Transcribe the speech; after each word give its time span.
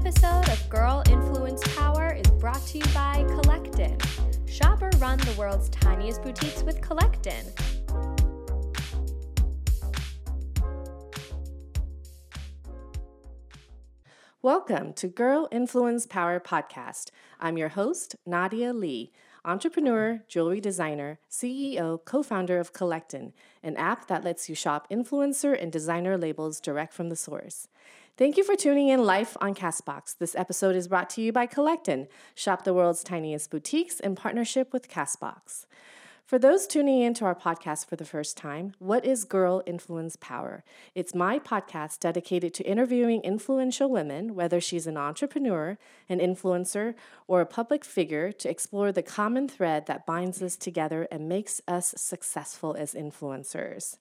episode 0.00 0.48
of 0.48 0.68
Girl 0.68 1.02
Influence 1.10 1.60
Power 1.74 2.12
is 2.12 2.30
brought 2.38 2.64
to 2.68 2.78
you 2.78 2.84
by 2.94 3.24
Collectin. 3.30 4.00
Shop 4.48 4.80
or 4.80 4.90
run 4.98 5.18
the 5.18 5.34
world's 5.36 5.68
tiniest 5.70 6.22
boutiques 6.22 6.62
with 6.62 6.80
Collectin. 6.80 7.44
Welcome 14.40 14.92
to 14.92 15.08
Girl 15.08 15.48
Influence 15.50 16.06
Power 16.06 16.38
Podcast. 16.38 17.10
I'm 17.40 17.58
your 17.58 17.70
host, 17.70 18.14
Nadia 18.24 18.72
Lee, 18.72 19.10
entrepreneur, 19.44 20.22
jewelry 20.28 20.60
designer, 20.60 21.18
CEO, 21.28 22.04
co 22.04 22.22
founder 22.22 22.60
of 22.60 22.72
Collectin, 22.72 23.32
an 23.64 23.76
app 23.76 24.06
that 24.06 24.22
lets 24.22 24.48
you 24.48 24.54
shop 24.54 24.88
influencer 24.92 25.60
and 25.60 25.72
designer 25.72 26.16
labels 26.16 26.60
direct 26.60 26.92
from 26.94 27.08
the 27.08 27.16
source. 27.16 27.66
Thank 28.18 28.36
you 28.36 28.42
for 28.42 28.56
tuning 28.56 28.88
in 28.88 29.04
live 29.04 29.36
on 29.40 29.54
Castbox. 29.54 30.18
This 30.18 30.34
episode 30.34 30.74
is 30.74 30.88
brought 30.88 31.08
to 31.10 31.20
you 31.20 31.32
by 31.32 31.46
Collectin. 31.46 32.08
Shop 32.34 32.64
the 32.64 32.74
world's 32.74 33.04
tiniest 33.04 33.48
boutiques 33.48 34.00
in 34.00 34.16
partnership 34.16 34.72
with 34.72 34.90
Castbox. 34.90 35.66
For 36.24 36.36
those 36.36 36.66
tuning 36.66 37.00
in 37.00 37.14
to 37.14 37.26
our 37.26 37.36
podcast 37.36 37.86
for 37.86 37.94
the 37.94 38.04
first 38.04 38.36
time, 38.36 38.72
what 38.80 39.04
is 39.04 39.22
Girl 39.22 39.62
Influence 39.66 40.16
Power? 40.16 40.64
It's 40.96 41.14
my 41.14 41.38
podcast 41.38 42.00
dedicated 42.00 42.54
to 42.54 42.64
interviewing 42.64 43.20
influential 43.20 43.88
women, 43.88 44.34
whether 44.34 44.60
she's 44.60 44.88
an 44.88 44.96
entrepreneur, 44.96 45.78
an 46.08 46.18
influencer, 46.18 46.96
or 47.28 47.40
a 47.40 47.46
public 47.46 47.84
figure, 47.84 48.32
to 48.32 48.50
explore 48.50 48.90
the 48.90 49.00
common 49.00 49.48
thread 49.48 49.86
that 49.86 50.06
binds 50.06 50.42
us 50.42 50.56
together 50.56 51.06
and 51.12 51.28
makes 51.28 51.62
us 51.68 51.94
successful 51.96 52.74
as 52.76 52.94
influencers. 52.94 53.96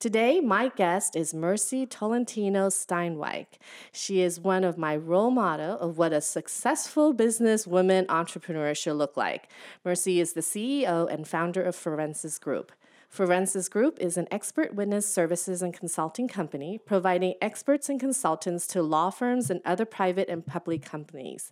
Today, 0.00 0.40
my 0.40 0.68
guest 0.68 1.14
is 1.14 1.34
Mercy 1.34 1.84
Tolentino 1.84 2.68
Steenwyk. 2.68 3.58
She 3.92 4.22
is 4.22 4.40
one 4.40 4.64
of 4.64 4.78
my 4.78 4.96
role 4.96 5.30
model 5.30 5.78
of 5.78 5.98
what 5.98 6.14
a 6.14 6.22
successful 6.22 7.12
businesswoman 7.12 8.06
entrepreneur 8.08 8.74
should 8.74 8.94
look 8.94 9.18
like. 9.18 9.50
Mercy 9.84 10.18
is 10.18 10.32
the 10.32 10.40
CEO 10.40 11.06
and 11.12 11.28
founder 11.28 11.62
of 11.62 11.76
Forensis 11.76 12.40
Group. 12.40 12.72
Forensis 13.10 13.68
Group 13.68 13.98
is 13.98 14.16
an 14.16 14.28
expert 14.30 14.72
witness 14.72 15.04
services 15.04 15.62
and 15.62 15.74
consulting 15.74 16.28
company 16.28 16.78
providing 16.78 17.34
experts 17.42 17.88
and 17.88 17.98
consultants 17.98 18.68
to 18.68 18.84
law 18.84 19.10
firms 19.10 19.50
and 19.50 19.60
other 19.64 19.84
private 19.84 20.28
and 20.28 20.46
public 20.46 20.84
companies. 20.84 21.50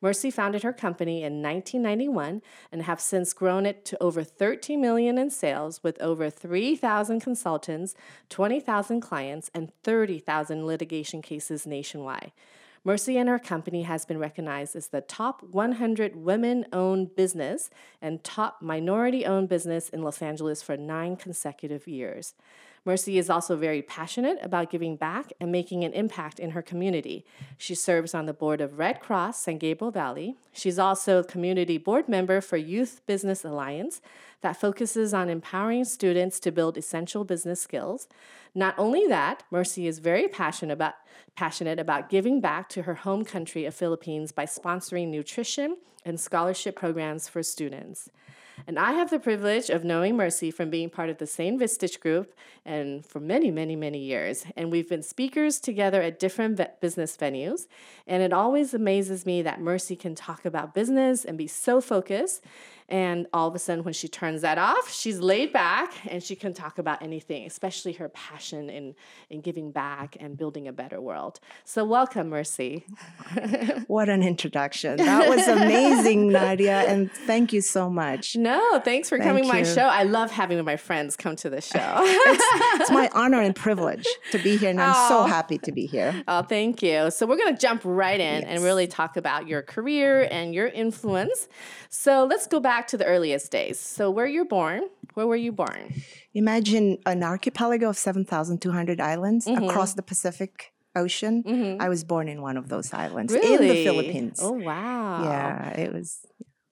Mercy 0.00 0.30
founded 0.30 0.62
her 0.62 0.72
company 0.72 1.24
in 1.24 1.42
1991 1.42 2.42
and 2.70 2.82
have 2.82 3.00
since 3.00 3.32
grown 3.32 3.66
it 3.66 3.84
to 3.86 4.00
over 4.00 4.22
13 4.22 4.80
million 4.80 5.18
in 5.18 5.30
sales 5.30 5.82
with 5.82 6.00
over 6.00 6.30
3,000 6.30 7.18
consultants, 7.18 7.96
20,000 8.28 9.00
clients, 9.00 9.50
and 9.52 9.72
30,000 9.82 10.64
litigation 10.64 11.20
cases 11.22 11.66
nationwide. 11.66 12.30
Mercy 12.82 13.18
and 13.18 13.28
her 13.28 13.38
company 13.38 13.82
has 13.82 14.06
been 14.06 14.18
recognized 14.18 14.74
as 14.74 14.88
the 14.88 15.02
top 15.02 15.42
100 15.42 16.16
women 16.16 16.64
owned 16.72 17.14
business 17.14 17.68
and 18.00 18.24
top 18.24 18.62
minority 18.62 19.26
owned 19.26 19.50
business 19.50 19.90
in 19.90 20.02
Los 20.02 20.22
Angeles 20.22 20.62
for 20.62 20.78
nine 20.78 21.14
consecutive 21.16 21.86
years. 21.86 22.34
Mercy 22.86 23.18
is 23.18 23.28
also 23.28 23.56
very 23.56 23.82
passionate 23.82 24.38
about 24.40 24.70
giving 24.70 24.96
back 24.96 25.34
and 25.38 25.52
making 25.52 25.84
an 25.84 25.92
impact 25.92 26.40
in 26.40 26.52
her 26.52 26.62
community. 26.62 27.26
She 27.58 27.74
serves 27.74 28.14
on 28.14 28.24
the 28.24 28.32
board 28.32 28.62
of 28.62 28.78
Red 28.78 29.00
Cross 29.00 29.40
San 29.40 29.58
Gabriel 29.58 29.90
Valley. 29.90 30.36
She's 30.50 30.78
also 30.78 31.18
a 31.18 31.24
community 31.24 31.76
board 31.76 32.08
member 32.08 32.40
for 32.40 32.56
Youth 32.56 33.02
Business 33.06 33.44
Alliance 33.44 34.00
that 34.42 34.60
focuses 34.60 35.12
on 35.12 35.28
empowering 35.28 35.84
students 35.84 36.40
to 36.40 36.50
build 36.50 36.76
essential 36.76 37.24
business 37.24 37.60
skills. 37.60 38.08
Not 38.54 38.74
only 38.78 39.06
that, 39.06 39.42
Mercy 39.50 39.86
is 39.86 39.98
very 39.98 40.28
passionate 40.28 40.72
about, 40.72 40.94
passionate 41.36 41.78
about 41.78 42.08
giving 42.08 42.40
back 42.40 42.68
to 42.70 42.82
her 42.82 42.94
home 42.94 43.24
country 43.24 43.64
of 43.64 43.74
Philippines 43.74 44.32
by 44.32 44.46
sponsoring 44.46 45.08
nutrition 45.08 45.76
and 46.04 46.18
scholarship 46.18 46.76
programs 46.76 47.28
for 47.28 47.42
students. 47.42 48.10
And 48.66 48.78
I 48.78 48.92
have 48.92 49.10
the 49.10 49.18
privilege 49.18 49.70
of 49.70 49.84
knowing 49.84 50.16
Mercy 50.16 50.50
from 50.50 50.70
being 50.70 50.90
part 50.90 51.08
of 51.08 51.18
the 51.18 51.26
same 51.26 51.58
Vistage 51.58 52.00
group 52.00 52.34
and 52.64 53.04
for 53.04 53.20
many, 53.20 53.50
many, 53.50 53.76
many 53.76 53.98
years. 53.98 54.44
And 54.56 54.70
we've 54.70 54.88
been 54.88 55.02
speakers 55.02 55.58
together 55.58 56.02
at 56.02 56.18
different 56.18 56.60
business 56.80 57.16
venues. 57.16 57.66
And 58.06 58.22
it 58.22 58.32
always 58.32 58.74
amazes 58.74 59.24
me 59.24 59.42
that 59.42 59.60
Mercy 59.60 59.96
can 59.96 60.14
talk 60.14 60.44
about 60.44 60.74
business 60.74 61.24
and 61.24 61.38
be 61.38 61.46
so 61.46 61.80
focused. 61.80 62.44
And 62.90 63.28
all 63.32 63.46
of 63.46 63.54
a 63.54 63.58
sudden, 63.60 63.84
when 63.84 63.94
she 63.94 64.08
turns 64.08 64.42
that 64.42 64.58
off, 64.58 64.92
she's 64.92 65.20
laid 65.20 65.52
back 65.52 65.92
and 66.08 66.20
she 66.20 66.34
can 66.34 66.52
talk 66.52 66.78
about 66.78 67.00
anything, 67.00 67.46
especially 67.46 67.92
her 67.92 68.08
passion 68.08 68.68
in, 68.68 68.96
in 69.30 69.42
giving 69.42 69.70
back 69.70 70.16
and 70.18 70.36
building 70.36 70.66
a 70.66 70.72
better 70.72 71.00
world. 71.00 71.38
So, 71.64 71.84
welcome, 71.84 72.30
Mercy. 72.30 72.84
what 73.86 74.08
an 74.08 74.24
introduction. 74.24 74.96
That 74.96 75.28
was 75.28 75.46
amazing, 75.46 76.32
Nadia. 76.32 76.80
And 76.80 77.12
thank 77.12 77.52
you 77.52 77.60
so 77.60 77.88
much. 77.88 78.34
No, 78.34 78.80
thanks 78.84 79.08
for 79.08 79.18
thank 79.18 79.28
coming 79.28 79.44
to 79.44 79.48
my 79.48 79.62
show. 79.62 79.82
I 79.82 80.02
love 80.02 80.32
having 80.32 80.62
my 80.64 80.76
friends 80.76 81.14
come 81.14 81.36
to 81.36 81.48
the 81.48 81.60
show. 81.60 81.78
it's, 82.00 82.80
it's, 82.80 82.90
my 82.90 83.08
honor 83.14 83.40
and 83.40 83.54
privilege 83.54 84.06
to 84.32 84.38
be 84.38 84.56
here. 84.56 84.70
And 84.70 84.80
I'm 84.80 84.94
oh. 84.96 85.08
so 85.08 85.22
happy 85.24 85.58
to 85.58 85.70
be 85.70 85.86
here. 85.86 86.24
Oh, 86.26 86.42
thank 86.42 86.82
you. 86.82 87.12
So, 87.12 87.24
we're 87.24 87.38
going 87.38 87.54
to 87.54 87.60
jump 87.60 87.82
right 87.84 88.18
in 88.18 88.42
yes. 88.42 88.44
and 88.48 88.64
really 88.64 88.88
talk 88.88 89.16
about 89.16 89.46
your 89.46 89.62
career 89.62 90.26
and 90.28 90.52
your 90.52 90.66
influence. 90.66 91.46
So, 91.88 92.24
let's 92.24 92.48
go 92.48 92.58
back 92.58 92.79
back 92.80 92.88
to 92.88 92.96
the 92.96 93.04
earliest 93.04 93.50
days. 93.50 93.78
So, 93.78 94.10
where 94.10 94.26
you're 94.26 94.50
born, 94.58 94.82
where 95.14 95.26
were 95.26 95.36
you 95.46 95.52
born? 95.52 96.02
Imagine 96.32 96.96
an 97.04 97.22
archipelago 97.22 97.90
of 97.90 97.98
7,200 97.98 99.00
islands 99.00 99.46
mm-hmm. 99.46 99.64
across 99.64 99.92
the 99.94 100.02
Pacific 100.02 100.72
Ocean. 100.96 101.42
Mm-hmm. 101.42 101.82
I 101.82 101.90
was 101.90 102.04
born 102.04 102.26
in 102.28 102.40
one 102.40 102.56
of 102.56 102.68
those 102.68 102.94
islands 102.94 103.34
really? 103.34 103.68
in 103.68 103.74
the 103.74 103.84
Philippines. 103.84 104.38
Oh, 104.42 104.52
wow. 104.52 105.24
Yeah, 105.24 105.80
it 105.84 105.92
was. 105.92 106.20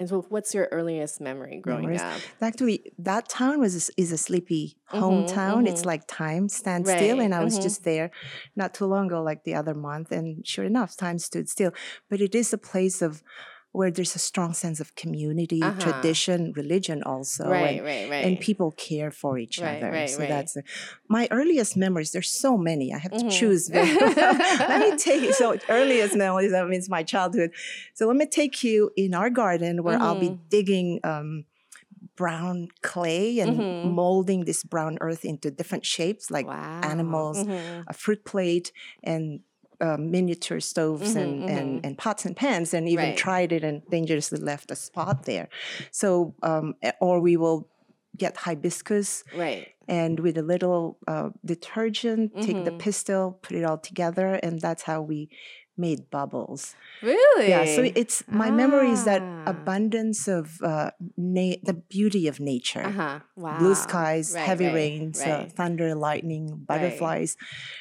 And 0.00 0.08
so, 0.08 0.22
what's 0.30 0.54
your 0.54 0.69
earliest 0.72 1.20
memory 1.20 1.60
growing 1.60 1.91
Memories. 1.91 2.00
up? 2.00 2.20
Actually, 2.40 2.76
that 2.98 3.28
town 3.28 3.60
was 3.60 3.75
a, 3.76 4.00
is 4.00 4.10
a 4.12 4.16
sleepy 4.16 4.78
mm-hmm, 4.90 5.02
hometown. 5.02 5.58
Mm-hmm. 5.58 5.72
It's 5.72 5.84
like 5.84 6.06
time 6.06 6.48
stands 6.48 6.88
right. 6.88 6.96
still, 6.98 7.20
and 7.20 7.34
I 7.34 7.44
was 7.44 7.54
mm-hmm. 7.54 7.69
just 7.69 7.84
there 7.84 8.10
not 8.56 8.72
too 8.72 8.86
long 8.86 9.08
ago, 9.08 9.20
like 9.22 9.44
the 9.44 9.56
other 9.60 9.75
month, 9.75 10.10
and 10.12 10.46
sure 10.46 10.64
enough, 10.64 10.96
time 10.96 11.19
stood 11.19 11.50
still. 11.50 11.72
But 12.08 12.22
it 12.22 12.34
is 12.34 12.52
a 12.54 12.58
place 12.72 13.02
of 13.02 13.22
where 13.73 13.91
there's 13.91 14.15
a 14.15 14.19
strong 14.19 14.55
sense 14.55 14.81
of 14.81 14.95
community, 14.95 15.62
uh-huh. 15.62 15.79
tradition, 15.79 16.53
religion 16.56 17.03
also. 17.03 17.49
Right, 17.49 17.77
and, 17.77 17.84
right, 17.84 18.11
right. 18.11 18.25
And 18.25 18.41
people 18.41 18.73
care 18.73 19.11
for 19.11 19.39
each 19.39 19.59
right, 19.61 19.77
other. 19.77 19.93
Right, 19.93 20.11
so 20.11 20.21
right. 20.21 20.29
that's 20.29 20.56
a, 20.56 20.62
my 21.09 21.29
earliest 21.31 21.77
memories. 21.77 22.12
There's 22.12 22.31
so 22.31 22.56
many. 22.56 22.95
I 22.95 22.99
have 22.99 23.12
to 23.12 23.19
mm-hmm. 23.19 23.29
choose. 23.29 23.71
let 23.73 24.81
me 24.81 24.97
take 24.97 25.23
you. 25.23 25.33
so 25.33 25.56
earliest 25.69 26.17
memories. 26.17 26.53
That 26.53 26.67
means 26.69 26.89
my 26.89 27.03
childhood. 27.03 27.51
So 27.95 28.06
let 28.06 28.17
me 28.17 28.27
take 28.27 28.65
you 28.65 28.91
in 28.97 29.15
our 29.15 29.31
garden 29.31 29.83
where 29.83 29.95
mm-hmm. 29.97 30.05
I'll 30.05 30.21
be 30.21 30.31
mm-hmm. 30.31 30.49
digging. 30.49 31.00
Um, 31.05 31.45
brown 32.17 32.67
clay 32.83 33.39
and 33.39 33.59
mm-hmm. 33.59 33.91
molding 33.91 34.45
this 34.45 34.65
brown 34.65 34.99
earth 35.00 35.25
into 35.25 35.53
different 35.53 35.87
shapes 35.87 36.33
like 36.33 36.49
wow. 36.49 36.81
animals, 36.83 37.45
mm-hmm. 37.45 37.83
a 37.87 37.93
fruit 37.93 38.25
plate, 38.25 38.73
and 39.05 39.41
uh, 39.81 39.97
miniature 39.99 40.61
stoves 40.61 41.11
mm-hmm, 41.11 41.19
and, 41.19 41.41
mm-hmm. 41.41 41.56
and, 41.56 41.87
and 41.87 41.99
pots 41.99 42.25
and 42.25 42.37
pans 42.37 42.75
and 42.75 42.89
even 42.89 43.11
right. 43.11 43.16
tried 43.16 43.53
it 43.53 43.65
and 43.65 43.83
dangerously 43.91 44.41
left 44.41 44.71
a 44.71 44.77
spot 44.77 45.25
there. 45.25 45.49
So, 45.91 46.34
um, 46.43 46.75
or 47.00 47.21
we 47.21 47.37
will 47.37 47.69
get 48.17 48.37
hibiscus. 48.37 49.25
Right. 49.34 49.69
And 49.87 50.21
with 50.21 50.37
a 50.37 50.43
little 50.43 50.99
uh, 51.06 51.31
detergent, 51.44 52.34
mm-hmm. 52.34 52.44
take 52.44 52.65
the 52.65 52.72
mm-hmm. 52.72 52.78
pistil, 52.78 53.38
put 53.41 53.56
it 53.56 53.65
all 53.65 53.78
together, 53.78 54.34
and 54.34 54.61
that's 54.61 54.83
how 54.83 55.00
we 55.00 55.31
made 55.78 56.11
bubbles. 56.11 56.75
Really? 57.03 57.49
Yeah. 57.49 57.65
So 57.65 57.83
it's 57.94 58.25
my 58.28 58.49
ah. 58.49 58.53
memory 58.53 58.91
is 58.91 59.05
that 59.05 59.22
ah. 59.22 59.44
abundance 59.47 60.28
of 60.28 60.61
uh, 60.62 60.91
na- 61.16 61.62
the 61.62 61.75
beauty 61.75 62.27
of 62.27 62.41
nature. 62.41 62.83
Uh-huh. 62.84 63.21
Wow. 63.37 63.59
Blue 63.59 63.75
skies, 63.75 64.35
right, 64.35 64.44
heavy 64.44 64.67
right, 64.67 64.75
rains, 64.75 65.23
uh, 65.23 65.25
right. 65.25 65.47
Uh, 65.47 65.49
thunder, 65.49 65.94
lightning, 65.94 66.64
butterflies, 66.67 67.37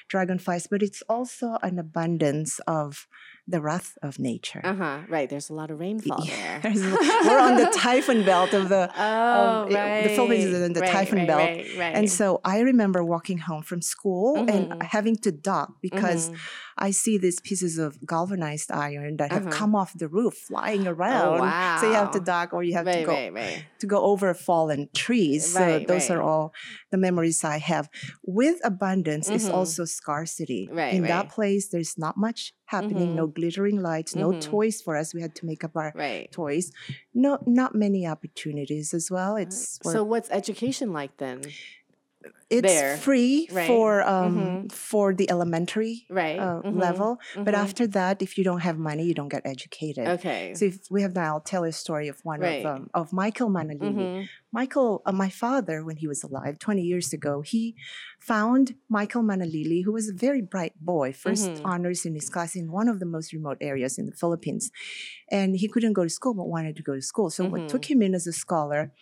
dragonflies. 0.08 0.68
But 0.68 0.84
it's 0.84 1.02
also 1.10 1.58
an 1.64 1.80
abundance 1.80 2.60
of 2.68 3.08
the 3.48 3.62
wrath 3.62 3.98
of 4.02 4.20
nature. 4.20 4.62
Uh 4.64 4.76
huh. 4.76 5.00
Right. 5.08 5.30
There's 5.30 5.50
a 5.50 5.54
lot 5.54 5.72
of 5.72 5.80
rainfall 5.80 6.26
yeah. 6.26 6.60
there. 6.60 6.74
we're 6.74 7.40
on 7.40 7.56
the 7.56 7.72
typhoon 7.76 8.26
belt 8.26 8.54
of 8.54 8.70
the. 8.70 8.92
Oh, 8.98 9.66
um, 9.68 9.74
right. 9.74 10.04
the 10.04 10.10
Philippines 10.10 10.46
is 10.46 10.62
in 10.62 10.74
the 10.74 10.82
right, 10.82 10.92
typhoon 10.92 11.20
right, 11.20 11.28
belt, 11.28 11.40
right, 11.40 11.78
right. 11.78 11.96
and 11.96 12.10
so 12.10 12.42
I 12.44 12.60
remember 12.60 13.04
walking 13.04 13.38
home 13.38 13.62
from 13.62 13.82
school 13.82 14.38
mm-hmm. 14.38 14.50
and 14.50 14.84
having 14.84 15.16
to 15.18 15.32
dock 15.32 15.74
because. 15.82 16.30
Mm-hmm 16.30 16.38
I 16.80 16.92
see 16.92 17.18
these 17.18 17.40
pieces 17.40 17.78
of 17.78 17.98
galvanized 18.06 18.72
iron 18.72 19.18
that 19.18 19.32
have 19.32 19.48
uh-huh. 19.48 19.56
come 19.56 19.76
off 19.76 19.94
the 19.98 20.08
roof 20.08 20.36
flying 20.36 20.88
oh, 20.88 20.92
around. 20.92 21.40
Oh, 21.40 21.42
wow. 21.42 21.78
So 21.82 21.88
you 21.88 21.94
have 21.94 22.12
to 22.12 22.20
dock 22.20 22.54
or 22.54 22.64
you 22.64 22.74
have 22.74 22.86
to 22.86 23.04
go 23.04 23.34
to 23.80 23.88
go 23.88 24.04
over 24.04 24.34
fallen 24.34 24.90
trees. 24.94 25.54
so 25.54 25.80
those 25.80 26.10
are 26.10 26.22
all 26.22 26.54
the 26.92 26.98
memories 26.98 27.44
I 27.44 27.58
have. 27.58 27.90
With 28.24 28.60
abundance 28.64 29.28
mm-hmm. 29.28 29.36
is 29.36 29.50
also 29.50 29.86
scarcity. 29.86 30.70
Right, 30.72 30.94
In 30.94 31.04
that 31.04 31.30
place, 31.30 31.70
there's 31.70 31.98
not 31.98 32.16
much 32.18 32.54
happening. 32.68 33.08
Mm-hmm. 33.10 33.16
No 33.22 33.28
glittering 33.28 33.82
lights, 33.82 34.16
no 34.16 34.30
mm-hmm. 34.30 34.40
toys 34.52 34.82
for 34.82 34.96
us. 34.96 35.14
We 35.14 35.22
had 35.22 35.34
to 35.40 35.46
make 35.46 35.64
up 35.68 35.76
our 35.76 35.92
toys. 36.32 36.72
No, 37.14 37.40
not 37.46 37.74
many 37.76 38.06
opportunities 38.08 38.94
as 38.94 39.10
well. 39.10 39.36
It's 39.36 39.80
so. 39.84 40.04
What's 40.04 40.30
education 40.32 40.94
like 40.94 41.18
then? 41.18 41.42
it's 42.50 42.62
there, 42.68 42.98
free 42.98 43.48
right? 43.52 43.68
for 43.68 44.02
um 44.04 44.36
Mhm. 44.38 44.72
for 44.72 45.14
the 45.14 45.30
elementary 45.30 46.06
right 46.10 46.40
uh, 46.40 46.62
Mhm. 46.64 46.80
level, 46.86 47.20
but 47.36 47.54
Mhm. 47.54 47.64
after 47.66 47.86
that, 47.88 48.22
if 48.22 48.38
you 48.38 48.44
don't 48.50 48.64
have 48.70 48.78
money, 48.78 49.04
you 49.10 49.14
don't 49.14 49.30
get 49.38 49.44
educated. 49.46 50.08
okay 50.16 50.54
So 50.58 50.66
if 50.66 50.78
we 50.90 51.02
have 51.06 51.14
now, 51.14 51.36
I'll 51.36 51.48
tell 51.54 51.64
a 51.64 51.72
story 51.72 52.08
of 52.14 52.18
one 52.24 52.40
Right. 52.40 52.66
of 52.66 52.72
um, 52.74 52.90
of 52.94 53.06
Michael 53.14 53.50
Manalili. 53.58 54.28
Michael, 54.54 55.02
uh, 55.06 55.12
my 55.12 55.30
father, 55.30 55.84
when 55.84 55.98
he 55.98 56.08
was 56.08 56.24
alive 56.24 56.58
20 56.58 56.82
years 56.82 57.12
ago, 57.12 57.42
he 57.42 57.76
found 58.22 58.76
Michael 58.90 59.22
Manalili, 59.22 59.84
who 59.84 59.92
was 59.92 60.08
a 60.08 60.14
very 60.14 60.42
bright 60.42 60.74
boy, 60.80 61.12
1st 61.12 61.60
Mhm. 61.60 61.66
honors 61.66 62.06
in 62.06 62.16
his 62.16 62.30
class 62.30 62.56
in 62.56 62.72
one 62.72 62.88
of 62.88 63.00
the 63.00 63.06
most 63.06 63.34
remote 63.34 63.58
areas 63.60 63.98
in 63.98 64.06
the 64.06 64.14
Philippines. 64.16 64.72
And 65.30 65.58
he 65.58 65.68
couldn't 65.68 65.94
go 65.94 66.04
to 66.04 66.10
school, 66.10 66.34
but 66.34 66.48
wanted 66.48 66.78
to 66.78 66.84
go 66.84 66.96
to 66.96 67.02
school. 67.02 67.30
So 67.30 67.46
what 67.46 67.68
took 67.68 67.90
him 67.92 68.02
in 68.02 68.16
as 68.16 68.26
a 68.28 68.34
scholar, 68.34 68.94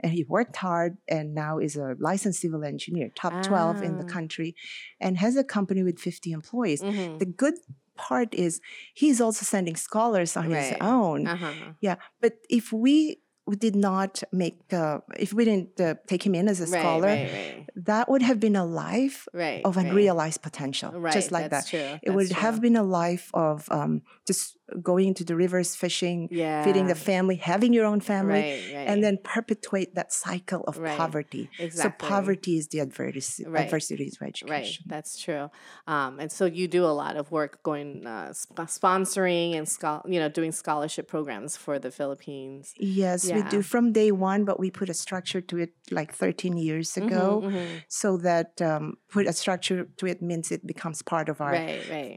and 0.00 0.12
he 0.12 0.24
worked 0.24 0.56
hard 0.56 0.98
and 1.08 1.34
now 1.34 1.58
is 1.58 1.76
a 1.76 1.96
licensed 2.00 2.40
civil 2.40 2.64
engineer, 2.64 3.10
top 3.14 3.42
12 3.42 3.82
in 3.82 3.96
the 3.98 4.04
Ah. 4.04 4.06
country, 4.06 4.56
and 5.00 5.18
has 5.18 5.36
a 5.36 5.44
company 5.44 5.82
with 5.82 5.98
50 6.00 6.32
employees. 6.32 6.82
Mhm. 6.82 7.18
The 7.18 7.26
good 7.26 7.54
part 7.96 8.34
is 8.34 8.60
he's 8.94 9.20
also 9.20 9.44
sending 9.44 9.76
scholars 9.76 10.36
on 10.36 10.50
his 10.50 10.72
own. 10.80 11.30
uh-huh 11.30 11.74
Yeah, 11.80 11.96
but 12.20 12.34
if 12.50 12.72
we 12.72 13.22
we 13.46 13.56
did 13.56 13.76
not 13.76 14.22
make, 14.32 14.72
uh, 14.72 15.00
if 15.18 15.32
we 15.32 15.44
didn't 15.44 15.78
uh, 15.78 15.94
take 16.06 16.24
him 16.24 16.34
in 16.34 16.48
as 16.48 16.60
a 16.60 16.66
right, 16.66 16.80
scholar, 16.80 17.08
right 17.08 17.32
right. 17.32 17.70
that 17.76 18.10
would 18.10 18.22
have 18.22 18.40
been 18.40 18.56
a 18.56 18.64
life 18.64 19.28
right 19.32 19.60
of 19.64 19.76
unrealized 19.76 20.40
potential, 20.40 20.92
right 20.92 21.12
just 21.12 21.30
like 21.30 21.50
that's 21.50 21.70
that. 21.70 22.00
true. 22.00 22.00
It 22.02 22.14
would 22.14 22.28
that's 22.28 22.40
have 22.40 22.60
been 22.60 22.76
a 22.76 22.82
life 22.82 23.30
of 23.34 23.70
um, 23.70 24.02
just 24.26 24.56
going 24.82 25.14
to 25.14 25.24
the 25.24 25.36
rivers, 25.36 25.74
fishing, 25.76 26.28
yeah 26.30 26.64
feeding 26.64 26.86
the 26.86 26.94
family, 26.94 27.36
having 27.36 27.72
your 27.72 27.84
own 27.84 28.00
family, 28.00 28.32
right, 28.40 28.74
right. 28.74 28.88
and 28.88 29.02
then 29.04 29.18
perpetuate 29.22 29.94
that 29.94 30.12
cycle 30.12 30.62
of 30.66 30.78
Right. 30.78 30.96
poverty. 30.96 31.50
exactly. 31.58 32.06
So 32.06 32.10
poverty 32.14 32.56
is 32.58 32.68
the 32.68 32.78
adversity, 32.80 33.44
Right. 33.48 33.64
adversities 33.64 34.16
of 34.20 34.48
Right, 34.48 34.78
that's 34.86 35.12
true. 35.20 35.50
Um, 35.86 36.18
and 36.20 36.30
so 36.32 36.44
you 36.46 36.66
do 36.68 36.84
a 36.84 36.94
lot 37.02 37.16
of 37.16 37.30
work 37.30 37.62
going 37.62 38.06
uh, 38.06 38.32
sp- 38.32 38.68
sponsoring 38.78 39.54
and 39.58 39.68
schol- 39.68 40.04
you 40.06 40.18
know 40.20 40.28
doing 40.28 40.52
scholarship 40.52 41.06
programs 41.08 41.56
for 41.56 41.78
the 41.78 41.90
Philippines. 41.90 42.74
Yes, 42.78 43.30
we 43.36 43.42
do 43.54 43.60
from 43.62 43.92
day 43.92 44.10
one, 44.12 44.44
but 44.44 44.56
we 44.58 44.70
put 44.70 44.88
a 44.88 44.94
structure 44.94 45.40
to 45.50 45.58
it 45.58 45.72
like 45.90 46.12
13 46.14 46.56
years 46.56 46.92
Mhm, 46.94 47.06
ago. 47.06 47.24
mhm. 47.44 47.82
So 47.88 48.16
that 48.18 48.60
um, 48.62 48.96
put 49.14 49.26
a 49.26 49.32
structure 49.32 49.78
to 49.98 50.06
it 50.06 50.22
means 50.22 50.50
it 50.50 50.66
becomes 50.66 51.02
part 51.02 51.28
of 51.28 51.40
our. 51.40 51.52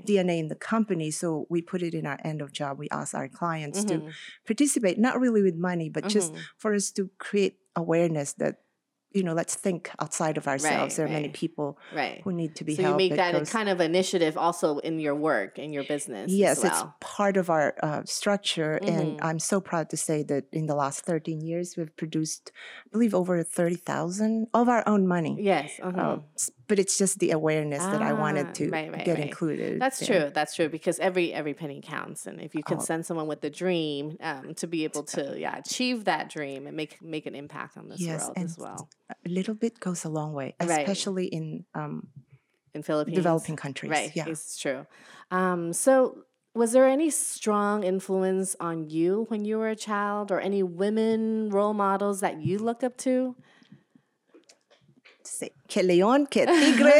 DNA 0.08 0.40
in 0.40 0.48
the 0.48 0.56
company. 0.56 1.12
So 1.12 1.46
we 1.50 1.62
put 1.62 1.82
it 1.82 1.94
in 1.94 2.06
our 2.06 2.20
end 2.24 2.42
of 2.42 2.47
job. 2.52 2.78
We 2.80 2.90
ask 2.92 3.14
our 3.16 3.28
clients 3.30 3.84
to 3.86 4.00
Mhm, 4.00 4.14
participate, 4.46 4.98
not 5.00 5.20
really 5.20 5.42
with 5.42 5.56
money, 5.56 5.90
but 5.90 6.08
just 6.08 6.34
mhm. 6.34 6.42
for 6.58 6.74
us 6.74 6.92
to 6.92 7.10
create 7.20 7.58
awareness 7.76 8.34
that, 8.34 8.62
you 9.14 9.24
know, 9.24 9.34
let's 9.34 9.56
think 9.56 9.90
outside 10.00 10.38
of 10.38 10.48
ourselves. 10.48 10.96
there 10.96 11.06
are 11.06 11.10
many 11.10 11.30
people 11.30 11.78
right. 11.94 12.22
who 12.24 12.32
need 12.34 12.56
to 12.56 12.64
be 12.64 12.76
So 12.76 12.82
you 12.82 12.96
make 12.96 13.16
that 13.16 13.34
a 13.36 13.40
goes- 13.40 13.50
kind 13.50 13.70
of 13.70 13.80
initiative 13.82 14.38
also 14.38 14.80
in 14.80 15.00
your 15.00 15.16
work 15.16 15.58
in 15.60 15.72
your 15.74 15.84
business. 15.84 16.32
Yes, 16.32 16.58
as 16.60 16.66
it's 16.66 16.84
part 17.00 17.38
of 17.38 17.50
our 17.50 17.74
uh, 17.82 18.04
structure. 18.06 18.80
And 18.88 19.18
Mhm. 19.18 19.26
I'm 19.26 19.40
so 19.40 19.62
proud 19.62 19.90
to 19.92 19.98
say 19.98 20.24
that 20.24 20.46
in 20.52 20.66
the 20.68 20.76
last 20.76 21.06
13 21.06 21.42
years, 21.42 21.76
we've 21.78 21.96
produced, 21.96 22.52
I 22.86 22.90
believe, 22.92 23.16
over 23.16 23.42
30,000 23.44 24.48
of 24.54 24.68
our 24.70 24.84
own 24.88 25.08
money. 25.08 25.38
Yes. 25.40 25.80
Uh, 25.80 25.92
mhm. 25.92 26.24
s- 26.36 26.52
but 26.68 26.80
it's 26.80 26.98
just 26.98 27.20
the 27.20 27.32
awareness 27.32 27.88
that 27.88 28.02
I 28.02 28.14
Ah, 28.14 28.14
wanted 28.14 28.54
to 28.56 28.72
right, 28.72 28.92
right, 28.92 28.94
get 29.04 29.20
right. 29.20 29.20
included. 29.20 29.80
That's 29.80 30.04
true. 30.04 30.32
That's 30.34 30.56
true 30.56 30.68
because 30.70 30.98
every 31.00 31.32
every 31.32 31.54
penny 31.54 31.80
counts, 31.82 32.26
and 32.26 32.42
if 32.42 32.56
you 32.56 32.64
can 32.64 32.80
Oh. 32.80 32.86
send 32.88 33.06
someone 33.06 33.28
with 33.28 33.44
a 33.44 33.50
dream 33.52 34.18
um, 34.22 34.56
to 34.56 34.66
be 34.68 34.84
able 34.84 35.04
to 35.04 35.36
yeah 35.40 35.58
achieve 35.58 36.06
that 36.06 36.30
dream 36.30 36.66
and 36.66 36.76
make 36.76 37.00
make 37.02 37.28
an 37.28 37.36
impact 37.36 37.78
on 37.78 37.88
this 37.90 38.02
Yes, 38.02 38.10
world 38.10 38.38
as 38.42 38.58
well 38.58 38.90
A 39.10 39.30
little 39.30 39.56
bit 39.56 39.80
goes 39.80 40.06
a 40.06 40.10
long 40.10 40.34
way, 40.34 40.56
especially 40.60 41.28
in 41.28 41.66
um, 41.74 42.10
in 42.74 42.84
Philippines, 42.84 43.18
developing 43.24 43.56
countries. 43.56 43.92
Right. 43.92 44.12
Yeah. 44.16 44.26
It's 44.26 44.58
true. 44.60 44.86
Um, 45.32 45.74
so. 45.74 46.24
Was 46.56 46.72
there 46.72 46.88
any 46.88 47.12
strong 47.12 47.84
influence 47.84 48.56
on 48.60 48.90
you 48.90 49.26
when 49.30 49.46
you 49.46 49.60
were 49.60 49.70
a 49.70 49.76
child, 49.76 50.32
or 50.32 50.40
any 50.40 50.64
women 50.64 51.50
role 51.52 51.76
models 51.76 52.20
that 52.22 52.42
you 52.42 52.58
look 52.58 52.84
up 52.84 52.98
to? 53.06 53.36
Say, 55.28 55.50
que 55.68 55.84
leon, 55.84 56.26
que 56.28 56.46
tigre, 56.46 57.00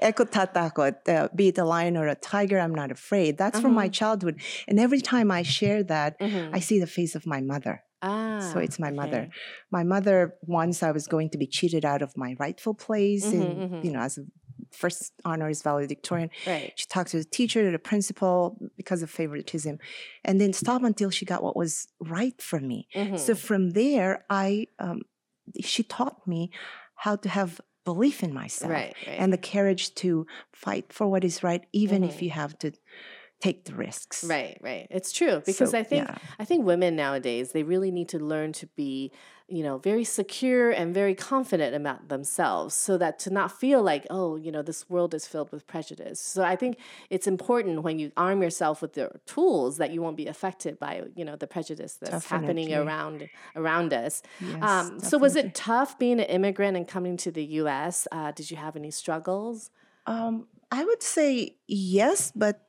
tatakot. 0.02 1.08
Uh, 1.08 1.28
be 1.34 1.48
it 1.48 1.58
a 1.58 1.64
lion 1.64 1.96
or 1.96 2.06
a 2.08 2.14
tiger, 2.14 2.58
I'm 2.58 2.74
not 2.74 2.90
afraid. 2.90 3.38
That's 3.38 3.58
from 3.60 3.72
Uh-huh. 3.72 3.82
my 3.82 3.88
childhood. 3.88 4.40
And 4.68 4.78
every 4.78 5.00
time 5.00 5.30
I 5.30 5.42
share 5.42 5.82
that, 5.84 6.18
Mhm. 6.20 6.50
I 6.52 6.60
see 6.60 6.78
the 6.78 6.86
face 6.86 7.14
of 7.14 7.26
my 7.26 7.40
mother. 7.40 7.82
Ah, 8.02 8.38
So 8.52 8.58
it's 8.60 8.78
my 8.78 8.90
mother. 8.90 9.22
okay. 9.22 9.30
My 9.70 9.82
mother, 9.82 10.34
once 10.42 10.82
I 10.82 10.90
was 10.92 11.06
going 11.08 11.30
to 11.30 11.38
be 11.38 11.46
cheated 11.46 11.84
out 11.84 12.02
of 12.02 12.16
my 12.16 12.36
rightful 12.38 12.74
place, 12.74 13.26
Mhm, 13.26 13.32
in, 13.38 13.46
mhm. 13.70 13.84
you 13.84 13.90
know, 13.92 14.00
as 14.00 14.18
a 14.18 14.24
first 14.72 15.12
honors 15.24 15.62
valedictorian. 15.62 16.30
Right. 16.46 16.72
She 16.76 16.86
talked 16.86 17.10
to 17.12 17.18
the 17.18 17.24
teacher, 17.38 17.62
to 17.64 17.70
the 17.70 17.78
principal 17.92 18.58
because 18.76 19.00
of 19.02 19.10
favoritism, 19.10 19.78
and 20.24 20.40
then 20.40 20.52
stop 20.52 20.82
until 20.82 21.10
she 21.10 21.24
got 21.24 21.42
what 21.42 21.56
was 21.56 21.88
right 22.00 22.40
for 22.50 22.60
me. 22.60 22.86
So 23.16 23.32
Mhm. 23.34 23.36
from 23.48 23.62
there, 23.70 24.24
I 24.28 24.66
um, 24.78 25.02
she 25.60 25.82
taught 25.84 26.26
me 26.26 26.50
how 26.96 27.16
to 27.16 27.28
have 27.28 27.60
belief 27.84 28.22
in 28.22 28.32
myself 28.34 28.72
right. 28.72 28.96
Right. 29.06 29.18
and 29.20 29.32
the 29.32 29.38
courage 29.38 29.94
to 29.96 30.26
fight 30.52 30.92
for 30.92 31.06
what 31.08 31.24
is 31.24 31.42
right, 31.42 31.64
even 31.72 32.02
if 32.02 32.16
Mhm. 32.16 32.22
you 32.22 32.30
have 32.30 32.58
to 32.58 32.72
take 33.40 33.64
the 33.64 33.74
risks. 33.74 34.24
Right, 34.24 34.58
right. 34.62 34.86
It's 34.90 35.12
true 35.12 35.42
because 35.44 35.70
So, 35.70 35.78
I 35.78 35.82
think 35.82 36.08
yeah. 36.08 36.16
I 36.38 36.44
think 36.44 36.64
women 36.64 36.96
nowadays 36.96 37.52
they 37.52 37.62
really 37.62 37.90
need 37.90 38.08
to 38.10 38.18
learn 38.18 38.52
to 38.54 38.66
be, 38.68 39.12
you 39.46 39.62
know, 39.62 39.78
very 39.78 40.04
secure 40.04 40.70
and 40.70 40.94
very 40.94 41.14
confident 41.14 41.74
about 41.74 42.08
themselves 42.08 42.74
so 42.74 42.96
that 42.96 43.18
to 43.20 43.30
not 43.30 43.52
feel 43.52 43.82
like, 43.82 44.06
oh, 44.08 44.36
you 44.36 44.50
know, 44.50 44.62
this 44.62 44.88
world 44.88 45.12
is 45.12 45.26
filled 45.26 45.52
with 45.52 45.66
prejudice. 45.66 46.18
So 46.18 46.42
I 46.42 46.56
think 46.56 46.78
it's 47.10 47.26
important 47.26 47.82
when 47.82 47.98
you 47.98 48.10
arm 48.16 48.42
yourself 48.42 48.80
with 48.80 48.94
the 48.94 49.10
tools 49.26 49.76
that 49.76 49.90
you 49.90 50.00
won't 50.00 50.16
be 50.16 50.26
affected 50.26 50.78
by, 50.78 51.02
you 51.14 51.24
know, 51.24 51.36
the 51.36 51.46
prejudice 51.46 51.98
that's 52.00 52.26
happening 52.26 52.72
around 52.72 53.28
around 53.54 53.92
us. 53.92 54.22
Yes, 54.40 54.62
um, 54.62 55.00
so 55.00 55.18
was 55.18 55.36
it 55.36 55.54
tough 55.54 55.98
being 55.98 56.20
an 56.20 56.26
immigrant 56.26 56.76
and 56.76 56.88
coming 56.88 57.16
to 57.18 57.30
the 57.30 57.44
US? 57.60 58.08
Uh, 58.10 58.32
did 58.32 58.50
you 58.50 58.56
have 58.56 58.76
any 58.76 58.90
struggles? 58.90 59.70
Um, 60.06 60.46
I 60.70 60.84
would 60.84 61.02
say 61.02 61.56
yes, 61.66 62.32
but 62.34 62.65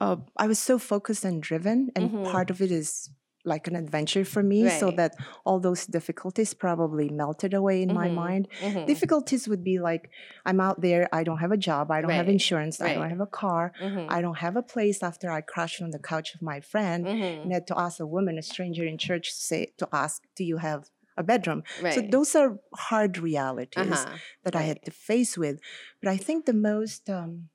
uh, 0.00 0.16
I 0.36 0.46
was 0.46 0.58
so 0.58 0.78
focused 0.78 1.24
and 1.24 1.42
driven, 1.42 1.90
and 1.96 2.10
Mhm. 2.10 2.22
part 2.22 2.50
of 2.50 2.60
it 2.62 2.70
is 2.70 3.10
like 3.44 3.68
an 3.68 3.76
adventure 3.76 4.24
for 4.24 4.42
me, 4.42 4.68
so 4.68 4.90
that 4.92 5.14
all 5.44 5.60
those 5.60 5.86
difficulties 5.86 6.52
probably 6.52 7.08
melted 7.08 7.54
away 7.54 7.80
in 7.80 7.92
my 7.92 8.08
Mhm, 8.08 8.08
mind. 8.08 8.48
mhm, 8.60 8.86
Difficulties 8.86 9.46
would 9.48 9.62
be 9.62 9.78
like, 9.78 10.10
I'm 10.44 10.60
out 10.60 10.80
there, 10.80 11.08
I 11.12 11.22
don't 11.22 11.38
have 11.38 11.52
a 11.52 11.56
job, 11.56 11.90
I 11.92 12.00
don't 12.00 12.14
have 12.16 12.28
Right, 12.28 12.28
insurance, 12.28 12.80
I 12.80 12.92
don't 12.92 13.08
have 13.08 13.20
a 13.20 13.26
car, 13.26 13.72
mhm, 13.78 14.06
I 14.08 14.20
don't 14.20 14.38
have 14.38 14.56
a 14.56 14.62
place 14.62 15.00
after 15.02 15.30
I 15.30 15.42
crashed 15.42 15.80
on 15.80 15.90
the 15.90 16.00
couch 16.00 16.34
of 16.34 16.42
my 16.42 16.60
friend. 16.60 17.08
mhm. 17.08 17.40
And 17.44 17.52
had 17.52 17.66
to 17.68 17.78
ask 17.78 18.00
a 18.00 18.06
woman, 18.06 18.36
a 18.38 18.42
stranger 18.42 18.84
in 18.84 18.98
church, 18.98 19.30
to 19.30 19.36
say 19.40 19.72
to 19.78 19.88
ask, 19.92 20.22
"Do 20.34 20.42
you 20.44 20.56
have 20.58 20.90
a 21.16 21.22
bedroom?" 21.22 21.62
Right. 21.76 21.88
So 21.88 22.00
those 22.00 22.34
are 22.34 22.58
hard 22.74 23.18
realities 23.18 24.06
Uh-huh. 24.06 24.18
that 24.44 24.56
I 24.56 24.62
had 24.62 24.82
to 24.84 24.90
face 24.90 25.38
with. 25.38 25.60
But 26.02 26.10
I 26.10 26.16
think 26.16 26.46
the 26.46 26.52
most 26.54 27.08
um, 27.10 27.48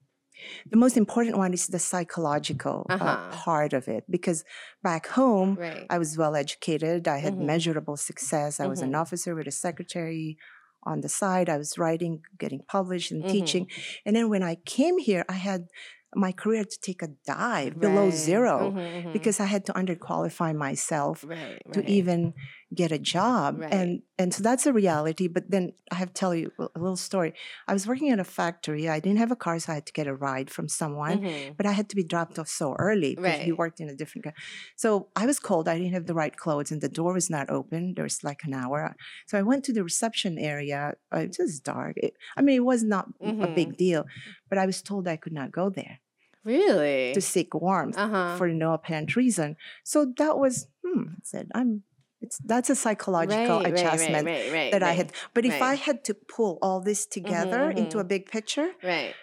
the 0.72 0.78
most 0.78 0.98
important 0.98 1.38
one 1.38 1.54
is 1.54 1.68
the 1.68 1.80
psychological 1.80 2.94
uh, 3.00 3.18
Uh-huh. 3.20 3.42
part 3.46 3.74
of 3.74 3.88
it 3.88 4.04
because 4.10 4.44
back 4.84 5.08
home 5.08 5.58
Right. 5.58 5.90
I 5.90 5.98
was 5.98 6.18
well 6.18 6.36
educated. 6.36 7.08
I 7.08 7.18
had 7.20 7.40
Mhm. 7.40 7.42
measurable 7.42 7.98
success. 7.98 8.60
I 8.60 8.68
was 8.68 8.82
an 8.82 8.94
Mhm. 8.94 8.96
officer 8.96 9.36
with 9.36 9.48
a 9.48 9.52
secretary 9.52 10.38
on 10.84 11.02
the 11.02 11.10
side. 11.10 11.50
I 11.50 11.58
was 11.58 11.78
writing, 11.78 12.24
getting 12.38 12.62
published, 12.68 13.12
and 13.12 13.28
Mhm. 13.28 13.28
teaching. 13.28 13.68
And 14.06 14.16
then 14.16 14.30
when 14.30 14.44
I 14.44 14.56
came 14.66 14.98
here, 14.98 15.26
I 15.30 15.34
had 15.34 15.68
my 16.16 16.32
career 16.32 16.64
to 16.66 16.80
take 16.82 17.02
a 17.02 17.10
dive 17.26 17.80
below 17.80 18.10
Right. 18.10 18.12
zero 18.12 18.74
Mhm, 18.74 18.76
mhm. 19.04 19.14
because 19.14 19.40
I 19.40 19.46
had 19.46 19.66
to 19.68 19.74
underqualify 19.74 20.56
myself 20.56 21.26
right, 21.26 21.62
to 21.74 21.90
even 21.90 22.34
get 22.74 22.92
a 22.92 22.98
job 23.00 23.60
Right. 23.60 23.74
and 23.74 24.02
and 24.18 24.34
so 24.34 24.42
that's 24.44 24.66
a 24.66 24.72
reality 24.72 25.28
but 25.28 25.52
then 25.54 25.74
i 25.92 25.96
have 25.96 26.10
to 26.14 26.14
tell 26.14 26.34
you 26.34 26.52
a- 26.58 26.70
a 26.76 26.80
little 26.80 26.96
story 26.96 27.34
i 27.68 27.74
was 27.74 27.86
working 27.86 28.10
at 28.12 28.20
a 28.20 28.24
factory 28.24 28.88
i 28.88 29.00
didn't 29.02 29.18
have 29.20 29.32
a 29.32 29.36
car 29.36 29.60
so 29.60 29.72
i 29.72 29.76
had 29.76 29.86
to 29.88 29.92
get 30.00 30.08
a 30.08 30.16
ride 30.16 30.50
from 30.50 30.68
someone 30.70 31.18
Mhm. 31.20 31.58
but 31.58 31.66
i 31.66 31.74
had 31.80 31.88
to 31.90 31.96
be 32.02 32.04
dropped 32.14 32.40
off 32.40 32.48
so 32.48 32.68
early 32.88 33.12
because 33.16 33.40
we 33.40 33.52
Right. 33.52 33.58
worked 33.64 33.80
in 33.84 33.90
a 33.90 33.96
different 34.02 34.24
co- 34.26 34.40
so 34.84 35.10
i 35.22 35.26
was 35.26 35.38
cold 35.50 35.68
i 35.68 35.76
didn't 35.78 35.94
have 36.00 36.06
the 36.12 36.14
right 36.24 36.36
clothes 36.44 36.72
and 36.72 36.80
the 36.82 36.94
door 37.00 37.12
was 37.20 37.30
not 37.30 37.50
open 37.50 37.82
there 37.96 38.08
was 38.12 38.24
like 38.30 38.42
an 38.48 38.54
hour 38.54 38.96
so 39.28 39.38
i 39.38 39.42
went 39.42 39.62
to 39.66 39.74
the 39.74 39.84
reception 39.84 40.38
area 40.54 40.80
uh, 41.14 41.20
it 41.28 41.36
was 41.40 41.60
dark 41.60 41.96
It- 42.06 42.16
i 42.38 42.42
mean 42.46 42.56
it 42.62 42.68
was 42.74 42.84
not 42.84 43.06
a 43.20 43.34
Mhm. 43.34 43.56
big 43.62 43.70
deal 43.86 44.06
but 44.50 44.58
i 44.58 44.66
was 44.72 44.82
told 44.82 45.08
i 45.08 45.18
could 45.24 45.34
not 45.42 45.52
go 45.52 45.70
there 45.70 46.00
Really? 46.44 47.14
to 47.14 47.22
seek 47.22 47.54
warmth 47.54 47.98
uh-huh. 47.98 48.36
for 48.38 48.48
no 48.50 48.74
apparent 48.74 49.16
reason. 49.16 49.58
So 49.84 49.98
that 50.18 50.40
was, 50.40 50.68
hmm, 50.84 51.04
I 51.18 51.22
said, 51.24 51.46
I'm, 51.54 51.84
it's, 52.22 52.38
that's 52.46 52.70
a 52.70 52.76
psychological 52.76 53.62
right, 53.62 53.74
adjustment 53.74 54.26
right, 54.26 54.52
right, 54.52 54.72
that 54.72 54.84
I 54.84 54.94
had. 54.94 55.12
But 55.34 55.46
if 55.46 55.62
I 55.62 55.76
had 55.76 56.04
to 56.06 56.14
pull 56.14 56.60
all 56.62 56.80
this 56.80 57.06
together 57.06 57.72
into 57.72 58.00
a 58.00 58.04
mhm. 58.04 58.10
big 58.10 58.26
picture, 58.28 58.72
Right. 58.84 59.16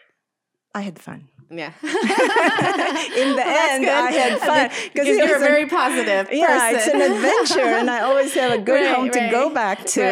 I 0.74 0.82
had 0.82 0.98
fun. 0.98 1.28
Yeah. 1.50 1.72
In 1.82 1.88
the 1.90 3.42
Well, 3.44 3.74
end. 3.74 3.86
I 3.86 4.12
had 4.12 4.38
fun 4.70 4.90
because 4.92 5.08
you're 5.08 5.36
a 5.36 5.38
very 5.38 5.62
an- 5.62 5.70
positive 5.70 6.28
yeah, 6.30 6.70
it's 6.72 6.86
an 6.86 7.00
adventure, 7.00 7.60
and 7.60 7.90
I 7.90 8.00
always 8.00 8.34
have 8.34 8.52
a 8.52 8.58
good 8.58 8.84
Right, 8.84 8.94
home 8.94 9.10
to 9.10 9.28
go 9.30 9.48
back 9.48 9.86
to. 9.86 10.02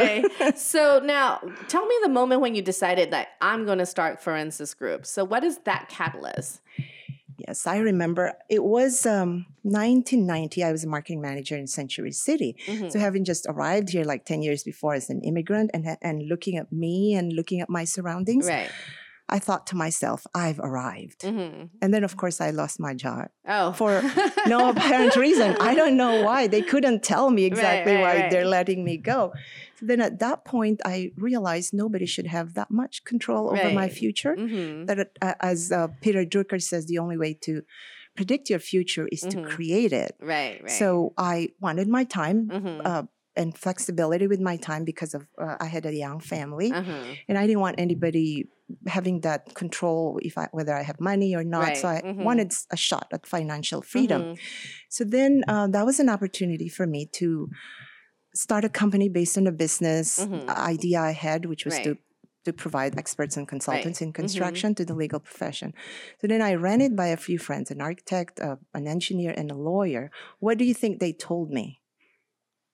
Right. 0.41 0.59
So 0.59 1.01
now, 1.05 1.41
tell 1.69 1.85
me 1.85 1.95
the 2.03 2.09
moment 2.09 2.41
when 2.41 2.55
you 2.55 2.63
decided 2.63 3.11
that 3.11 3.29
I'm 3.43 3.67
going 3.67 3.79
to 3.79 3.87
start 3.87 4.23
Forensis 4.23 4.75
Group. 4.75 5.05
So, 5.05 5.25
what 5.25 5.45
is 5.45 5.59
that 5.65 5.89
catalyst? 5.91 6.63
Yes, 7.39 7.67
I 7.67 7.79
remember. 7.79 8.33
It 8.49 8.65
was 8.65 9.05
um, 9.07 9.47
1990. 9.63 10.65
I 10.65 10.73
was 10.73 10.85
a 10.85 10.89
marketing 10.89 11.21
manager 11.21 11.57
in 11.57 11.67
Century 11.67 12.13
City. 12.13 12.57
Mhm. 12.67 12.91
So 12.91 12.99
having 12.99 13.25
just 13.25 13.47
arrived 13.49 13.91
here 13.91 14.05
like 14.05 14.25
10 14.25 14.43
years 14.43 14.63
before 14.65 14.95
as 14.95 15.11
an 15.11 15.21
immigrant 15.23 15.71
and, 15.75 15.85
and 16.03 16.23
looking 16.29 16.57
at 16.57 16.73
me 16.73 17.15
and 17.15 17.33
looking 17.33 17.61
at 17.61 17.69
my 17.69 17.85
surroundings, 17.85 18.47
Right. 18.49 18.71
I 19.29 19.41
thought 19.41 19.67
to 19.69 19.77
myself, 19.77 20.25
I've 20.37 20.61
arrived. 20.61 21.23
hmm 21.23 21.65
And 21.83 21.93
then, 21.93 22.05
of 22.05 22.17
course, 22.17 22.41
I 22.41 22.51
lost 22.51 22.79
my 22.79 22.95
job 22.95 23.27
Oh. 23.47 23.73
for 23.73 24.01
no 24.47 24.71
apparent 24.71 25.17
reason. 25.17 25.57
I 25.61 25.75
don't 25.75 25.97
know 25.97 26.23
why. 26.23 26.47
They 26.47 26.63
couldn't 26.63 27.03
tell 27.03 27.31
me 27.31 27.45
exactly 27.45 27.95
right, 27.95 28.01
why 28.03 28.15
right. 28.21 28.31
they're 28.31 28.47
letting 28.47 28.85
me 28.85 28.97
go. 28.99 29.33
So 29.79 29.87
then 29.87 30.01
at 30.01 30.19
that 30.21 30.45
point, 30.45 30.81
I 30.85 31.13
realized 31.17 31.75
nobody 31.75 32.07
should 32.07 32.27
have 32.27 32.55
that 32.55 32.71
much 32.71 33.05
control 33.05 33.51
over 33.51 33.71
my 33.71 33.87
Right. 33.89 33.93
future. 33.93 34.35
hmm 34.37 34.85
That, 34.87 34.99
uh, 35.21 35.35
as 35.41 35.71
uh, 35.73 35.89
Peter 36.01 36.25
Drucker 36.25 36.61
says, 36.63 36.87
the 36.87 36.99
only 36.99 37.17
way 37.19 37.35
to 37.47 37.63
predict 38.17 38.49
your 38.49 38.59
future 38.73 39.07
is 39.13 39.23
Mhm. 39.23 39.31
to 39.33 39.37
create 39.55 39.93
it. 39.93 40.13
Right. 40.21 40.59
Right. 40.63 40.71
So 40.71 41.13
I 41.19 41.51
wanted 41.61 41.89
my 41.89 42.05
time 42.05 42.49
hmm 42.51 42.81
uh, 42.85 43.03
and 43.39 43.53
flexibility 43.67 44.27
with 44.27 44.41
my 44.41 44.57
time 44.57 44.85
because 44.85 45.13
of 45.13 45.23
uh, 45.39 45.57
I 45.61 45.67
had 45.67 45.85
a 45.85 45.93
young 45.93 46.21
family, 46.21 46.73
uh-huh. 46.73 47.15
and 47.29 47.37
I 47.37 47.47
didn't 47.47 47.61
want 47.61 47.77
anybody 47.79 48.49
having 48.87 49.21
that 49.21 49.55
control 49.55 50.19
if 50.23 50.39
I 50.39 50.49
whether 50.53 50.75
I 50.75 50.83
have 50.91 50.99
money 51.01 51.37
or 51.37 51.45
not. 51.45 51.77
So 51.77 51.87
I 51.89 51.93
Right, 52.01 52.05
mhm. 52.17 52.25
wanted 52.29 52.55
a 52.73 52.79
shot 52.89 53.09
at 53.13 53.27
financial 53.27 53.83
freedom. 53.83 54.23
Mhm. 54.23 54.39
So 54.89 55.05
then 55.05 55.45
uh, 55.53 55.67
that 55.75 55.85
was 55.85 56.01
an 56.01 56.09
opportunity 56.09 56.69
for 56.69 56.87
me 56.87 57.01
to 57.21 57.51
start 58.37 58.65
a 58.65 58.69
company 58.69 59.09
based 59.09 59.37
on 59.39 59.47
a 59.47 59.53
business 59.53 60.19
Mhm. 60.19 60.49
idea 60.49 61.01
I 61.01 61.13
had, 61.13 61.47
which 61.47 61.65
was 61.65 61.81
to 61.81 61.91
Right. 61.91 62.01
to 62.47 62.53
provide 62.53 62.97
experts 62.97 63.37
and 63.37 63.49
consultants 63.49 64.01
in 64.01 64.11
Mhm. 64.11 64.15
construction 64.15 64.75
to 64.77 64.85
the 64.85 64.95
legal 64.95 65.19
profession. 65.19 65.75
So 66.21 66.29
then 66.29 66.41
I 66.41 66.55
ran 66.55 66.81
it 66.81 66.95
by 66.95 67.09
a 67.09 67.17
few 67.17 67.39
friends, 67.41 67.73
an 67.73 67.81
architect, 67.81 68.39
uh, 68.41 68.57
an 68.73 68.87
engineer, 68.87 69.35
and 69.37 69.51
a 69.51 69.57
lawyer. 69.57 70.13
What 70.39 70.57
do 70.59 70.65
you 70.65 70.75
think 70.75 71.01
they 71.01 71.13
told 71.13 71.51
me? 71.51 71.81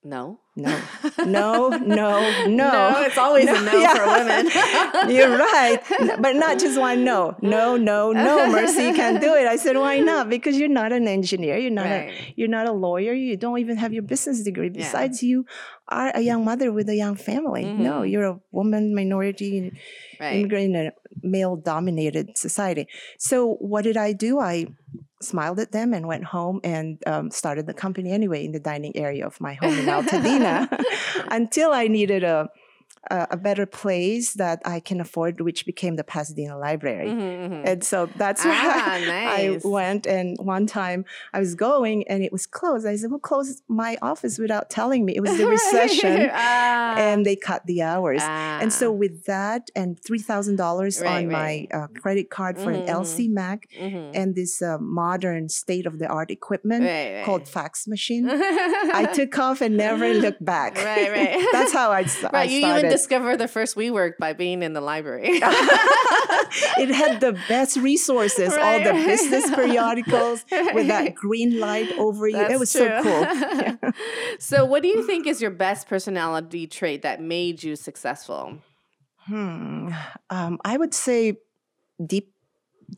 No. 0.04 0.40
No, 0.54 0.78
no, 1.24 1.68
no, 1.70 2.20
no. 2.46 2.46
No, 2.48 3.02
it's 3.06 3.16
always 3.16 3.48
a 3.48 3.62
no 3.62 3.72
yeah. 3.72 3.94
for 3.94 4.04
women. 4.06 5.10
You're 5.16 5.38
right. 5.38 5.80
But 6.20 6.36
not 6.36 6.58
just 6.58 6.78
one 6.78 7.04
no. 7.04 7.36
No, 7.40 7.76
no, 7.78 8.12
no, 8.12 8.50
Mercy, 8.50 8.82
you 8.84 8.94
can't 8.94 9.18
do 9.20 9.32
it. 9.34 9.46
I 9.46 9.56
said, 9.56 9.78
why 9.78 10.00
not? 10.00 10.28
Because 10.28 10.58
you're 10.58 10.68
not 10.68 10.92
an 10.92 11.08
engineer. 11.08 11.56
You're 11.56 11.70
not 11.70 11.86
a 11.86 12.12
you're 12.36 12.48
not 12.48 12.66
a 12.68 12.72
lawyer. 12.72 13.14
You 13.14 13.36
don't 13.38 13.58
even 13.60 13.78
have 13.78 13.94
your 13.94 14.02
business 14.02 14.42
degree. 14.42 14.66
Yeah. 14.74 14.82
Besides, 14.84 15.22
you 15.22 15.46
are 15.88 16.10
a 16.14 16.20
young 16.20 16.44
mother 16.44 16.70
with 16.70 16.88
a 16.90 16.96
young 16.96 17.14
family. 17.14 17.64
No, 17.64 18.00
Mhm. 18.02 18.10
you're 18.10 18.24
a 18.24 18.40
woman 18.50 18.94
minority 18.94 19.72
Right. 20.20 20.36
immigrant 20.36 20.74
in 20.76 20.86
a 20.86 20.92
male 21.22 21.56
dominated 21.56 22.36
society. 22.36 22.86
So 23.18 23.54
what 23.60 23.82
did 23.82 23.96
I 23.96 24.12
do? 24.12 24.38
I 24.38 24.66
smiled 25.20 25.60
at 25.60 25.72
them 25.72 25.94
and 25.94 26.06
went 26.06 26.24
home 26.24 26.60
and 26.64 26.98
um, 27.06 27.30
started 27.30 27.66
the 27.66 27.74
company 27.74 28.10
anyway 28.10 28.44
in 28.44 28.52
the 28.52 28.60
dining 28.60 28.96
area 28.96 29.26
of 29.26 29.40
my 29.40 29.54
home 29.54 29.78
in 29.78 29.86
Altadena 29.86 30.68
until 31.30 31.72
I 31.72 31.86
needed 31.86 32.24
a, 32.24 32.48
a 33.10 33.26
a 33.32 33.36
better 33.36 33.66
place 33.66 34.34
that 34.34 34.60
I 34.64 34.78
can 34.80 35.00
afford, 35.00 35.40
which 35.40 35.66
became 35.66 35.96
the 35.96 36.04
Pasadena 36.04 36.56
Library. 36.58 37.08
Mhm, 37.10 37.50
mhm. 37.50 37.62
And 37.64 37.82
so 37.84 37.98
that's 38.16 38.44
where 38.44 38.54
Ah, 38.54 38.94
I 38.96 39.48
nice. 39.48 39.64
went. 39.64 40.06
And 40.06 40.36
one 40.38 40.66
time 40.66 41.04
I 41.32 41.38
was 41.40 41.54
going 41.54 42.06
and 42.08 42.22
it 42.22 42.32
was 42.32 42.46
closed. 42.46 42.86
I 42.86 42.96
said, 42.96 43.10
Who 43.10 43.18
closed 43.18 43.62
my 43.68 43.96
office 44.02 44.38
without 44.38 44.70
telling 44.70 45.04
me? 45.04 45.16
It 45.16 45.20
was 45.20 45.36
the 45.36 45.46
recession. 45.56 46.28
Ah. 46.32 46.94
And 46.96 47.24
they 47.26 47.36
cut 47.36 47.62
the 47.66 47.82
hours. 47.82 48.22
And 48.60 48.72
so 48.72 48.86
Ah. 48.92 48.96
with 49.02 49.24
that 49.24 49.62
and 49.74 49.98
three 50.06 50.18
thousand 50.30 50.56
dollars 50.56 51.00
Right, 51.00 51.08
on 51.14 51.22
right. 51.28 51.68
my 51.72 51.78
uh, 51.78 51.86
credit 52.02 52.28
card 52.30 52.58
for 52.58 52.70
Mhm, 52.72 52.78
an 52.80 52.82
LC 53.00 53.28
Mac 53.28 53.58
Mhm. 53.80 54.10
and 54.14 54.34
this 54.34 54.60
uh, 54.62 54.78
modern 54.78 55.48
state 55.48 55.86
of 55.86 55.98
the 55.98 56.06
art 56.18 56.30
equipment 56.30 56.84
Right, 56.84 57.24
called 57.24 57.48
fax 57.48 57.86
machine, 57.88 58.24
I 59.00 59.08
took 59.14 59.38
off 59.38 59.60
and 59.60 59.76
never 59.76 60.12
looked 60.14 60.44
back. 60.44 60.76
Right, 60.76 61.10
right. 61.10 61.48
That's 61.52 61.72
how 61.72 61.90
I, 61.90 62.00
I 62.00 62.30
Right, 62.32 62.50
you 62.50 62.60
started. 62.60 62.91
Even 62.92 62.98
discovered 62.98 63.36
the 63.38 63.48
first 63.48 63.76
WeWork 63.76 64.18
by 64.18 64.32
being 64.32 64.62
in 64.62 64.72
the 64.72 64.80
library. 64.80 65.28
it 66.78 66.94
had 66.94 67.20
the 67.20 67.32
best 67.48 67.76
resources, 67.76 68.52
all 68.54 68.78
the 68.80 68.92
business 68.92 69.50
periodicals 69.50 70.44
with 70.74 70.88
that 70.88 71.14
green 71.14 71.58
light 71.60 71.90
over 71.98 72.28
you. 72.28 72.36
That's 72.36 72.54
it 72.54 72.58
was 72.60 72.72
true. 72.72 72.88
so 73.02 73.02
cool. 73.02 73.92
so, 74.38 74.64
what 74.64 74.82
do 74.82 74.88
you 74.88 75.06
think 75.06 75.26
is 75.26 75.40
your 75.40 75.50
best 75.50 75.88
personality 75.88 76.66
trait 76.66 77.02
that 77.02 77.20
made 77.20 77.62
you 77.62 77.76
successful? 77.76 78.58
Hmm. 79.26 79.90
Um, 80.30 80.58
I 80.64 80.76
would 80.76 80.94
say 80.94 81.38
deep 82.04 82.32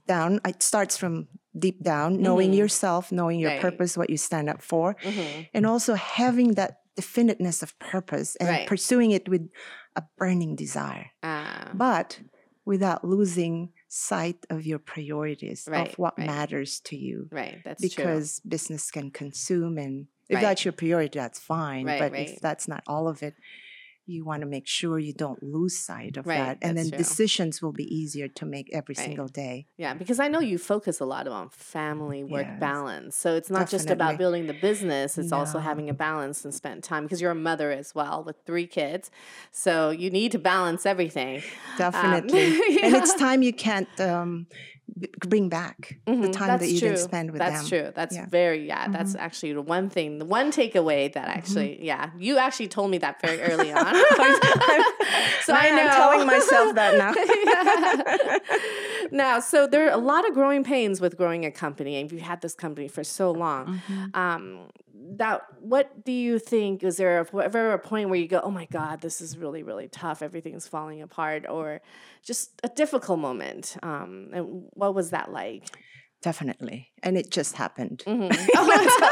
down, 0.07 0.41
it 0.47 0.63
starts 0.63 0.97
from 0.97 1.29
deep 1.57 1.83
down, 1.83 2.21
knowing 2.21 2.51
Mhm. 2.53 2.57
yourself, 2.57 3.13
knowing 3.13 3.39
your 3.39 3.51
Right. 3.51 3.61
purpose, 3.61 3.97
what 3.97 4.11
you 4.11 4.17
stand 4.17 4.49
up 4.49 4.61
for, 4.61 4.97
Mhm. 5.03 5.49
and 5.55 5.67
also 5.67 5.95
having 5.95 6.55
that 6.55 6.79
definiteness 6.97 7.63
of 7.63 7.79
purpose 7.79 8.35
and 8.37 8.49
Right. 8.49 8.67
pursuing 8.67 9.11
it 9.13 9.29
with 9.29 9.49
a 9.97 10.03
burning 10.19 10.57
desire, 10.57 11.11
Ah, 11.23 11.71
but 11.75 12.21
without 12.65 13.05
losing 13.05 13.73
sight 13.89 14.47
of 14.51 14.65
your 14.67 14.79
priorities 14.79 15.67
Right, 15.69 15.89
of 15.91 15.99
what 15.99 16.19
right. 16.19 16.27
matters 16.27 16.81
to 16.81 16.97
you. 16.97 17.29
right. 17.31 17.61
That's 17.65 17.81
because 17.83 18.41
business 18.41 18.91
can 18.91 19.11
consume 19.11 19.79
and 19.79 20.07
if 20.29 20.37
Right. 20.37 20.41
that's 20.41 20.65
your 20.65 20.73
priority 20.73 21.19
that's 21.19 21.39
fine 21.39 21.85
but 21.87 22.17
if 22.17 22.41
that's 22.41 22.67
not 22.67 22.83
all 22.87 23.07
of 23.09 23.23
it 23.23 23.35
you 24.07 24.25
want 24.25 24.41
to 24.43 24.47
make 24.47 24.67
sure 24.67 24.99
you 24.99 25.13
don't 25.15 25.43
lose 25.43 25.79
sight 25.79 26.17
of 26.17 26.27
Right, 26.27 26.37
that 26.39 26.59
and 26.63 26.77
then 26.77 26.89
true. 26.91 26.99
decisions 26.99 27.63
will 27.63 27.73
be 27.73 27.85
easier 27.85 28.29
to 28.29 28.45
make 28.45 28.69
every 28.73 28.95
Right. 28.99 29.05
single 29.07 29.29
day. 29.29 29.67
Yeah, 29.79 29.95
because 29.95 30.21
I 30.21 30.29
know 30.29 30.41
you 30.41 30.59
focus 30.59 31.01
a 31.01 31.05
lot 31.07 31.27
on 31.27 31.49
family 31.51 32.23
work 32.23 32.47
Yes. 32.47 32.61
balance. 32.61 33.17
So 33.17 33.35
it's 33.35 33.51
not 33.51 33.69
just 33.71 33.91
about 33.91 34.19
building 34.19 34.47
the 34.47 34.55
business, 34.55 35.17
it's 35.19 35.33
also 35.33 35.59
having 35.59 35.89
a 35.89 35.95
balance 35.95 36.45
and 36.45 36.53
spend 36.55 36.83
time 36.85 37.05
because 37.05 37.21
you're 37.21 37.31
a 37.31 37.35
mother 37.35 37.71
as 37.73 37.95
well 37.95 38.23
with 38.25 38.37
three 38.45 38.67
kids. 38.67 39.11
So 39.51 39.91
you 39.91 40.11
need 40.11 40.33
to 40.33 40.39
balance 40.39 40.85
everything. 40.87 41.43
definitely 41.79 42.47
and 42.83 42.93
yeah. 42.95 42.99
it's 42.99 43.15
time 43.15 43.43
you 43.43 43.53
can't 43.53 43.89
um, 44.01 44.47
b- 44.99 45.09
bring 45.27 45.49
back 45.49 45.99
the 46.07 46.13
Mhm, 46.13 46.33
time 46.33 46.47
that's 46.49 46.63
that 46.65 46.71
you 46.71 46.79
true. 46.79 46.89
didn't 46.91 47.01
spend 47.05 47.31
with 47.33 47.39
that's 47.41 47.53
them 47.55 47.63
That's 47.63 47.69
true. 47.71 47.93
That's 47.95 48.15
Yeah. 48.17 48.27
very 48.27 48.67
yeah. 48.67 48.89
That's 48.89 49.15
actually 49.17 49.55
the 49.55 49.63
one 49.63 49.89
thing, 49.91 50.19
the 50.19 50.25
one 50.25 50.53
takeaway 50.53 51.13
that 51.13 51.27
actually 51.29 51.85
yeah. 51.85 52.11
You 52.19 52.39
actually 52.39 52.69
told 52.69 52.91
me 52.91 52.99
that 52.99 53.21
very 53.21 53.41
early 53.41 53.73
on. 53.87 53.94
so 55.45 55.53
I. 55.55 55.69
I'm 55.73 55.91
telling 55.91 56.27
myself 56.27 56.75
that 56.75 56.97
now. 56.99 57.15
Yeah. 57.45 58.39
now, 59.11 59.41
so 59.41 59.67
there 59.67 59.87
are 59.89 59.93
a 59.93 59.97
lot 59.99 60.27
of 60.29 60.35
growing 60.35 60.65
pains 60.65 61.01
with 61.01 61.17
growing 61.17 61.45
a 61.45 61.51
company, 61.51 61.97
and 61.97 62.11
you've 62.11 62.21
had 62.23 62.41
this 62.41 62.55
company 62.55 62.89
for 62.89 63.05
so 63.05 63.31
long. 63.31 63.81
Mhm. 63.89 64.17
Um, 64.17 64.61
that 65.17 65.43
what 65.61 66.05
do 66.05 66.13
you 66.13 66.39
think? 66.39 66.83
Is 66.83 66.97
there 66.97 67.21
a- 67.21 67.43
ever 67.45 67.73
a 67.73 67.79
point 67.79 68.09
where 68.09 68.19
you 68.19 68.27
go, 68.29 68.41
"Oh 68.43 68.51
my 68.51 68.67
God, 68.73 69.01
this 69.01 69.21
is 69.21 69.37
really 69.37 69.63
really 69.63 69.89
tough. 69.89 70.23
Everything's 70.23 70.67
falling 70.67 71.03
apart," 71.03 71.47
or 71.49 71.81
just 72.23 72.51
a 72.65 72.69
difficult 72.69 73.19
moment? 73.19 73.77
Um, 73.83 74.31
and 74.33 74.65
what 74.73 74.95
was 74.95 75.11
that 75.11 75.31
like? 75.31 75.65
Definitely 76.29 76.79
and 77.05 77.13
it 77.21 77.27
just 77.39 77.53
happened 77.63 77.99
Mhm. 78.07 78.31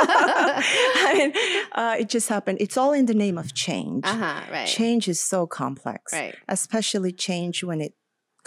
I 0.06 1.14
mean, 1.18 1.32
uh, 1.80 1.96
it 2.02 2.08
just 2.16 2.28
happened 2.34 2.58
it's 2.60 2.76
all 2.80 2.92
in 3.00 3.06
the 3.06 3.14
name 3.24 3.38
of 3.42 3.48
change 3.54 4.04
uh 4.06 4.16
huh. 4.24 4.40
Right. 4.56 4.66
change 4.78 5.04
is 5.14 5.20
so 5.32 5.46
complex 5.46 6.12
Right. 6.12 6.34
especially 6.48 7.12
change 7.28 7.56
when 7.70 7.80
it 7.86 7.94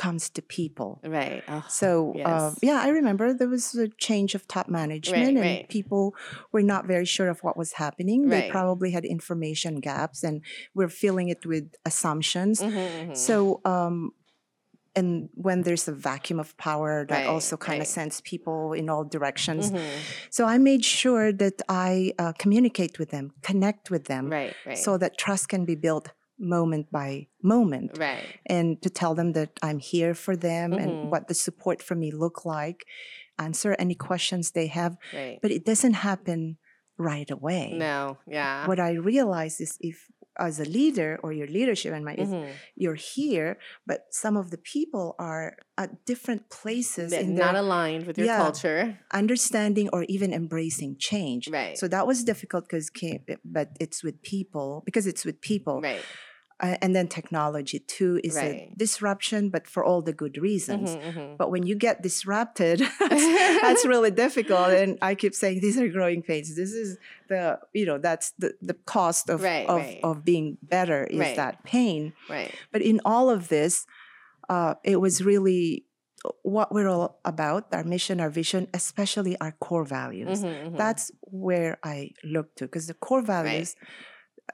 comes 0.05 0.29
to 0.35 0.41
people. 0.59 0.91
Right. 1.17 1.41
Oh, 1.47 1.63
So 1.69 1.87
uh, 2.31 2.51
yeah, 2.61 2.79
I 2.87 2.89
remember 2.99 3.25
there 3.33 3.47
was 3.57 3.65
a 3.75 3.87
change 4.07 4.31
of 4.37 4.41
top 4.55 4.67
management, 4.67 5.37
and 5.39 5.47
right. 5.59 5.69
people 5.77 6.03
were 6.53 6.65
not 6.73 6.83
very 6.93 7.05
sure 7.15 7.29
of 7.33 7.39
what 7.45 7.55
was 7.55 7.71
happening. 7.83 8.19
They 8.27 8.43
probably 8.57 8.91
had 8.91 9.05
information 9.05 9.73
gaps, 9.79 10.19
and 10.27 10.35
we're 10.77 10.89
filling 11.03 11.27
it 11.35 11.41
with 11.45 11.65
assumptions. 11.85 12.55
mhm, 12.61 12.75
mhm. 12.75 13.15
So 13.27 13.61
um, 13.63 14.11
and 14.95 15.29
when 15.33 15.61
there's 15.63 15.87
a 15.87 15.91
vacuum 15.93 16.39
of 16.39 16.55
power, 16.57 17.05
that 17.09 17.15
Right, 17.15 17.27
also 17.27 17.57
kind 17.57 17.77
of 17.81 17.87
right. 17.87 17.87
sends 17.87 18.21
people 18.21 18.73
in 18.73 18.89
all 18.89 19.03
directions. 19.03 19.71
Mhm. 19.71 19.85
So 20.29 20.45
I 20.45 20.57
made 20.57 20.83
sure 20.85 21.31
that 21.43 21.61
I 21.69 22.13
uh, 22.17 22.33
communicate 22.43 22.97
with 22.99 23.09
them, 23.11 23.25
connect 23.41 23.91
with 23.91 24.05
them, 24.05 24.29
Right. 24.29 24.53
Right. 24.65 24.77
so 24.77 24.97
that 24.97 25.17
trust 25.17 25.49
can 25.49 25.65
be 25.65 25.75
built 25.75 26.07
moment 26.37 26.91
by 26.91 27.27
moment 27.41 27.97
right. 27.97 28.25
and 28.45 28.81
to 28.81 28.89
tell 28.89 29.13
them 29.15 29.31
that 29.33 29.51
I'm 29.61 29.79
here 29.79 30.13
for 30.13 30.35
them 30.35 30.71
Mhm. 30.71 30.81
and 30.83 30.91
what 31.11 31.27
the 31.29 31.33
support 31.33 31.81
for 31.81 31.95
me 31.95 32.11
look 32.11 32.37
like, 32.45 32.85
answer 33.39 33.75
any 33.79 33.95
questions 33.95 34.51
they 34.51 34.67
have. 34.67 34.97
Right. 35.13 35.39
But 35.41 35.51
it 35.51 35.63
doesn't 35.65 35.93
happen 36.09 36.57
right 36.97 37.29
away. 37.31 37.73
No. 37.77 38.17
Yeah. 38.27 38.67
What 38.67 38.79
I 38.79 38.91
realize 39.13 39.59
is 39.59 39.77
if 39.81 39.97
as 40.39 40.59
a 40.59 40.65
leader 40.65 41.19
or 41.23 41.31
your 41.33 41.47
leadership 41.47 41.93
and 41.93 42.03
my 42.05 42.15
is 42.15 42.29
Mhm. 42.29 42.51
you're 42.75 42.95
here, 43.15 43.57
but 43.85 43.99
some 44.11 44.35
of 44.37 44.51
the 44.51 44.57
people 44.57 45.15
are 45.19 45.57
at 45.77 46.05
different 46.05 46.49
places 46.49 47.11
in 47.13 47.35
not 47.35 47.53
their 47.53 47.61
aligned 47.61 48.05
with 48.07 48.17
your 48.17 48.27
Yeah. 48.27 48.37
culture. 48.37 48.99
understanding 49.13 49.89
or 49.93 50.03
even 50.15 50.33
embracing 50.33 50.97
change. 50.99 51.47
Right. 51.49 51.77
So 51.77 51.87
that 51.87 52.05
was 52.07 52.23
difficult 52.23 52.65
because 52.67 52.89
but 53.43 53.69
it's 53.79 54.03
with 54.03 54.21
people 54.21 54.81
because 54.85 55.05
it's 55.07 55.23
with 55.25 55.41
people. 55.41 55.81
Right. 55.81 56.05
Uh, 56.61 56.77
and 56.81 56.95
then 56.95 57.07
technology 57.09 57.79
too 57.79 58.13
is 58.23 58.35
Right. 58.35 58.71
a 58.71 58.75
disruption, 58.77 59.49
but 59.49 59.67
for 59.67 59.83
all 59.83 60.01
the 60.01 60.13
good 60.13 60.37
reasons. 60.37 60.89
Mhm, 60.95 61.13
mhm. 61.13 61.37
But 61.37 61.51
when 61.51 61.63
you 61.67 61.75
get 61.75 62.01
disrupted, 62.01 62.79
that's, 62.99 63.61
that's 63.61 63.85
really 63.85 64.11
difficult. 64.11 64.69
And 64.81 64.97
I 65.01 65.15
keep 65.15 65.33
saying 65.35 65.59
these 65.59 65.77
are 65.77 65.89
growing 65.89 66.21
pains. 66.23 66.55
This 66.55 66.71
is 66.71 66.97
the 67.27 67.59
you 67.73 67.85
know 67.85 67.97
that's 68.07 68.31
the 68.39 68.49
the 68.69 68.75
cost 68.85 69.29
of 69.29 69.41
Right, 69.43 69.67
of, 69.67 69.81
right. 69.81 69.99
of 70.09 70.23
being 70.23 70.57
better 70.63 71.03
is 71.03 71.35
that 71.35 71.63
pain. 71.65 72.13
Right. 72.29 72.53
But 72.71 72.81
in 72.81 73.01
all 73.03 73.27
of 73.29 73.49
this, 73.49 73.85
uh, 74.47 74.75
it 74.91 74.97
was 75.05 75.21
really 75.31 75.83
what 76.41 76.71
we're 76.73 76.87
all 76.87 77.19
about 77.25 77.63
our 77.73 77.83
mission, 77.83 78.19
our 78.21 78.29
vision, 78.41 78.67
especially 78.73 79.33
our 79.43 79.51
core 79.65 79.83
values. 79.85 80.39
Mhm, 80.41 80.71
mhm. 80.71 80.77
That's 80.77 81.11
where 81.45 81.77
I 81.83 82.11
look 82.23 82.55
to 82.55 82.63
because 82.65 82.87
the 82.87 82.95
core 83.07 83.21
values 83.21 83.75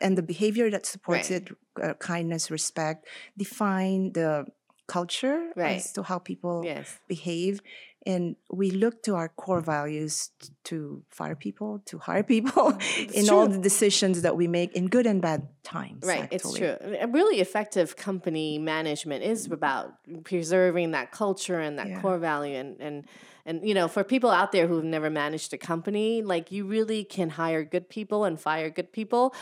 and 0.02 0.18
the 0.18 0.24
behavior 0.34 0.70
that 0.72 0.86
supports 0.86 1.30
Right. 1.32 1.50
it 1.50 1.58
uh, 1.84 1.94
kindness, 2.00 2.52
respect 2.52 3.08
define 3.38 4.12
the 4.14 4.46
culture 4.88 5.52
Right. 5.56 5.78
as 5.78 5.92
to 5.94 6.04
how 6.04 6.20
people 6.20 6.62
yes. 6.66 7.00
behave. 7.08 7.62
And 8.04 8.36
we 8.52 8.72
look 8.72 9.04
to 9.04 9.14
our 9.16 9.30
core 9.30 9.62
values 9.62 10.32
t- 10.42 10.50
to 10.70 11.04
fire 11.12 11.36
people, 11.36 11.72
to 11.86 12.00
hire 12.00 12.24
people 12.24 12.74
It's 12.98 13.14
in 13.14 13.30
all 13.30 13.48
the 13.48 13.60
decisions 13.60 14.24
that 14.24 14.36
we 14.36 14.48
make 14.48 14.72
in 14.76 14.88
good 14.88 15.06
and 15.06 15.22
bad 15.22 15.42
times. 15.64 16.04
Right, 16.04 16.28
it's 16.32 16.52
true. 16.60 16.76
A 17.00 17.08
really 17.08 17.40
effective 17.40 17.96
company 17.96 18.58
management 18.58 19.24
is 19.24 19.46
about 19.46 19.94
preserving 20.24 20.92
that 20.98 21.12
culture 21.12 21.60
and 21.60 21.78
that 21.78 21.88
Yeah. 21.90 22.02
core 22.02 22.18
value 22.18 22.56
and 22.64 22.72
and 22.82 23.06
and 23.46 23.56
you 23.68 23.74
know, 23.74 23.88
for 23.88 24.04
people 24.04 24.30
out 24.30 24.52
there 24.52 24.68
who've 24.68 24.84
never 24.98 25.10
managed 25.10 25.52
a 25.54 25.58
company, 25.58 26.22
like 26.34 26.52
you 26.52 26.66
really 26.66 27.04
can 27.04 27.30
hire 27.30 27.64
good 27.64 27.88
people 27.98 28.20
and 28.28 28.40
fire 28.40 28.70
good 28.70 28.92
people 29.00 29.34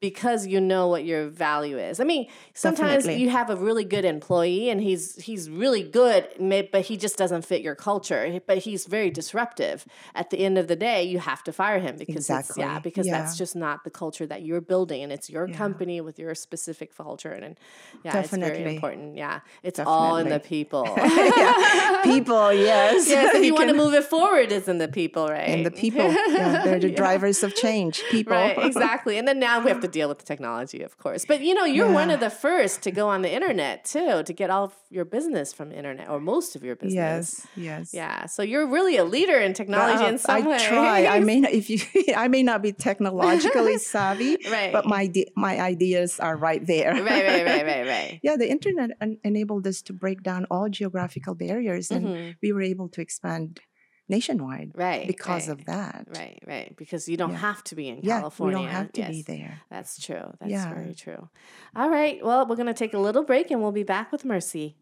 because 0.00 0.46
you 0.46 0.60
know 0.60 0.88
what 0.88 1.04
your 1.04 1.28
value 1.28 1.78
is. 1.78 1.98
I 1.98 2.04
mean, 2.04 2.26
sometimes 2.52 3.04
Definitely. 3.04 3.22
you 3.22 3.30
have 3.30 3.48
a 3.48 3.56
really 3.56 3.84
good 3.84 4.04
employee 4.04 4.68
and 4.68 4.80
he's 4.80 5.16
he's 5.16 5.48
really 5.48 5.82
good, 5.82 6.28
but 6.72 6.82
he 6.82 6.96
just 6.96 7.16
doesn't 7.16 7.42
fit 7.46 7.62
your 7.62 7.74
culture. 7.74 8.40
But 8.46 8.58
he's 8.58 8.84
very 8.86 9.10
disruptive. 9.10 9.86
At 10.14 10.30
the 10.30 10.38
end 10.40 10.58
of 10.58 10.68
the 10.68 10.76
day, 10.76 11.04
you 11.04 11.18
have 11.20 11.42
to 11.44 11.52
fire 11.52 11.78
him 11.78 11.96
because 11.96 12.28
it's, 12.28 12.56
yeah, 12.56 12.64
Exactly. 12.76 12.90
because 12.90 13.06
that's 13.06 13.38
just 13.38 13.56
not 13.56 13.84
the 13.84 13.90
culture 13.90 14.26
that 14.26 14.42
you're 14.42 14.60
building, 14.60 15.02
and 15.02 15.10
it's 15.12 15.30
your 15.30 15.48
Yeah. 15.48 15.56
company 15.56 16.00
with 16.00 16.18
your 16.18 16.34
specific 16.34 16.94
culture, 16.96 17.30
and, 17.32 17.44
and 17.44 17.56
yeah, 18.04 18.18
it's 18.18 18.30
very 18.30 18.42
Definitely. 18.42 18.74
important. 18.76 19.16
Yeah, 19.16 19.40
it's 19.62 19.78
all 19.78 20.16
in 20.16 20.28
the 20.28 20.40
people. 20.40 20.84
Yeah. 21.34 22.02
People, 22.04 22.52
yes. 22.52 23.08
yes, 23.08 23.34
if 23.36 23.44
you, 23.44 23.54
want 23.54 23.68
to 23.68 23.74
move 23.74 23.94
it 23.94 24.04
forward, 24.04 24.52
it's 24.52 24.68
in 24.68 24.78
the 24.78 24.88
people, 24.88 25.28
right? 25.28 25.48
And 25.48 25.64
the 25.64 25.70
people, 25.70 26.04
yeah, 26.28 26.62
they're 26.64 26.78
the 26.78 26.88
Yeah. 26.94 26.96
drivers 26.96 27.42
of 27.42 27.54
change. 27.54 28.02
People. 28.10 28.32
Right, 28.36 28.56
exactly. 28.58 29.16
And 29.18 29.26
then 29.26 29.38
now 29.38 29.60
we 29.62 29.70
have 29.70 29.80
to 29.84 29.90
deal 29.98 30.08
with 30.08 30.18
the 30.22 30.24
technology, 30.32 30.80
of 30.82 30.92
course. 30.98 31.22
But 31.30 31.38
you 31.48 31.54
know, 31.58 31.64
you're 31.76 31.92
one 32.02 32.10
of 32.10 32.20
the 32.20 32.30
first 32.46 32.82
to 32.86 32.90
go 32.90 33.04
on 33.14 33.22
the 33.22 33.32
internet 33.38 33.84
too, 33.84 34.22
to 34.28 34.32
get 34.40 34.48
all 34.50 34.64
of 34.64 34.74
your 34.90 35.04
business 35.16 35.52
from 35.52 35.66
the 35.70 35.76
internet 35.76 36.06
or 36.12 36.18
most 36.20 36.56
of 36.56 36.60
your 36.64 36.76
business. 36.76 36.94
Yes, 36.94 37.46
yes. 37.68 37.84
Yeah. 38.00 38.26
So 38.26 38.42
you're 38.42 38.66
really 38.76 38.96
a 38.96 39.04
leader 39.04 39.38
in 39.46 39.52
technology 39.54 40.04
Uh, 40.04 40.08
in 40.12 40.18
some 40.18 40.36
I 40.36 40.40
way. 40.48 40.58
try. 40.58 40.98
I 41.16 41.20
may 41.20 41.38
not, 41.40 41.52
if 41.60 41.66
you, 41.70 41.78
I 42.24 42.26
may 42.28 42.42
not 42.50 42.62
be 42.62 42.72
technologically 42.72 43.78
savvy, 43.94 44.36
Right. 44.50 44.72
but 44.72 44.84
my 44.86 45.04
my 45.36 45.54
ideas 45.60 46.10
are 46.26 46.36
right 46.48 46.64
there. 46.66 46.92
right, 46.94 47.24
right, 47.30 47.44
right, 47.50 47.66
right, 47.72 47.86
right. 47.86 48.20
yeah, 48.26 48.36
the 48.42 48.48
internet 48.56 48.90
en- 49.00 49.18
enabled 49.24 49.66
us 49.66 49.82
to 49.82 49.92
break 49.92 50.22
down 50.22 50.46
all 50.50 50.68
geographical 50.68 51.34
barriers, 51.34 51.90
and 51.90 52.04
Mhm. 52.06 52.34
we 52.42 52.48
were 52.54 52.62
able 52.62 52.88
to 52.94 53.00
expand 53.00 53.60
nationwide 54.08 54.72
Right. 54.74 55.06
because 55.06 55.48
right. 55.48 55.58
of 55.58 55.64
that. 55.66 56.06
Right, 56.14 56.38
right. 56.46 56.76
Because 56.76 57.08
you 57.08 57.16
don't 57.16 57.30
Yeah. 57.32 57.38
have 57.38 57.64
to 57.64 57.74
be 57.74 57.88
in 57.88 58.00
Yeah, 58.02 58.20
California. 58.20 58.58
we 58.58 58.64
don't 58.64 58.72
have 58.72 58.92
to 58.92 59.00
yes. 59.00 59.10
be 59.10 59.22
there. 59.22 59.60
That's 59.70 60.00
true. 60.04 60.32
That's 60.40 60.50
Yeah. 60.50 60.72
very 60.72 60.94
true. 60.94 61.28
All 61.74 61.88
right. 61.90 62.24
Well, 62.24 62.46
we're 62.46 62.56
going 62.56 62.66
to 62.66 62.74
take 62.74 62.94
a 62.94 62.98
little 62.98 63.24
break 63.24 63.50
and 63.50 63.62
we'll 63.62 63.72
be 63.72 63.82
back 63.82 64.12
with 64.12 64.24
Mercy. 64.24 64.76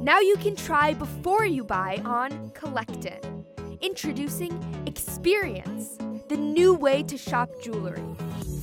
Now 0.00 0.20
you 0.20 0.36
can 0.36 0.56
try 0.56 0.94
before 0.94 1.44
you 1.44 1.62
buy 1.64 2.00
on 2.04 2.50
Collectin. 2.50 3.44
Introducing 3.80 4.52
Experience, 4.86 5.96
the 6.28 6.36
new 6.36 6.74
way 6.74 7.02
to 7.04 7.16
shop 7.18 7.50
jewelry. 7.62 8.02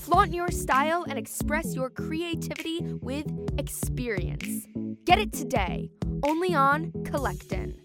Flaunt 0.07 0.33
your 0.33 0.49
style 0.51 1.03
and 1.09 1.19
express 1.19 1.75
your 1.75 1.89
creativity 1.89 2.79
with 3.01 3.27
experience. 3.57 4.65
Get 5.03 5.19
it 5.19 5.33
today, 5.33 5.91
only 6.23 6.55
on 6.55 6.93
Collectin. 7.03 7.75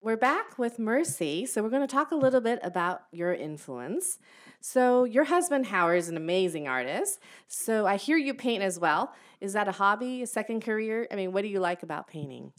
We're 0.00 0.16
back 0.16 0.60
with 0.60 0.78
Mercy. 0.78 1.44
So, 1.44 1.64
we're 1.64 1.70
going 1.70 1.82
to 1.82 1.92
talk 1.92 2.12
a 2.12 2.16
little 2.16 2.40
bit 2.40 2.60
about 2.62 3.02
your 3.10 3.34
influence. 3.34 4.20
So, 4.60 5.04
your 5.04 5.24
husband, 5.24 5.66
Howard, 5.66 5.98
is 5.98 6.08
an 6.08 6.16
amazing 6.16 6.66
artist. 6.68 7.20
So, 7.46 7.86
I 7.86 7.96
hear 7.96 8.16
you 8.16 8.34
paint 8.34 8.62
as 8.62 8.78
well. 8.78 9.12
Is 9.40 9.52
that 9.52 9.68
a 9.68 9.72
hobby, 9.72 10.22
a 10.22 10.26
second 10.26 10.62
career? 10.62 11.06
I 11.12 11.14
mean, 11.16 11.32
what 11.32 11.42
do 11.42 11.48
you 11.48 11.60
like 11.60 11.82
about 11.82 12.08
painting? 12.08 12.52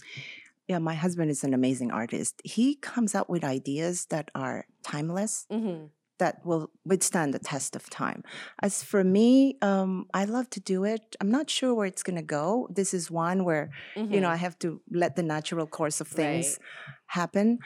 Yeah, 0.68 0.80
my 0.80 0.94
husband 0.96 1.30
is 1.32 1.44
an 1.44 1.54
amazing 1.54 1.92
artist. 1.92 2.42
He 2.44 2.76
comes 2.76 3.16
up 3.16 3.30
with 3.30 3.44
ideas 3.44 4.06
that 4.12 4.32
are 4.36 4.66
timeless, 4.84 5.46
Mm-hmm. 5.52 5.88
that 6.20 6.46
will 6.46 6.70
withstand 6.86 7.34
the 7.34 7.40
test 7.40 7.76
of 7.76 7.90
time. 7.90 8.24
As 8.62 8.84
for 8.84 9.04
me, 9.04 9.58
um, 9.62 10.06
I 10.14 10.26
love 10.26 10.50
to 10.52 10.60
do 10.60 10.84
it. 10.84 11.16
I'm 11.20 11.32
not 11.32 11.50
sure 11.50 11.74
where 11.74 11.88
it's 11.88 12.04
going 12.04 12.18
to 12.18 12.22
go. 12.22 12.68
This 12.70 12.94
is 12.94 13.10
one 13.10 13.46
where, 13.46 13.72
you 13.96 14.22
know, 14.22 14.30
I 14.30 14.36
have 14.36 14.58
to 14.60 14.80
let 14.92 15.16
the 15.16 15.24
natural 15.24 15.66
course 15.66 16.00
of 16.02 16.08
things 16.08 16.60
happen. 17.08 17.60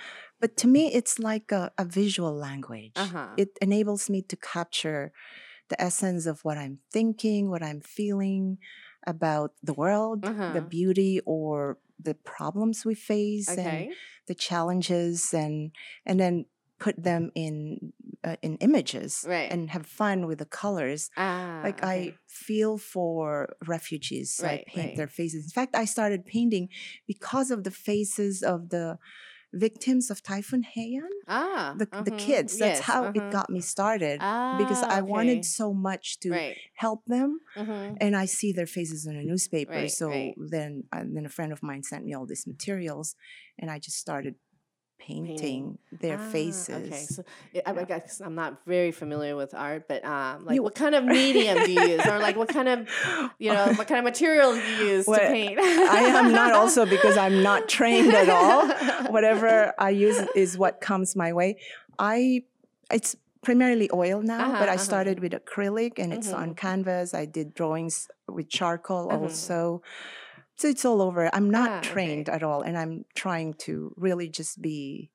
But 0.44 0.58
to 0.58 0.68
me, 0.68 0.94
it's 0.94 1.20
like 1.20 1.54
a, 1.54 1.72
a 1.80 1.86
visual 1.86 2.36
language. 2.36 3.16
Uh-huh. 3.16 3.44
It 3.44 3.52
enables 3.62 4.10
me 4.10 4.24
to 4.24 4.38
capture 4.38 5.14
the 5.70 5.82
essence 5.82 6.26
of 6.26 6.44
what 6.46 6.58
I'm 6.58 6.80
thinking, 6.92 7.50
what 7.50 7.64
I'm 7.64 7.82
feeling 7.82 8.60
about 9.08 9.54
the 9.64 9.74
world, 9.74 10.24
Uh-huh. 10.24 10.50
the 10.50 10.62
beauty 10.64 11.22
or 11.26 11.80
the 12.00 12.16
problems 12.16 12.86
we 12.86 12.96
face, 12.96 13.58
and 13.58 13.86
the 14.28 14.36
challenges, 14.36 15.34
and 15.34 15.72
and 16.06 16.20
then 16.20 16.46
put 16.80 17.02
them 17.04 17.32
in 17.36 17.94
uh, 18.24 18.38
in 18.42 18.58
images 18.58 19.28
Right. 19.28 19.50
and 19.50 19.70
have 19.72 19.86
fun 19.86 20.28
with 20.28 20.40
the 20.40 20.46
colors 20.46 21.12
Ah, 21.16 21.64
like 21.64 21.84
okay. 21.84 21.84
I 21.84 22.18
feel 22.28 22.78
for 22.78 23.56
refugees. 23.68 24.44
Right, 24.44 24.52
I 24.52 24.60
paint 24.66 24.96
right. 24.96 24.96
their 24.96 25.08
faces. 25.08 25.46
In 25.46 25.52
fact, 25.52 25.76
I 25.76 25.86
started 25.86 26.26
painting 26.26 26.70
because 27.08 27.52
of 27.52 27.64
the 27.64 27.72
faces 27.72 28.44
of 28.44 28.70
the 28.70 28.98
victims 29.54 30.10
of 30.12 30.24
Typhoon 30.24 30.64
Haiyan, 30.76 31.10
ah, 31.28 31.76
the, 31.76 31.90
the 32.00 32.12
mhm, 32.12 32.12
kids. 32.12 32.58
That's 32.58 32.80
yes, 32.80 32.82
how 32.82 33.08
uh-huh. 33.08 33.12
it 33.14 33.30
got 33.30 33.50
me 33.50 33.62
started 33.62 34.26
Ah, 34.26 34.56
because 34.56 34.84
I 34.90 35.02
okay. 35.02 35.02
wanted 35.02 35.46
so 35.46 35.74
much 35.74 36.20
to 36.22 36.30
Right. 36.30 36.58
help 36.76 37.06
them. 37.08 37.40
mhm. 37.56 37.98
And 38.00 38.16
I 38.16 38.26
see 38.26 38.52
their 38.52 38.68
faces 38.68 39.06
in 39.06 39.16
a 39.18 39.24
newspaper. 39.24 39.80
Right, 39.80 39.88
so 39.88 40.10
right. 40.10 40.38
then, 40.38 40.84
uh, 40.92 41.04
then 41.06 41.26
a 41.26 41.30
friend 41.30 41.54
of 41.54 41.64
mine 41.64 41.84
sent 41.84 42.06
me 42.06 42.14
all 42.14 42.26
these 42.26 42.48
materials, 42.48 43.16
and 43.60 43.72
I 43.72 43.80
just 43.80 43.98
started 43.98 44.36
painting, 45.08 45.78
their 45.92 46.18
Ah, 46.20 46.32
faces. 46.32 46.70
Okay, 46.88 47.04
so 47.16 47.24
I, 47.66 47.72
I 47.72 47.84
guess 47.84 48.22
I'm 48.26 48.36
not 48.36 48.52
very 48.66 48.92
familiar 48.92 49.36
with 49.36 49.54
art, 49.54 49.88
but 49.88 50.04
um, 50.06 50.46
like 50.46 50.56
You- 50.56 50.64
what 50.64 50.76
kind 50.76 50.96
of 50.96 51.04
medium 51.04 51.56
do 51.66 51.72
you 51.72 51.82
use, 51.96 52.06
or 52.06 52.20
like 52.20 52.36
what 52.42 52.50
kind 52.58 52.70
of, 52.70 52.88
you 53.40 53.52
know, 53.52 53.66
what 53.80 53.88
kind 53.90 54.00
of 54.00 54.06
material 54.06 54.54
do 54.54 54.62
you 54.62 54.78
use 54.96 55.06
Well, 55.08 55.20
to 55.20 55.28
paint? 55.28 55.60
I 55.60 56.02
am 56.20 56.32
not 56.32 56.52
also 56.62 56.86
because 56.86 57.18
I'm 57.18 57.44
not 57.44 57.68
trained 57.68 58.14
at 58.14 58.30
all. 58.30 58.62
Whatever 59.16 59.74
I 59.78 59.90
use 59.90 60.20
is 60.36 60.58
what 60.58 60.80
comes 60.90 61.16
my 61.16 61.34
way. 61.34 61.58
I 62.00 62.44
it's 62.92 63.16
primarily 63.44 63.90
oil 63.94 64.22
now, 64.22 64.40
Uh-huh, 64.46 64.60
but 64.62 64.70
I 64.70 64.76
uh-huh. 64.76 64.90
started 64.92 65.20
with 65.20 65.34
acrylic 65.34 65.94
and 66.02 66.14
it's 66.14 66.32
on 66.32 66.52
Mhm. 66.52 66.58
canvas. 66.66 67.14
I 67.14 67.26
did 67.26 67.54
drawings 67.54 68.08
with 68.38 68.48
charcoal 68.58 69.10
Mhm. 69.10 69.22
also. 69.22 69.82
So 70.56 70.68
it's 70.68 70.86
all 70.86 71.02
over. 71.02 71.30
I'm 71.34 71.50
not 71.50 71.70
Ah, 71.70 71.78
okay. 71.80 71.90
trained 71.90 72.30
at 72.30 72.44
all 72.44 72.62
and 72.62 72.78
I'm 72.78 73.06
trying 73.16 73.56
to 73.66 73.94
really 73.98 74.30
just 74.30 74.62
be 74.62 75.10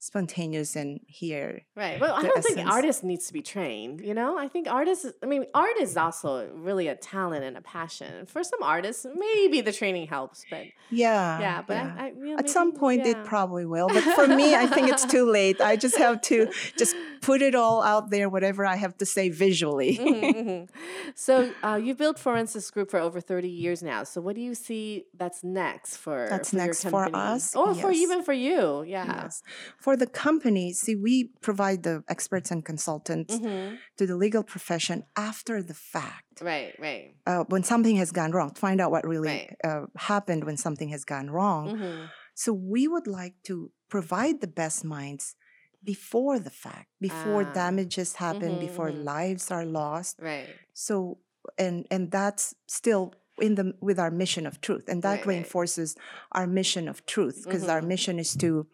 spontaneous 0.00 0.74
and 0.74 0.98
here. 1.06 1.62
Right. 1.76 2.00
Well, 2.00 2.14
I 2.14 2.22
don't 2.22 2.42
think 2.42 2.58
essence. 2.58 2.74
artist 2.74 3.04
needs 3.04 3.26
to 3.28 3.32
be 3.32 3.42
trained. 3.42 4.00
You 4.00 4.14
know, 4.14 4.36
I 4.36 4.48
think 4.48 4.66
artists. 4.68 5.06
I 5.22 5.26
mean, 5.26 5.44
art 5.54 5.76
is 5.80 5.96
also 5.96 6.48
really 6.54 6.88
a 6.88 6.96
talent 6.96 7.44
and 7.44 7.56
a 7.56 7.60
passion. 7.60 8.26
For 8.26 8.42
some 8.42 8.62
artists, 8.62 9.06
maybe 9.14 9.60
the 9.60 9.72
training 9.72 10.08
helps, 10.08 10.44
but 10.50 10.64
yeah 10.90 11.38
yeah. 11.40 11.62
But 11.66 11.74
yeah. 11.74 11.94
I, 11.96 12.04
I, 12.06 12.08
you 12.08 12.32
know, 12.32 12.38
at 12.38 12.50
some 12.50 12.72
point 12.72 13.04
yeah. 13.04 13.12
it 13.12 13.24
probably 13.24 13.64
will 13.64 13.88
but 13.88 14.02
for 14.14 14.26
me 14.26 14.54
i 14.54 14.66
think 14.66 14.88
it's 14.88 15.04
too 15.04 15.30
late 15.38 15.60
i 15.60 15.76
just 15.76 15.96
have 15.98 16.20
to 16.22 16.48
just 16.76 16.96
put 17.20 17.42
it 17.42 17.54
all 17.54 17.82
out 17.82 18.10
there 18.10 18.28
whatever 18.28 18.64
i 18.66 18.76
have 18.76 18.96
to 18.98 19.06
say 19.06 19.28
visually 19.28 19.98
Mhm, 20.00 20.34
mhm. 20.34 20.68
So 21.14 21.52
uh, 21.62 21.76
you 21.82 21.94
built 21.94 22.18
Forensis 22.18 22.70
Group 22.72 22.90
for 22.90 22.98
over 22.98 23.20
thirty 23.20 23.48
years 23.48 23.82
now. 23.82 24.04
So 24.04 24.20
what 24.20 24.34
do 24.36 24.40
you 24.40 24.54
see 24.54 25.04
that's 25.16 25.42
next 25.44 25.96
for 25.96 26.26
That's 26.30 26.50
for 26.50 26.56
next 26.56 26.84
for 26.88 27.08
us? 27.14 27.54
or 27.54 27.74
for 27.74 27.90
even 27.90 28.22
for 28.22 28.32
you? 28.32 28.82
Yeah. 28.82 29.04
yes 29.06 29.42
for 29.76 29.89
the 29.96 30.06
company 30.06 30.72
see 30.72 30.94
we 30.96 31.30
provide 31.40 31.82
the 31.82 32.02
experts 32.08 32.50
and 32.50 32.64
consultants 32.64 33.38
Mhm. 33.38 33.78
to 33.96 34.06
the 34.06 34.16
legal 34.16 34.42
profession 34.42 35.04
after 35.16 35.62
the 35.62 35.74
fact 35.74 36.40
Right. 36.42 36.74
Right. 36.78 37.14
uh, 37.26 37.44
when 37.48 37.62
something 37.62 37.96
has 37.96 38.10
gone 38.12 38.32
wrong 38.32 38.50
find 38.54 38.80
out 38.80 38.90
what 38.90 39.06
really 39.06 39.28
Right. 39.28 39.56
uh, 39.64 39.86
happened 39.96 40.44
when 40.44 40.56
something 40.56 40.88
has 40.90 41.04
gone 41.04 41.28
wrong 41.30 41.64
Mhm. 41.70 42.08
so 42.34 42.52
we 42.52 42.88
would 42.88 43.06
like 43.06 43.36
to 43.44 43.72
provide 43.88 44.40
the 44.40 44.46
best 44.62 44.84
minds 44.84 45.34
before 45.82 46.38
the 46.38 46.50
fact 46.50 46.88
before 47.00 47.42
Ah. 47.44 47.52
damages 47.52 48.16
happen 48.16 48.50
Mhm, 48.56 48.60
before 48.66 48.90
mhm. 48.92 49.04
lives 49.04 49.50
are 49.50 49.64
lost 49.64 50.18
Right. 50.20 50.54
so 50.72 51.18
and 51.58 51.86
and 51.90 52.10
that's 52.10 52.54
still 52.66 53.14
in 53.40 53.54
the 53.54 53.66
with 53.80 53.98
our 53.98 54.10
mission 54.10 54.46
of 54.46 54.60
truth 54.60 54.84
and 54.88 55.02
that 55.02 55.08
Right, 55.10 55.18
right. 55.20 55.26
reinforces 55.28 55.96
our 56.32 56.46
mission 56.46 56.88
of 56.88 57.04
truth 57.06 57.36
because 57.44 57.64
our 57.68 57.80
Mhm. 57.80 57.88
mission 57.88 58.18
is 58.18 58.36
to 58.36 58.66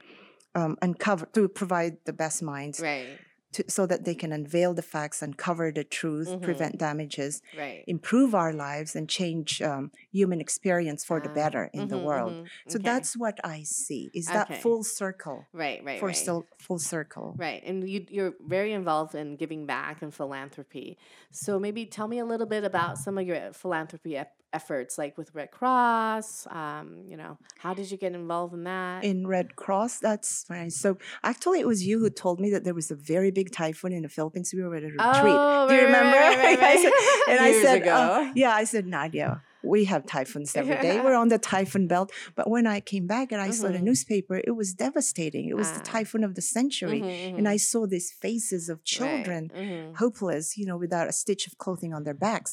um, 0.59 0.73
uncover 0.83 1.27
to 1.37 1.49
provide 1.61 1.95
the 2.09 2.13
best 2.23 2.39
minds 2.43 2.81
Right. 2.81 3.19
to, 3.55 3.65
so 3.77 3.83
that 3.91 4.05
they 4.07 4.15
can 4.23 4.33
unveil 4.33 4.73
the 4.75 4.83
facts 4.95 5.19
uncover 5.23 5.67
the 5.79 5.85
truth 5.99 6.29
Mhm. 6.29 6.43
prevent 6.49 6.75
damages 6.87 7.35
Right. 7.63 7.85
improve 7.87 8.31
our 8.43 8.53
lives 8.67 8.91
and 8.99 9.05
change 9.19 9.51
um, 9.71 9.85
human 10.19 10.41
experience 10.47 11.01
for 11.09 11.19
the 11.25 11.31
Ah, 11.31 11.41
better 11.43 11.65
in 11.79 11.85
the 11.89 11.97
mhm, 12.01 12.07
world 12.09 12.33
mhm. 12.35 12.47
so 12.73 12.77
Okay. 12.79 12.89
that's 12.91 13.13
what 13.23 13.37
i 13.57 13.59
see 13.81 14.05
is 14.21 14.27
that 14.37 14.49
full 14.65 14.83
circle 15.01 15.39
right. 15.65 15.81
Right. 15.89 16.01
for 16.01 16.09
right. 16.09 16.17
still 16.25 16.41
full 16.67 16.81
circle 16.95 17.29
Right, 17.47 17.63
and 17.69 17.77
you, 17.93 18.01
you're 18.17 18.35
very 18.57 18.73
involved 18.81 19.15
in 19.23 19.37
giving 19.43 19.63
back 19.67 19.97
and 20.03 20.11
philanthropy. 20.21 20.97
So 21.43 21.51
maybe 21.67 21.83
tell 21.97 22.09
me 22.09 22.19
a 22.25 22.29
little 22.33 22.47
bit 22.57 22.65
about 22.73 22.93
some 23.05 23.15
of 23.21 23.25
your 23.31 23.53
philanthropy 23.63 24.13
ep- 24.23 24.33
efforts, 24.57 24.93
like 25.03 25.15
with 25.21 25.29
Red 25.41 25.51
Cross. 25.59 26.47
Um, 26.61 26.87
you 27.11 27.17
know, 27.21 27.33
how 27.65 27.73
did 27.79 27.87
you 27.93 27.99
get 28.05 28.13
involved 28.23 28.55
in 28.59 28.65
that? 28.73 29.05
in 29.11 29.19
Red 29.37 29.49
Cross. 29.63 29.93
That's 30.09 30.31
right. 30.49 30.73
So 30.73 30.89
actually, 31.31 31.61
it 31.65 31.67
was 31.73 31.81
you 31.91 31.97
who 32.03 32.09
told 32.25 32.37
me 32.45 32.49
that 32.55 32.63
there 32.67 32.75
was 32.81 32.91
a 32.97 32.99
very 33.15 33.31
big 33.41 33.49
typhoon 33.61 33.93
in 33.99 34.03
the 34.07 34.13
Philippines. 34.19 34.47
We 34.55 34.63
were 34.63 34.75
at 34.81 34.83
a 34.91 34.93
retreat. 34.97 35.37
Oh, 35.41 35.69
Do 35.69 35.75
you 35.75 35.81
right, 35.81 35.87
remember? 35.91 36.17
right, 36.17 36.39
right, 36.45 36.61
I 36.75 36.77
said- 36.83 36.97
and 37.31 37.39
I 37.49 37.53
said, 37.65 37.83
ago. 37.83 37.95
uh, 37.95 38.33
yeah, 38.43 38.53
I 38.63 38.65
said, 38.73 38.85
Nadia, 38.87 39.43
we 39.67 39.85
have 39.93 40.03
typhoons 40.07 40.51
every 40.57 40.79
day. 40.87 40.97
We're 41.01 41.15
on 41.25 41.29
the 41.29 41.39
typhoon 41.39 41.87
belt. 41.89 42.09
But 42.39 42.47
when 42.55 42.67
I 42.67 42.79
came 42.81 43.07
back 43.07 43.33
and 43.33 43.41
I 43.41 43.51
saw 43.51 43.69
the 43.69 43.79
Mhm. 43.79 43.89
newspaper, 43.91 44.37
it 44.51 44.55
was 44.63 44.69
devastating. 44.87 45.45
It 45.53 45.57
was 45.63 45.71
the 45.77 45.81
Ah. 45.85 45.93
typhoon 45.97 46.25
of 46.29 46.33
the 46.39 46.43
century. 46.59 47.01
Mhm, 47.03 47.39
And. 47.39 47.47
I 47.55 47.57
saw 47.59 47.87
these 47.87 48.09
faces 48.25 48.69
of 48.73 48.79
Right, 48.79 48.87
children. 48.97 49.43
mhm. 49.55 49.97
Hopeless, 50.03 50.47
you 50.59 50.67
know, 50.69 50.77
without 50.85 51.07
a 51.09 51.13
stitch 51.23 51.45
of 51.49 51.53
clothing 51.63 51.93
on 51.97 52.03
their 52.07 52.19
backs. 52.29 52.51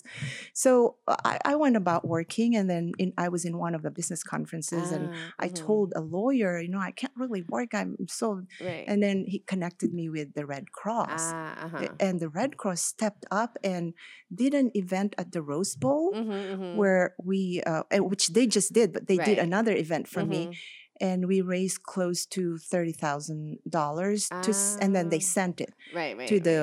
So 0.54 0.96
uh, 1.08 1.16
I, 1.32 1.36
I 1.52 1.56
went 1.64 1.76
about 1.84 2.02
working, 2.08 2.56
and 2.56 2.70
then 2.70 2.84
in, 3.04 3.10
I 3.18 3.28
was 3.36 3.44
in 3.50 3.58
one 3.58 3.74
of 3.78 3.82
the 3.86 3.92
business 4.00 4.24
conferences, 4.24 4.92
and 4.92 5.06
Ah, 5.12 5.34
I 5.46 5.48
mhm. 5.50 5.56
told 5.66 5.88
a 5.96 6.02
lawyer, 6.18 6.52
you 6.60 6.70
know, 6.74 6.80
I 6.90 6.92
can't 7.02 7.14
really 7.24 7.44
work. 7.56 7.70
I'm 7.74 7.96
so 8.08 8.28
right. 8.62 8.86
and 8.90 8.98
then 9.06 9.18
he 9.28 9.40
connected 9.54 9.90
me 10.00 10.06
with 10.10 10.30
the 10.38 10.46
Red 10.46 10.66
Cross. 10.72 11.24
ah, 11.34 11.66
uh-huh. 11.66 11.88
And 12.00 12.20
the 12.24 12.30
Red 12.30 12.52
Cross 12.62 12.82
stepped 12.96 13.26
up 13.32 13.58
and 13.64 13.94
did 14.34 14.54
an 14.54 14.70
event 14.74 15.12
at 15.18 15.32
the 15.36 15.42
Rose 15.42 15.76
Bowl 15.76 16.12
Mhm, 16.14 16.28
mhm. 16.54 16.76
where 16.80 17.03
we, 17.30 17.62
uh, 17.66 17.84
uh, 17.96 18.04
which 18.12 18.26
they 18.36 18.46
just 18.48 18.70
did, 18.74 18.88
but 18.96 19.08
they 19.08 19.18
did 19.30 19.38
another 19.40 19.74
event 19.86 20.08
for 20.08 20.24
me. 20.26 20.42
Mhm. 20.48 20.56
And 21.02 21.20
we 21.28 21.42
raised 21.42 21.80
close 21.84 22.26
to 22.38 22.58
$30,000 22.58 24.30
to, 24.46 24.52
and 24.84 24.96
then 24.96 25.10
they 25.10 25.18
Ah. 25.18 25.34
sent 25.38 25.60
it 25.62 25.74
right, 25.94 26.18
right, 26.18 26.28
to 26.28 26.36
right. 26.36 26.44
the 26.44 26.60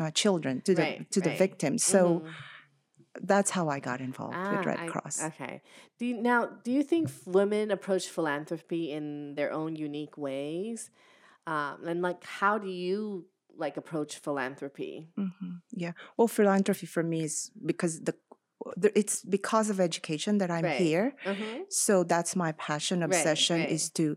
uh, 0.00 0.10
children, 0.22 0.60
to 0.62 0.72
the, 0.74 0.82
Right, 0.82 1.10
to 1.10 1.20
the 1.20 1.30
victims. 1.44 1.82
So 1.84 2.00
Mhm. 2.20 2.32
that's 3.32 3.50
how 3.50 3.68
I 3.68 3.80
got 3.80 4.00
involved 4.00 4.36
Ah, 4.36 4.50
with 4.52 4.66
Red 4.66 4.80
I- 4.80 4.86
Cross. 4.92 5.16
Okay. 5.30 5.62
Do 5.98 6.06
you, 6.06 6.14
now, 6.30 6.46
do 6.64 6.70
you 6.70 6.82
think 6.82 7.10
women 7.26 7.70
approach 7.70 8.06
philanthropy 8.08 8.92
in 8.92 9.34
their 9.34 9.50
own 9.52 9.74
unique 9.76 10.16
ways? 10.16 10.90
Um, 11.46 11.86
and 11.88 12.02
like, 12.02 12.22
how 12.40 12.58
do 12.58 12.68
you 12.68 13.26
like 13.56 13.76
approach 13.76 14.12
philanthropy? 14.18 15.08
hmm 15.16 15.52
Yeah. 15.72 15.92
Well, 16.16 16.28
philanthropy 16.28 16.86
for 16.86 17.02
me 17.02 17.24
is 17.24 17.50
because 17.70 18.00
the 18.08 18.14
it's 18.94 19.22
because 19.22 19.70
of 19.70 19.80
education 19.80 20.38
that 20.38 20.50
I'm 20.50 20.64
Right. 20.64 20.80
here. 20.80 21.14
Mhm. 21.24 21.64
So 21.68 22.04
that's 22.04 22.36
my 22.36 22.52
passion, 22.52 23.02
obsession 23.02 23.60
right. 23.60 23.70
is 23.70 23.90
to 23.90 24.16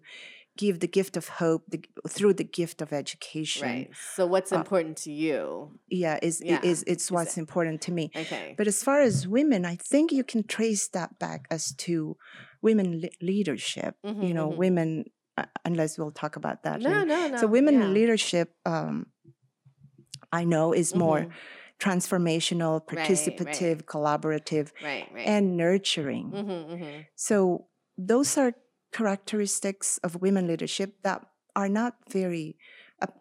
give 0.56 0.80
the 0.80 0.88
gift 0.88 1.18
of 1.18 1.28
hope 1.42 1.64
the, 1.68 1.80
through 2.08 2.34
the 2.34 2.44
gift 2.44 2.82
of 2.82 2.94
education. 2.94 3.68
Right. 3.68 3.90
So, 4.16 4.28
what's 4.28 4.52
Uh, 4.52 4.58
important 4.58 4.98
to 4.98 5.12
you? 5.12 5.80
Yeah, 5.90 6.20
is 6.22 6.42
Yeah, 6.46 6.60
is 6.64 6.84
it's 6.86 7.10
what's 7.10 7.38
important 7.38 7.82
to 7.84 7.92
me. 7.92 8.12
Okay. 8.16 8.54
But 8.58 8.68
as 8.68 8.84
far 8.84 9.00
as 9.02 9.28
women, 9.28 9.66
I 9.66 9.76
think 9.76 10.12
you 10.12 10.24
can 10.24 10.44
trace 10.44 10.88
that 10.90 11.18
back 11.18 11.48
as 11.50 11.74
to 11.86 12.18
women 12.62 13.02
le- 13.02 13.10
leadership. 13.22 13.96
Mhm, 14.06 14.28
you 14.28 14.34
know, 14.34 14.50
mhm. 14.52 14.58
women. 14.58 15.06
Uh, 15.36 15.46
unless 15.66 15.98
we'll 15.98 16.12
talk 16.12 16.36
about 16.36 16.62
that. 16.62 16.80
no, 16.80 16.90
later. 16.90 17.06
no, 17.08 17.28
no. 17.30 17.38
So 17.38 17.48
women 17.48 17.76
yeah. 17.80 17.88
leadership, 17.88 18.54
um, 18.68 19.08
I 20.32 20.44
know, 20.44 20.74
is 20.74 20.94
more 20.94 21.28
Transformational, 21.80 22.82
Right, 22.82 22.98
right. 22.98 23.08
participative, 23.10 23.84
collaborative, 23.84 24.72
Right, 24.84 25.08
right. 25.14 25.28
and 25.28 25.58
nurturing. 25.58 26.32
mm-hmm, 26.32 26.74
mm-hmm. 26.74 27.00
So 27.16 27.68
those 27.98 28.38
are 28.38 28.54
characteristics 28.92 29.98
of 30.04 30.22
women 30.22 30.48
leadership 30.48 30.96
that 31.04 31.26
are 31.56 31.70
not 31.70 31.96
very 32.10 32.58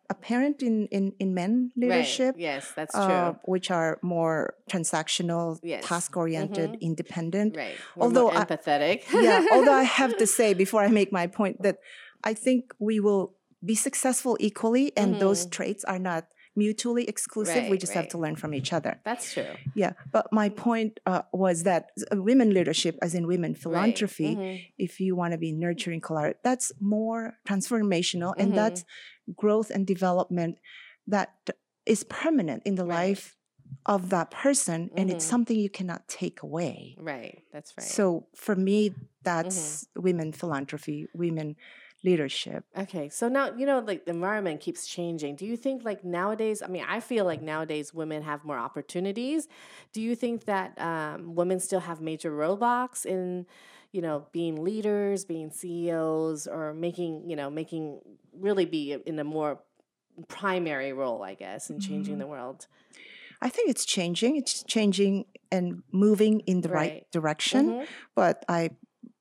apparent 0.09 0.63
in, 0.63 0.87
in, 0.93 1.13
in 1.19 1.35
men 1.35 1.73
leadership, 1.77 2.35
Right. 2.37 2.43
Yes, 2.43 2.73
that's 2.77 2.95
true. 2.95 3.03
uh, 3.03 3.35
which 3.47 3.69
are 3.71 3.99
more 4.03 4.55
transactional, 4.71 5.59
Yes. 5.63 5.85
task 5.85 6.17
oriented, 6.17 6.71
Mhm. 6.73 6.81
independent. 6.81 7.57
right. 7.57 7.75
We're 7.97 8.05
although 8.05 8.29
more 8.31 8.37
I- 8.39 8.45
empathetic. 8.45 9.03
yeah, 9.13 9.45
although 9.51 9.75
I 9.75 9.83
have 9.83 10.17
to 10.19 10.27
say 10.27 10.55
before 10.55 10.83
I 10.85 10.89
make 10.89 11.11
my 11.11 11.27
point 11.27 11.63
that 11.63 11.79
I 12.23 12.33
think 12.35 12.73
we 12.79 13.01
will 13.01 13.35
be 13.65 13.75
successful 13.75 14.37
equally, 14.39 14.97
and 14.97 15.19
those 15.19 15.47
Mhm. 15.47 15.51
traits 15.51 15.83
are 15.85 15.99
not 15.99 16.27
mutually 16.57 17.05
exclusive. 17.09 17.65
we 17.65 17.71
Right, 17.71 17.81
just 17.81 17.95
have 17.95 18.09
to 18.09 18.19
learn 18.19 18.37
from 18.37 18.53
each 18.55 18.73
other. 18.73 19.01
that's 19.05 19.33
true. 19.33 19.55
Yeah, 19.75 19.93
but 20.11 20.27
my 20.33 20.49
point 20.49 21.01
uh, 21.07 21.23
was 21.33 21.63
that 21.65 21.91
uh, 22.11 22.23
women 22.23 22.53
leadership, 22.55 22.97
as 23.03 23.15
in 23.15 23.27
women 23.27 23.53
Right. 23.53 23.61
philanthropy, 23.63 24.37
Mhm. 24.37 24.61
if 24.79 25.01
you 25.01 25.17
want 25.17 25.33
to 25.33 25.39
be 25.39 25.53
nurturing 25.53 26.01
collaborative, 26.01 26.43
that's 26.43 26.73
more 26.81 27.39
transformational 27.49 28.35
and 28.39 28.53
Mhm. 28.53 28.57
that's 28.57 28.85
growth 29.37 29.71
and 29.71 29.87
development 29.87 30.59
that 31.07 31.31
is 31.87 32.05
permanent 32.05 32.63
in 32.65 32.75
the 32.77 32.85
Right. 32.85 33.09
life 33.09 33.37
of 33.87 34.11
that 34.11 34.31
person 34.31 34.91
and 34.97 35.11
it's 35.11 35.25
Mhm. 35.25 35.29
something 35.29 35.59
you 35.59 35.71
cannot 35.71 36.07
take 36.07 36.43
away. 36.43 36.95
Right. 36.99 37.43
That's 37.53 37.77
right. 37.77 37.87
So 37.87 38.29
for 38.37 38.55
me, 38.55 38.95
that's 39.25 39.87
women 39.97 40.33
philanthropy, 40.33 41.09
women 41.15 41.57
leadership. 42.05 42.65
Okay, 42.75 43.11
so 43.11 43.29
now 43.29 43.55
you 43.55 43.67
know, 43.67 43.81
like 43.81 44.07
the 44.07 44.13
environment 44.13 44.63
keeps 44.63 44.87
changing. 44.87 45.37
Do 45.37 45.45
you 45.45 45.59
think, 45.59 45.85
like 45.85 46.05
nowadays? 46.05 46.63
I 46.63 46.69
mean, 46.69 46.85
I 46.89 47.01
feel 47.01 47.27
like 47.27 47.43
nowadays 47.43 47.93
women 47.93 48.23
have 48.23 48.47
more 48.47 48.57
opportunities. 48.59 49.47
Do 49.93 50.01
you 50.01 50.17
think 50.17 50.47
that 50.47 50.81
um, 50.81 51.35
women 51.35 51.61
still 51.61 51.81
have 51.81 52.01
major 52.01 52.31
roadblocks 52.33 53.05
in, 53.05 53.47
you 53.93 54.01
know, 54.01 54.27
being 54.33 54.65
leaders, 54.65 55.27
being 55.27 55.51
CEOs, 55.51 56.47
or 56.47 56.73
making, 56.73 57.29
you 57.29 57.37
know, 57.37 57.51
making 57.51 58.01
really 58.33 58.65
be 58.65 58.93
in 58.95 59.19
a 59.19 59.25
more 59.25 59.63
primary 60.29 60.93
role, 60.95 61.23
I 61.23 61.35
guess, 61.35 61.71
in 61.71 61.81
changing 61.81 62.17
Mhm. 62.17 62.19
the 62.19 62.27
world? 62.27 62.69
I 63.41 63.49
think 63.49 63.71
it's 63.71 63.85
changing. 63.85 64.37
It's 64.37 64.63
changing 64.65 65.27
and 65.51 65.83
moving 65.93 66.41
in 66.41 66.61
the 66.61 66.69
right, 66.69 66.95
Right. 66.95 67.07
direction. 67.11 67.75
Mhm, 67.75 67.89
But 68.15 68.45
I 68.49 68.71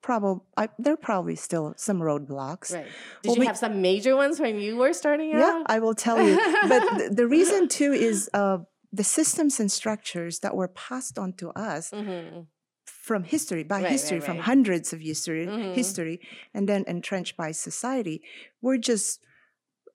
probably, 0.02 0.42
there 0.80 0.94
are 0.94 0.98
probably 0.98 1.36
still 1.36 1.74
some 1.78 2.00
roadblocks. 2.00 2.74
Right. 2.74 2.88
Did 3.22 3.28
Well, 3.30 3.36
you 3.36 3.40
we- 3.42 3.46
have 3.48 3.58
some 3.58 3.82
major 3.82 4.16
ones 4.16 4.40
when 4.40 4.60
you 4.60 4.78
were 4.78 4.94
starting 4.94 5.34
out? 5.34 5.40
Yeah, 5.40 5.64
I 5.68 5.80
will 5.80 5.96
tell 5.96 6.22
you. 6.28 6.36
but 6.68 6.82
th- 6.98 7.12
the 7.12 7.28
reason 7.28 7.68
too 7.68 7.92
is 7.94 8.30
uh, 8.34 8.60
the 8.92 9.04
systems 9.04 9.60
and 9.60 9.72
structures 9.72 10.40
that 10.40 10.56
were 10.56 10.68
passed 10.68 11.18
on 11.18 11.34
to 11.34 11.50
us 11.52 11.92
hmm 11.92 12.42
from 12.86 13.24
history, 13.24 13.64
by 13.64 13.82
Right, 13.82 13.90
history, 13.92 14.20
right, 14.20 14.26
from 14.26 14.38
hundreds 14.38 14.94
of 14.94 15.00
history, 15.00 15.48
Mhm. 15.48 15.74
history, 15.74 16.20
and 16.54 16.70
then 16.70 16.84
entrenched 16.88 17.36
by 17.36 17.52
society, 17.52 18.22
were 18.62 18.78
just 18.78 19.20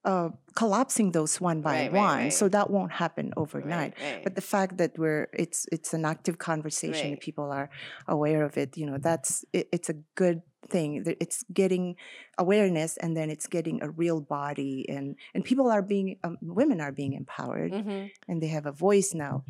uh, 0.07 0.29
collapsing 0.55 1.09
those 1.13 1.35
one 1.41 1.61
by 1.61 1.73
Right, 1.73 1.93
right, 1.93 2.07
one. 2.07 2.31
So 2.31 2.49
that 2.57 2.71
won't 2.71 2.93
happen 3.03 3.27
overnight. 3.37 3.93
Right, 3.99 4.13
right. 4.15 4.23
But 4.25 4.33
the 4.39 4.47
fact 4.55 4.73
that 4.81 4.93
we're 5.03 5.29
it's 5.45 5.61
it's 5.75 5.91
an 5.99 6.05
active 6.15 6.37
conversation, 6.39 7.11
Right. 7.11 7.21
people 7.27 7.47
are 7.59 7.69
aware 8.07 8.43
of 8.49 8.57
it. 8.63 8.71
You 8.81 8.87
know, 8.89 8.99
that's 9.09 9.45
it, 9.53 9.69
it's 9.77 9.91
a 9.95 9.97
good 10.23 10.39
thing. 10.75 10.91
It's 11.25 11.45
getting 11.63 11.85
awareness, 12.39 12.97
and 13.03 13.11
then 13.19 13.29
it's 13.35 13.47
getting 13.57 13.77
a 13.83 13.91
real 14.03 14.21
body, 14.21 14.87
and 14.95 15.07
and 15.35 15.45
people 15.51 15.69
are 15.71 15.83
being 15.83 16.09
um, 16.25 16.37
women 16.61 16.79
are 16.81 16.93
being 16.93 17.13
empowered, 17.23 17.73
Mhm. 17.73 18.11
and 18.29 18.37
they 18.43 18.49
have 18.57 18.67
a 18.67 18.73
voice 18.89 19.11
now. 19.15 19.45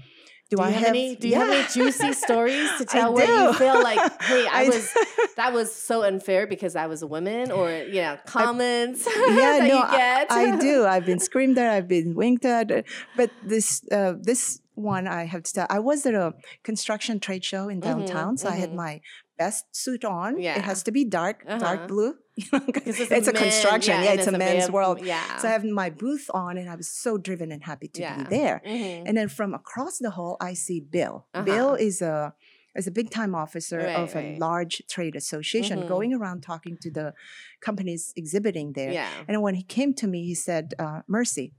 Do, 0.50 0.58
Do 0.58 0.62
I 0.62 0.68
you 0.68 0.74
have, 0.74 0.84
any? 0.88 1.16
Do 1.16 1.28
you 1.28 1.34
have 1.34 1.50
any 1.50 1.66
juicy 1.72 2.12
stories 2.26 2.70
to 2.78 2.84
tell 2.84 3.12
where 3.12 3.26
you 3.26 3.52
feel 3.54 3.82
like, 3.82 3.98
hey, 4.22 4.46
I, 4.52 4.64
I 4.64 4.68
was 4.68 4.94
that 5.36 5.52
was 5.52 5.74
so 5.74 6.02
unfair 6.04 6.46
because 6.46 6.76
I 6.76 6.86
was 6.86 7.02
a 7.02 7.06
woman, 7.06 7.50
or 7.50 7.70
you 7.70 8.00
know, 8.02 8.16
comments 8.26 9.06
yeah, 9.06 9.26
that 9.26 9.58
no, 9.62 9.74
you 9.74 9.82
I- 9.82 9.96
get? 9.96 10.32
I, 10.32 10.56
do. 10.56 10.86
I've 10.86 11.04
been 11.06 11.18
screamed 11.18 11.58
at. 11.58 11.72
I've 11.72 11.88
been 11.88 12.14
winked 12.14 12.44
at. 12.44 12.70
uh, 12.70 12.82
But 13.16 13.30
this 13.44 13.82
uh, 13.90 14.14
this 14.20 14.60
one, 14.74 15.08
I 15.08 15.24
have 15.24 15.42
to 15.42 15.52
tell. 15.52 15.66
I 15.68 15.80
was 15.80 16.06
at 16.06 16.14
a 16.14 16.34
construction 16.62 17.18
trade 17.18 17.44
show 17.44 17.68
in 17.68 17.80
downtown, 17.80 18.36
so 18.36 18.48
I 18.48 18.54
had 18.54 18.70
mhm. 18.70 18.76
my 18.76 19.00
best 19.38 19.64
suit 19.74 20.04
on. 20.04 20.40
Yeah. 20.40 20.56
It 20.58 20.62
has 20.64 20.82
to 20.84 20.92
be 20.92 21.04
dark, 21.04 21.42
Uh-huh. 21.46 21.58
dark 21.58 21.88
blue. 21.88 22.14
it's, 22.36 23.00
a 23.00 23.30
a 23.30 23.32
men- 23.32 23.42
construction. 23.42 23.94
Yeah, 24.02 24.10
and 24.10 24.18
it's, 24.20 24.28
a 24.28 24.36
men's 24.36 24.70
world. 24.70 25.00
Yeah. 25.02 25.38
So 25.38 25.48
I 25.48 25.52
have 25.52 25.64
my 25.64 25.88
booth 25.90 26.26
on, 26.34 26.58
and 26.58 26.68
I 26.68 26.76
was 26.76 26.88
so 26.88 27.16
driven 27.16 27.50
and 27.50 27.62
happy 27.64 27.88
to 27.88 28.00
Yeah. 28.00 28.16
be 28.18 28.24
there. 28.36 28.60
Mhm. 28.66 29.04
And 29.06 29.16
then 29.16 29.28
from 29.28 29.54
across 29.54 29.98
the 29.98 30.10
hall, 30.10 30.36
I 30.40 30.52
see 30.54 30.80
Bill. 30.80 31.26
Uh-huh. 31.34 31.44
Bill 31.44 31.74
is 31.74 32.02
a 32.02 32.34
is 32.74 32.86
a 32.86 32.90
big 32.90 33.08
time 33.10 33.34
officer 33.34 33.78
Right, 33.78 33.96
of 33.96 34.14
a 34.14 34.18
right. 34.18 34.38
large 34.38 34.82
trade 34.90 35.16
association, 35.16 35.80
Mhm. 35.80 35.88
going 35.88 36.12
around 36.12 36.42
talking 36.42 36.76
to 36.82 36.90
the 36.90 37.14
companies 37.62 38.12
exhibiting 38.16 38.74
there. 38.74 38.92
Yeah. 38.92 39.08
And 39.26 39.40
when 39.40 39.54
he 39.54 39.62
came 39.62 39.94
to 39.94 40.06
me, 40.06 40.26
he 40.26 40.34
said, 40.34 40.74
uh, 40.78 41.00
"Mercy, 41.08 41.54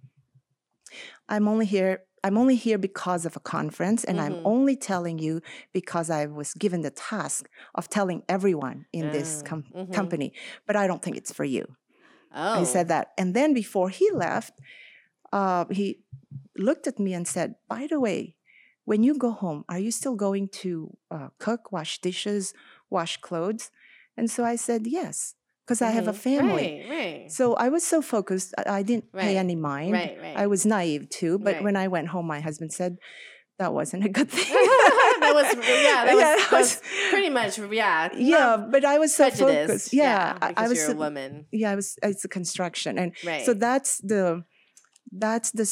I'm 1.27 1.47
only 1.47 1.65
here. 1.65 2.03
I'm 2.23 2.37
only 2.37 2.55
here 2.55 2.77
because 2.77 3.25
of 3.25 3.35
a 3.35 3.39
conference, 3.39 4.03
and 4.03 4.19
I'm 4.19 4.35
Mhm. 4.35 4.41
only 4.45 4.75
telling 4.75 5.19
you 5.19 5.41
because 5.73 6.09
I 6.09 6.25
was 6.25 6.53
given 6.53 6.81
the 6.81 6.91
task 6.91 7.49
of 7.75 7.89
telling 7.89 8.23
everyone 8.27 8.85
in 8.91 9.11
this 9.11 9.41
Ah, 9.41 9.47
com- 9.49 9.65
mhm. 9.75 9.93
company. 9.93 10.33
But 10.65 10.75
I 10.75 10.87
don't 10.87 11.01
think 11.01 11.17
it's 11.17 11.33
for 11.33 11.45
you." 11.45 11.75
Oh. 12.33 12.59
He 12.59 12.65
said 12.65 12.87
that, 12.89 13.13
and 13.17 13.33
then 13.33 13.53
before 13.53 13.89
he 13.89 14.09
left, 14.11 14.53
uh, 15.31 15.65
he 15.69 16.03
looked 16.57 16.87
at 16.87 16.99
me 16.99 17.13
and 17.13 17.27
said, 17.27 17.55
"By 17.67 17.87
the 17.87 17.99
way." 17.99 18.35
When 18.85 19.03
you 19.03 19.17
go 19.17 19.31
home, 19.31 19.65
are 19.67 19.79
you 19.79 19.91
still 19.91 20.15
going 20.15 20.47
to 20.63 20.95
uh, 21.11 21.29
cook, 21.39 21.73
wash 21.73 21.99
dishes, 21.99 22.53
wash 22.89 23.17
clothes? 23.17 23.69
And 24.15 24.31
so 24.31 24.45
I 24.45 24.55
said, 24.55 24.87
yes, 24.87 25.35
because 25.67 25.81
I 25.81 25.91
have 25.91 26.07
a 26.07 26.13
Mhm. 26.13 26.15
family. 26.29 26.85
Right. 26.89 26.97
Right. 26.97 27.31
So 27.31 27.53
I 27.55 27.67
was 27.67 27.83
so 27.85 28.01
focused, 28.01 28.53
I, 28.57 28.79
I 28.79 28.81
didn't 28.83 29.05
Right. 29.11 29.23
pay 29.23 29.37
any 29.37 29.55
mind. 29.55 29.91
Right. 29.91 30.17
Right. 30.21 30.37
I 30.37 30.47
was 30.47 30.65
naive 30.65 31.09
too. 31.09 31.37
But 31.39 31.55
Right. 31.55 31.63
when 31.65 31.75
I 31.75 31.87
went 31.89 32.07
home, 32.07 32.25
my 32.25 32.39
husband 32.39 32.71
said, 32.71 32.95
that 33.59 33.73
wasn't 33.73 34.05
a 34.05 34.09
good 34.17 34.29
thing. 34.37 34.45
that 35.23 35.33
was 35.35 35.47
yeah. 35.67 36.05
That 36.05 36.13
was, 36.15 36.21
Yeah, 36.23 36.35
that 36.37 36.51
was 36.51 36.81
pretty 37.09 37.29
much 37.29 37.57
yeah. 37.83 38.09
yeah, 38.15 38.55
but 38.73 38.85
I 38.85 38.97
was 39.03 39.11
so 39.13 39.29
focused. 39.29 39.91
Yeah, 39.93 40.37
I- 40.41 40.53
I 40.55 40.67
was. 40.69 40.77
you're 40.77 40.91
a 40.91 40.95
woman. 40.95 41.47
Yeah, 41.51 41.71
I 41.71 41.75
was. 41.75 41.97
It's 42.03 42.23
a 42.23 42.29
construction, 42.29 42.97
and 43.01 43.11
Right. 43.25 43.43
so 43.45 43.53
that's 43.53 43.97
the 43.99 44.43
that's 45.11 45.51
the 45.51 45.67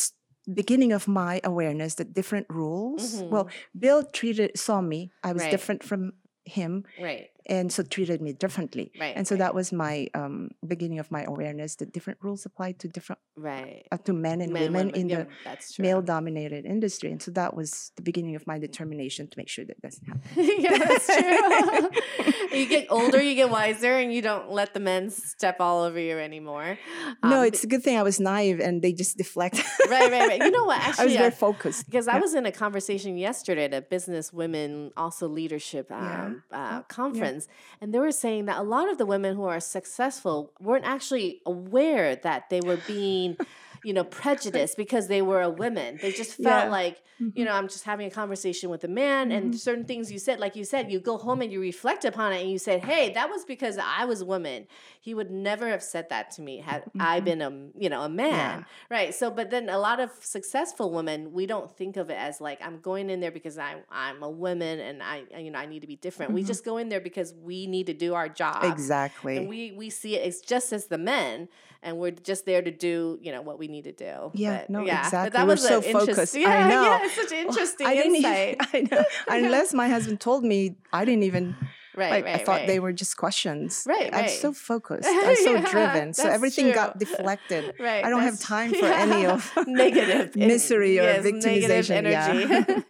beginning 0.52 0.92
of 0.94 1.08
my 1.08 1.42
awareness 1.44 1.96
that 1.96 2.14
different 2.14 2.48
rules. 2.50 3.22
Well, 3.24 3.50
Bill 3.78 4.04
treated 4.04 4.58
saw 4.58 4.82
me. 4.82 5.12
I 5.24 5.32
was 5.34 5.44
Right. 5.44 5.52
different 5.52 5.84
from 5.84 6.14
him, 6.46 6.84
right. 7.02 7.28
And 7.48 7.72
so 7.72 7.84
treated 7.84 8.22
me 8.22 8.34
differently. 8.34 8.92
Right. 9.00 9.14
And 9.16 9.28
so 9.28 9.36
right, 9.36 9.40
that 9.40 9.56
was 9.56 9.72
my 9.72 10.08
um, 10.14 10.50
beginning 10.66 11.00
of 11.00 11.12
my 11.12 11.24
awareness 11.24 11.76
that 11.76 11.92
different 11.94 12.20
rules 12.22 12.46
apply 12.46 12.74
to 12.74 12.88
different 12.88 13.20
right. 13.38 13.86
uh, 13.92 13.98
to 14.06 14.14
men 14.14 14.42
and 14.42 14.52
Men, 14.54 14.74
women 14.74 14.90
in 14.96 15.10
yeah, 15.10 15.24
the 15.24 15.28
that's 15.44 15.78
male-dominated 15.80 16.66
industry, 16.66 17.12
and 17.12 17.22
so 17.22 17.32
that 17.32 17.56
was 17.56 17.92
the 17.96 18.02
beginning 18.02 18.36
of 18.36 18.46
my 18.48 18.58
determination 18.60 19.28
to 19.28 19.38
make 19.38 19.50
sure 19.50 19.66
that 19.66 19.80
doesn't 19.82 20.06
happen. 20.08 20.22
yeah, 20.66 20.78
that's 20.78 21.08
true. 22.52 22.52
you 22.60 22.66
get 22.68 22.88
older, 22.90 23.22
you 23.22 23.36
get 23.36 23.50
wiser, 23.50 23.94
and 24.02 24.14
you 24.14 24.22
don't 24.22 24.50
let 24.52 24.74
the 24.74 24.80
men 24.80 25.10
step 25.10 25.58
all 25.60 25.84
over 25.84 26.00
you 26.00 26.18
anymore. 26.18 26.78
no, 27.24 27.40
Um, 27.42 27.46
it's 27.46 27.64
a 27.64 27.68
good 27.68 27.84
thing 27.84 27.98
I 27.98 28.04
was 28.04 28.20
naive 28.20 28.60
and 28.60 28.82
they 28.82 28.94
just 28.94 29.18
deflect. 29.18 29.56
right, 29.90 30.12
right, 30.12 30.28
right. 30.32 30.42
You 30.42 30.52
know 30.52 30.66
what? 30.72 30.80
actually 30.80 31.02
I 31.02 31.06
was 31.06 31.16
very 31.26 31.28
uh, 31.40 31.46
focused. 31.48 31.86
because 31.86 32.08
I 32.08 32.18
was 32.20 32.34
in 32.34 32.46
a 32.46 32.52
conversation 32.52 33.18
yesterday 33.18 33.66
at 33.66 33.74
a 33.74 33.82
business 33.96 34.26
women 34.42 34.92
also 35.04 35.28
leadership 35.28 35.92
um, 35.92 36.42
Yeah. 36.52 36.58
uh, 36.60 36.82
conference, 37.00 37.35
and 37.82 37.94
they 37.94 38.00
were 38.00 38.12
saying 38.12 38.46
that 38.46 38.58
a 38.58 38.64
lot 38.64 38.90
of 38.90 38.98
the 38.98 39.06
women 39.06 39.36
who 39.36 39.44
are 39.44 39.60
successful 39.60 40.52
weren't 40.60 40.86
actually 40.86 41.42
aware 41.46 42.16
that 42.16 42.50
they 42.50 42.62
were 42.62 42.80
being, 42.88 43.38
you 43.86 43.94
know, 43.94 44.04
prejudiced 44.04 44.78
because 44.78 45.08
they 45.08 45.22
were 45.22 45.42
a 45.42 45.50
woman. 45.50 46.00
They 46.02 46.12
just 46.12 46.34
felt 46.44 46.66
Yeah. 46.66 46.70
like, 46.70 47.04
you 47.18 47.28
mm-hmm. 47.28 47.44
know, 47.44 47.52
I'm 47.54 47.70
just 47.70 47.86
having 47.86 48.08
a 48.08 48.10
conversation 48.10 48.70
with 48.70 48.84
a 48.84 48.90
man, 48.90 49.32
and 49.32 49.52
mm-hmm. 49.52 49.58
certain 49.58 49.86
things 49.86 50.12
you 50.12 50.20
said, 50.20 50.40
like 50.40 50.56
you 50.56 50.66
said, 50.66 50.92
you 50.92 51.00
go 51.00 51.18
home 51.18 51.42
and 51.42 51.52
you 51.52 51.62
reflect 51.62 52.04
upon 52.04 52.34
it, 52.34 52.42
and 52.42 52.52
you 52.52 52.58
said, 52.58 52.84
"Hey, 52.84 53.14
that 53.14 53.30
was 53.30 53.46
because 53.46 53.78
I 53.78 54.04
was 54.04 54.22
a 54.22 54.26
woman." 54.26 54.68
He 55.00 55.14
would 55.14 55.32
never 55.32 55.70
have 55.70 55.84
said 55.84 56.10
that 56.10 56.32
to 56.32 56.42
me 56.42 56.58
had 56.58 56.84
I 57.00 57.18
mm-hmm. 57.18 57.26
been 57.26 57.42
a, 57.42 57.52
you 57.82 57.90
know, 57.90 58.02
a 58.02 58.10
man. 58.10 58.66
Right. 58.90 59.14
So, 59.14 59.32
but 59.32 59.50
then 59.50 59.70
a 59.70 59.78
lot 59.78 60.00
of 60.00 60.12
successful 60.20 60.92
women, 60.92 61.32
we 61.32 61.46
don't 61.46 61.72
think 61.72 61.96
of 61.96 62.10
it 62.10 62.18
as 62.18 62.42
like 62.42 62.60
I'm 62.62 62.80
going 62.80 63.10
in 63.10 63.20
there 63.20 63.32
because 63.32 63.58
I'm 63.58 63.80
I'm 63.90 64.22
a 64.24 64.30
woman 64.30 64.80
and 64.80 65.02
I 65.02 65.24
you 65.38 65.52
know 65.52 65.60
I 65.60 65.68
need 65.68 65.82
to 65.82 65.88
be 65.88 65.96
different. 65.96 66.34
We 66.34 66.44
just 66.44 66.66
go 66.66 66.78
in 66.78 66.90
there 66.90 67.02
because 67.02 67.34
we 67.34 67.68
need 67.68 67.86
to 67.86 67.94
do 67.94 68.14
our 68.14 68.28
job. 68.28 68.64
Exactly. 68.66 69.38
And 69.38 69.48
we 69.48 69.72
we 69.72 69.90
see 69.90 70.16
it 70.18 70.28
as 70.28 70.42
just 70.42 70.74
as 70.74 70.88
the 70.88 70.98
men, 70.98 71.48
and 71.86 71.98
we're 71.98 72.12
just 72.12 72.46
there 72.46 72.62
to 72.62 72.72
do 72.72 73.18
you 73.22 73.32
know 73.32 73.42
what 73.42 73.58
we 73.60 73.68
need 73.70 73.84
to 73.86 73.94
do. 73.94 74.32
Yeah, 74.34 74.58
But, 74.62 74.70
no, 74.70 74.80
But 74.84 74.90
exactly. 75.06 75.30
that 75.30 75.46
We're 75.48 75.54
was 75.54 75.64
so 75.68 75.82
focused. 75.82 76.36
I 76.36 76.40
Yeah, 76.40 76.68
know. 76.68 76.84
yeah, 76.84 77.00
it's 77.04 77.16
such 77.16 77.32
interesting 77.32 77.88
I 77.92 77.94
didn't 77.96 78.16
insight. 78.26 78.58
Even, 78.74 78.90
I 78.92 78.96
know. 78.96 79.04
Unless 79.30 79.74
my 79.74 79.88
husband 79.88 80.20
told 80.20 80.44
me, 80.44 80.76
I 80.92 81.06
didn't 81.06 81.24
even. 81.24 81.56
right, 81.96 82.12
like 82.12 82.26
right, 82.26 82.36
I 82.42 82.44
thought 82.44 82.60
right. 82.62 82.68
they 82.68 82.80
were 82.82 82.92
just 82.92 83.16
questions. 83.16 83.86
Right, 83.88 84.10
I'm 84.14 84.28
so 84.28 84.52
focused. 84.52 85.08
I'm 85.10 85.36
so 85.38 85.54
Yeah, 85.54 85.72
driven. 85.72 86.14
So 86.14 86.28
everything 86.28 86.74
got 86.74 86.98
deflected. 87.00 87.74
Right. 87.80 88.04
I 88.04 88.10
don't 88.10 88.22
have 88.30 88.38
time 88.40 88.74
for 88.74 88.86
any 88.86 89.26
of 89.26 89.40
negative 89.68 90.36
misery 90.36 91.00
or 91.00 91.04
yes, 91.04 91.24
Negative 91.24 91.64
victimization, 91.88 92.04
yeah. 92.12 92.28
energy. 92.68 92.86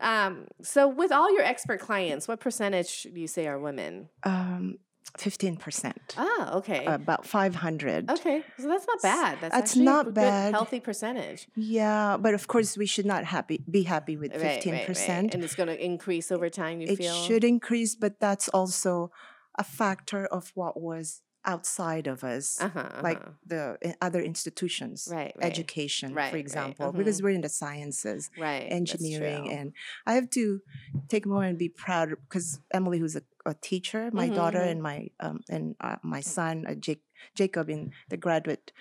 um, 0.00 0.46
so, 0.62 0.88
with 0.88 1.12
all 1.12 1.32
your 1.32 1.42
expert 1.42 1.78
clients, 1.80 2.26
what 2.26 2.40
percentage 2.40 3.04
do 3.14 3.20
you 3.20 3.28
say 3.28 3.46
are 3.46 3.58
women? 3.58 4.08
um, 4.24 4.78
15%. 5.18 5.92
Ah, 6.16 6.56
okay. 6.56 6.84
About 6.86 7.26
500. 7.26 8.10
okay, 8.10 8.42
so 8.58 8.68
that's 8.68 8.86
not 8.86 9.02
bad. 9.02 9.38
That's, 9.40 9.54
That's 9.54 9.70
actually 9.72 9.84
not 9.84 10.14
bad. 10.14 10.52
healthy 10.54 10.80
percentage. 10.80 11.48
Yeah, 11.56 12.16
but 12.18 12.34
of 12.34 12.48
course 12.48 12.76
we 12.76 12.86
should 12.86 13.06
not 13.06 13.24
happy 13.24 13.62
be 13.70 13.82
happy 13.82 14.16
with 14.16 14.32
Right, 14.32 14.62
15%. 14.62 14.72
right, 14.72 14.88
right. 14.88 15.34
And 15.34 15.44
it's 15.44 15.54
going 15.54 15.68
to 15.68 15.84
increase 15.84 16.30
over 16.32 16.48
time. 16.50 16.80
You 16.80 16.88
it 16.88 16.96
feel 16.98 17.14
it 17.14 17.26
should 17.26 17.44
increase, 17.44 17.94
but 17.94 18.20
that's 18.20 18.48
also 18.48 19.10
a 19.58 19.64
factor 19.64 20.26
of 20.26 20.52
what 20.54 20.80
was 20.80 21.22
outside 21.46 22.06
of 22.06 22.22
us, 22.22 22.60
uh-huh, 22.60 23.00
like 23.02 23.16
uh-huh. 23.16 23.30
the 23.46 23.78
i- 23.82 23.94
other 24.02 24.20
institutions, 24.20 25.08
Right, 25.10 25.32
right. 25.36 25.46
education, 25.50 26.12
Right, 26.12 26.30
for 26.30 26.36
example, 26.36 26.92
mhm. 26.92 26.98
because 26.98 27.22
we're 27.22 27.30
in 27.30 27.40
the 27.40 27.48
sciences, 27.48 28.30
right 28.38 28.66
engineering, 28.70 29.50
and 29.50 29.72
I 30.06 30.14
have 30.14 30.28
to 30.30 30.60
take 31.08 31.24
a 31.24 31.28
moment 31.30 31.48
and 31.50 31.58
be 31.58 31.70
proud 31.70 32.10
because 32.28 32.60
Emily, 32.72 32.98
who's 32.98 33.16
a, 33.16 33.22
a 33.46 33.54
teacher, 33.54 34.10
my 34.12 34.28
Mhm, 34.28 34.34
daughter, 34.34 34.58
mhm. 34.58 34.70
and 34.70 34.82
my 34.82 35.08
um, 35.20 35.40
and 35.48 35.76
uh, 35.80 35.96
my 36.02 36.20
son, 36.20 36.66
uh, 36.68 36.74
Jake, 36.74 37.02
Jacob, 37.34 37.70
in 37.70 37.90
the 38.08 38.16
graduate. 38.16 38.72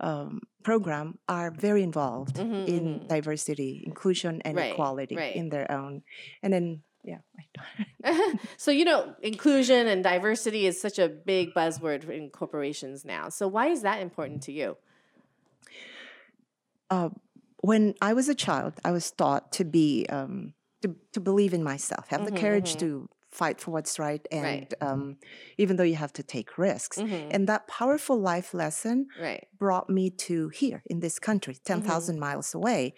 Um, 0.00 0.42
program 0.62 1.18
are 1.28 1.50
very 1.50 1.82
involved 1.82 2.36
Mhm, 2.38 2.66
in 2.66 3.00
mhm. 3.00 3.08
diversity, 3.08 3.82
inclusion, 3.86 4.42
and 4.44 4.56
Right, 4.56 4.70
equality 4.72 5.16
right. 5.16 5.34
in 5.36 5.48
their 5.48 5.70
own. 5.70 6.02
And 6.42 6.52
then, 6.52 6.82
yeah, 7.04 7.18
so 8.56 8.70
you 8.70 8.84
know 8.84 9.14
inclusion 9.22 9.86
and 9.86 10.02
diversity 10.04 10.66
is 10.66 10.80
such 10.80 10.98
a 10.98 11.08
big 11.08 11.54
buzzword 11.54 12.08
in 12.10 12.30
corporations 12.30 13.04
now 13.04 13.28
so 13.28 13.48
why 13.48 13.68
is 13.68 13.82
that 13.82 14.00
important 14.00 14.42
to 14.42 14.52
you 14.52 14.76
uh, 16.90 17.10
when 17.62 17.94
I 18.00 18.12
was 18.14 18.28
a 18.28 18.34
child, 18.34 18.74
I 18.84 18.90
was 18.92 19.10
taught 19.10 19.52
to 19.52 19.64
be 19.64 20.06
um, 20.08 20.54
to 20.82 20.94
to 21.12 21.20
believe 21.20 21.54
in 21.54 21.62
myself, 21.62 22.08
have 22.08 22.20
Mhm, 22.20 22.26
the 22.26 22.32
courage 22.32 22.76
mhm. 22.76 22.78
to 22.78 23.08
fight 23.40 23.60
for 23.60 23.70
what's 23.76 23.98
right, 23.98 24.24
and 24.32 24.44
Right. 24.44 24.74
um, 24.88 25.02
even 25.62 25.76
though 25.76 25.90
you 25.92 25.96
have 26.04 26.12
to 26.14 26.22
take 26.36 26.58
risks. 26.58 26.96
Mhm. 26.98 27.28
And 27.34 27.48
that 27.50 27.62
powerful 27.68 28.18
life 28.32 28.50
lesson 28.62 28.98
right 29.26 29.44
brought 29.64 29.88
me 29.98 30.10
to 30.26 30.48
here 30.62 30.82
in 30.92 31.00
this 31.00 31.18
country, 31.28 31.54
ten 31.70 31.80
Mm-hmm. 31.82 32.18
miles 32.26 32.54
away. 32.54 32.94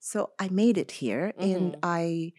So 0.00 0.18
I 0.44 0.46
made 0.48 0.76
it 0.84 0.92
here, 1.02 1.24
and 1.38 1.74
Mhm. 1.74 1.78
I, 1.82 2.32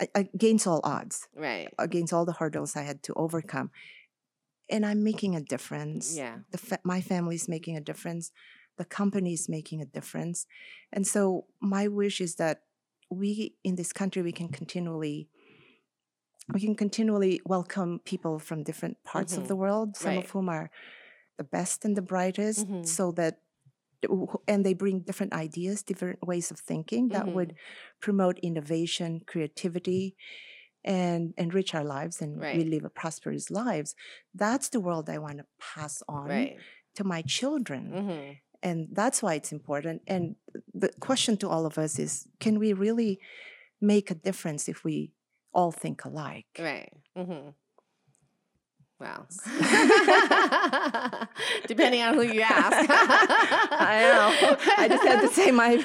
I 0.00 0.06
against 0.34 0.66
all 0.66 0.80
odds, 0.84 1.16
right 1.48 1.68
against 1.78 2.12
all 2.14 2.24
the 2.30 2.38
hurdles 2.40 2.76
I 2.76 2.82
had 2.90 3.00
to 3.06 3.12
overcome, 3.14 3.70
and 4.70 4.84
I'm 4.86 5.02
making 5.04 5.34
a 5.36 5.40
difference 5.54 6.16
yeah 6.16 6.38
the 6.50 6.58
fa- 6.58 6.80
my 6.84 7.00
family's 7.00 7.48
making 7.48 7.76
a 7.76 7.80
difference 7.90 8.32
the 8.76 8.84
company's 8.84 9.48
making 9.48 9.80
a 9.80 9.86
difference 9.86 10.46
and 10.92 11.06
so 11.06 11.46
my 11.60 11.86
wish 11.88 12.20
is 12.20 12.36
that 12.36 12.62
we 13.10 13.54
in 13.62 13.76
this 13.76 13.92
country 13.92 14.22
we 14.22 14.32
can 14.32 14.48
continually 14.48 15.28
we 16.52 16.60
can 16.60 16.74
continually 16.74 17.40
welcome 17.46 18.00
people 18.04 18.38
from 18.38 18.62
different 18.62 18.96
parts 19.04 19.34
Mhm. 19.34 19.38
of 19.42 19.48
the 19.48 19.56
world 19.56 19.96
some 19.96 20.14
Right. 20.16 20.24
of 20.24 20.30
whom 20.30 20.48
are 20.48 20.70
the 21.38 21.44
best 21.44 21.84
and 21.84 21.96
the 21.96 22.02
brightest 22.02 22.66
Mhm. 22.68 22.86
so 22.86 23.12
that 23.12 23.40
and 24.46 24.66
they 24.66 24.74
bring 24.74 25.00
different 25.00 25.32
ideas, 25.32 25.82
different 25.82 26.20
ways 26.26 26.50
of 26.50 26.58
thinking 26.60 27.08
that 27.08 27.26
would 27.32 27.48
Mm-hmm. 27.50 28.00
promote 28.00 28.38
innovation, 28.40 29.20
creativity, 29.24 30.14
and 30.84 31.32
enrich 31.38 31.74
our 31.74 31.84
lives 31.84 32.20
and 32.20 32.36
we 32.36 32.64
live 32.64 32.84
a 32.84 32.90
prosperous 32.90 33.50
lives. 33.50 33.94
That's 34.34 34.68
the 34.68 34.80
world 34.80 35.08
I 35.08 35.16
want 35.18 35.38
to 35.38 35.46
pass 35.58 36.02
on 36.06 36.28
Right. 36.28 36.58
to 36.96 37.04
my 37.04 37.22
children. 37.22 37.84
Mm-hmm. 37.92 38.32
And 38.62 38.88
that's 38.92 39.22
why 39.22 39.34
it's 39.34 39.52
important. 39.52 40.02
And 40.06 40.36
the 40.74 40.90
question 41.00 41.38
to 41.38 41.48
all 41.48 41.64
of 41.64 41.78
us 41.78 41.98
is 41.98 42.28
can 42.40 42.58
we 42.58 42.74
really 42.74 43.18
make 43.80 44.10
a 44.10 44.14
difference 44.14 44.68
if 44.68 44.84
we 44.84 45.12
all 45.54 45.72
think 45.72 46.04
alike? 46.04 46.46
Right. 46.58 46.92
Mm-hmm. 47.16 47.50
Wow. 49.00 49.26
Depending 51.66 52.00
on 52.02 52.14
who 52.14 52.22
you 52.22 52.40
ask. 52.42 52.88
I 52.90 54.00
know. 54.00 54.56
I 54.78 54.88
just 54.88 55.04
had 55.04 55.20
to 55.20 55.28
say 55.28 55.50
my. 55.50 55.74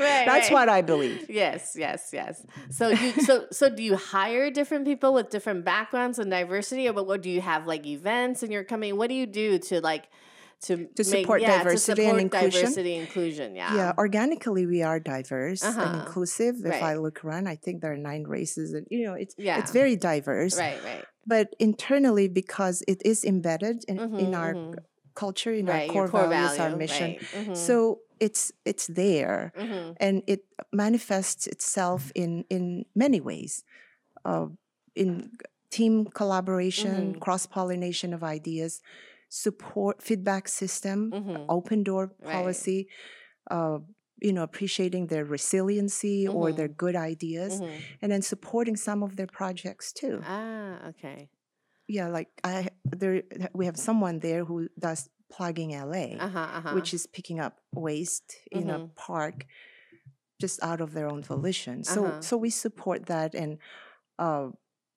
Right, 0.00 0.24
That's 0.26 0.48
right. 0.48 0.52
what 0.52 0.68
I 0.68 0.82
believe. 0.82 1.28
Yes, 1.28 1.74
yes, 1.76 2.10
yes. 2.12 2.44
So 2.70 2.88
you 2.88 3.12
so 3.12 3.46
so 3.50 3.68
do 3.68 3.82
you 3.82 3.96
hire 3.96 4.50
different 4.50 4.84
people 4.84 5.12
with 5.12 5.30
different 5.30 5.64
backgrounds 5.64 6.18
and 6.18 6.30
diversity, 6.30 6.88
or 6.88 6.92
what, 6.92 7.06
what 7.06 7.22
do 7.22 7.30
you 7.30 7.40
have 7.40 7.66
like 7.66 7.86
events 7.86 8.42
and 8.42 8.52
you're 8.52 8.64
coming 8.64 8.96
What 8.96 9.08
do 9.08 9.14
you 9.14 9.26
do 9.26 9.58
to 9.58 9.80
like 9.80 10.08
to 10.62 10.76
To 10.76 11.02
make- 11.04 11.24
support 11.24 11.40
yeah, 11.40 11.58
diversity 11.58 12.02
to 12.04 12.10
and 12.10 12.20
inclusion? 12.20 12.60
Diversity 12.62 12.94
inclusion, 12.96 13.56
yeah. 13.56 13.74
Yeah, 13.74 13.92
organically 13.98 14.66
we 14.66 14.82
are 14.82 15.00
diverse 15.00 15.62
Uh-huh. 15.64 15.80
and 15.82 15.94
inclusive. 15.96 16.54
If 16.64 16.82
I 16.82 16.94
look 16.96 17.24
around, 17.24 17.48
I 17.48 17.56
think 17.56 17.80
there 17.82 17.92
are 17.92 17.96
nine 18.12 18.24
races, 18.24 18.72
and 18.74 18.86
you 18.90 19.04
know, 19.06 19.14
it's 19.14 19.34
Yeah. 19.38 19.58
it's 19.58 19.72
very 19.72 19.96
diverse. 19.96 20.56
Right, 20.58 20.82
right. 20.84 21.04
But 21.26 21.54
internally, 21.58 22.28
because 22.28 22.82
it 22.88 23.00
is 23.04 23.24
embedded 23.24 23.84
in, 23.88 23.96
in 23.98 24.30
Mhm, 24.32 24.34
our 24.42 24.54
mhm. 24.54 24.74
culture, 25.14 25.52
in 25.52 25.66
right, 25.66 25.88
our 25.88 25.94
your 25.94 26.08
core, 26.08 26.28
values, 26.28 26.58
our 26.58 26.76
mission, 26.76 27.10
right. 27.18 27.46
Mhm, 27.46 27.56
so 27.56 28.00
it's 28.20 28.52
it's 28.64 28.86
there. 28.86 29.52
mhm. 29.56 29.96
and 30.00 30.22
it 30.26 30.44
manifests 30.72 31.46
itself 31.46 32.12
in 32.14 32.44
in 32.50 32.84
many 32.94 33.20
ways 33.20 33.64
uh, 34.24 34.46
in 34.94 35.30
team 35.70 36.04
collaboration 36.20 37.14
Mhm. 37.14 37.20
cross 37.24 37.46
pollination 37.46 38.12
of 38.16 38.22
ideas 38.24 38.80
support 39.30 40.02
feedback 40.02 40.48
system 40.48 41.12
Mhm. 41.12 41.46
open 41.48 41.84
door 41.84 42.12
Right. 42.20 42.32
policy 42.32 42.88
uh, 43.50 43.78
you 44.20 44.32
know 44.32 44.42
appreciating 44.42 45.06
their 45.08 45.24
resiliency 45.24 46.28
or 46.28 46.52
their 46.52 46.68
good 46.68 46.96
ideas 46.96 47.62
Mhm. 47.62 47.82
and 48.02 48.12
then 48.12 48.22
supporting 48.22 48.76
some 48.76 49.02
of 49.02 49.16
their 49.16 49.28
projects 49.28 49.92
too 49.92 50.22
Ah, 50.22 50.88
okay. 50.88 51.30
yeah 51.88 52.08
like 52.08 52.28
i 52.44 52.68
there 52.96 53.22
we 53.54 53.66
have 53.66 53.76
someone 53.76 54.18
there 54.20 54.44
who 54.44 54.68
does 54.78 55.08
plugging 55.32 55.70
la 55.72 56.06
Uh 56.20 56.28
huh. 56.28 56.48
Uh-huh. 56.58 56.74
which 56.74 56.94
is 56.94 57.06
picking 57.06 57.40
up 57.40 57.60
waste 57.74 58.36
in 58.52 58.70
a 58.70 58.80
Mhm. 58.80 58.90
park 58.96 59.46
just 60.40 60.62
out 60.62 60.80
of 60.80 60.92
their 60.92 61.08
own 61.08 61.22
volition. 61.22 61.84
So 61.84 62.02
Uh-huh. 62.02 62.20
so 62.20 62.36
we 62.36 62.50
support 62.50 63.06
that 63.06 63.34
and 63.34 63.58
uh, 64.18 64.48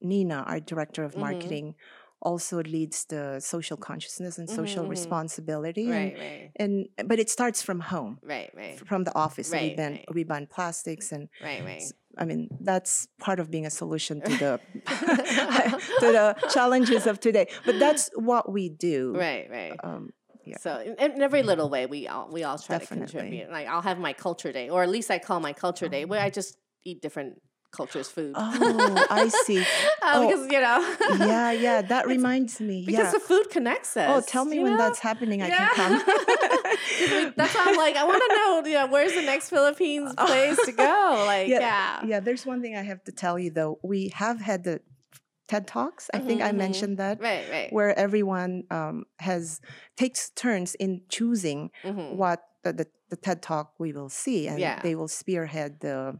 Nina, 0.01 0.43
our 0.47 0.59
director 0.59 1.03
of 1.03 1.15
Mhm. 1.15 1.21
marketing, 1.21 1.75
also 2.23 2.61
leads 2.63 3.05
the 3.05 3.39
social 3.39 3.77
consciousness 3.77 4.37
and 4.39 4.49
social 4.49 4.83
Mhm, 4.83 4.87
mhm. 4.87 4.97
responsibility. 4.97 5.87
right, 5.89 6.13
And, 6.13 6.19
right, 6.19 6.51
and 6.55 7.09
but 7.09 7.19
it 7.19 7.29
starts 7.29 7.61
from 7.61 7.79
home, 7.81 8.19
right, 8.23 8.49
right, 8.55 8.79
from 8.79 9.03
the 9.03 9.13
office. 9.15 9.49
So 9.49 9.59
we 9.61 9.75
ban 9.75 9.91
right. 9.91 10.05
we 10.15 10.23
ban 10.23 10.47
plastics 10.47 11.11
and 11.11 11.29
right, 11.41 11.63
right. 11.63 11.83
I 12.17 12.25
mean 12.25 12.47
that's 12.61 13.07
part 13.19 13.39
of 13.39 13.51
being 13.51 13.65
a 13.65 13.69
solution 13.81 14.21
to 14.21 14.33
the 14.43 14.51
to 15.99 16.07
the 16.17 16.35
challenges 16.53 17.05
of 17.07 17.19
today. 17.19 17.47
But 17.65 17.77
that's 17.79 18.09
what 18.15 18.51
we 18.51 18.69
do. 18.69 19.13
Right, 19.15 19.47
right. 19.49 19.77
Um, 19.83 20.11
yeah. 20.45 20.57
So 20.59 20.79
in, 20.79 20.95
in 20.99 21.21
every 21.21 21.43
little 21.43 21.69
way, 21.69 21.85
we 21.85 22.07
all 22.07 22.29
we 22.31 22.43
all 22.43 22.57
try 22.57 22.77
Definitely. 22.77 23.07
to 23.07 23.11
contribute. 23.11 23.51
Like 23.51 23.67
I'll 23.67 23.81
have 23.81 23.99
my 23.99 24.13
culture 24.13 24.51
day, 24.51 24.69
or 24.69 24.83
at 24.83 24.89
least 24.89 25.09
I 25.11 25.19
call 25.19 25.39
my 25.39 25.53
culture 25.53 25.87
day, 25.87 26.05
where 26.05 26.21
I 26.21 26.29
just 26.29 26.57
eat 26.85 27.01
different 27.01 27.41
cultures' 27.75 28.09
food. 28.09 28.33
Oh, 28.35 29.07
I 29.09 29.27
see. 29.29 29.63
Uh, 30.03 30.11
Oh, 30.15 30.27
because 30.27 30.51
you 30.51 30.59
know, 30.59 30.79
yeah, 31.25 31.51
yeah. 31.51 31.81
That 31.81 32.07
reminds 32.15 32.59
me. 32.59 32.83
because 32.85 33.05
yeah. 33.05 33.11
the 33.11 33.19
food 33.21 33.49
connects 33.49 33.95
us. 33.95 34.09
Oh, 34.09 34.21
tell 34.29 34.43
me 34.45 34.59
when 34.59 34.73
know? 34.73 34.77
that's 34.77 34.99
happening. 34.99 35.41
I 35.41 35.47
Yeah. 35.47 35.69
can 35.69 35.75
come. 35.75 35.93
we- 36.99 37.31
that's 37.37 37.55
why 37.55 37.63
I'm 37.67 37.77
like, 37.77 37.95
I 37.95 38.03
want 38.03 38.21
to 38.27 38.35
know, 38.35 38.69
you 38.69 38.75
know, 38.79 38.87
where's 38.91 39.13
the 39.13 39.21
next 39.21 39.49
Philippines 39.49 40.13
place 40.17 40.59
to 40.65 40.71
go? 40.73 41.23
Like, 41.25 41.47
Yeah, 41.47 41.59
yeah, 41.61 42.05
yeah, 42.05 42.19
there's 42.19 42.45
one 42.45 42.61
thing 42.61 42.75
I 42.75 42.81
have 42.83 43.01
to 43.05 43.11
tell 43.13 43.39
you 43.39 43.49
though. 43.51 43.79
We 43.81 44.09
have 44.09 44.41
had 44.41 44.63
the 44.65 44.81
TED 45.47 45.67
Talks. 45.67 46.09
I 46.13 46.19
think 46.19 46.41
Mhm, 46.41 46.45
I 46.45 46.51
mhm. 46.51 46.57
mentioned 46.57 46.97
that. 46.97 47.21
right, 47.21 47.45
right. 47.49 47.69
Where 47.71 47.97
everyone 47.97 48.63
um, 48.71 49.05
has 49.19 49.61
takes 49.95 50.31
turns 50.31 50.75
in 50.75 51.01
choosing 51.09 51.71
Mhm. 51.83 52.15
what 52.15 52.43
the, 52.63 52.73
the, 52.73 52.87
the 53.09 53.15
TED 53.15 53.41
Talk 53.41 53.73
we 53.79 53.93
will 53.93 54.09
see, 54.09 54.47
and 54.47 54.59
Yeah. 54.59 54.79
they 54.83 54.95
will 54.95 55.07
spearhead 55.09 55.79
the 55.79 56.19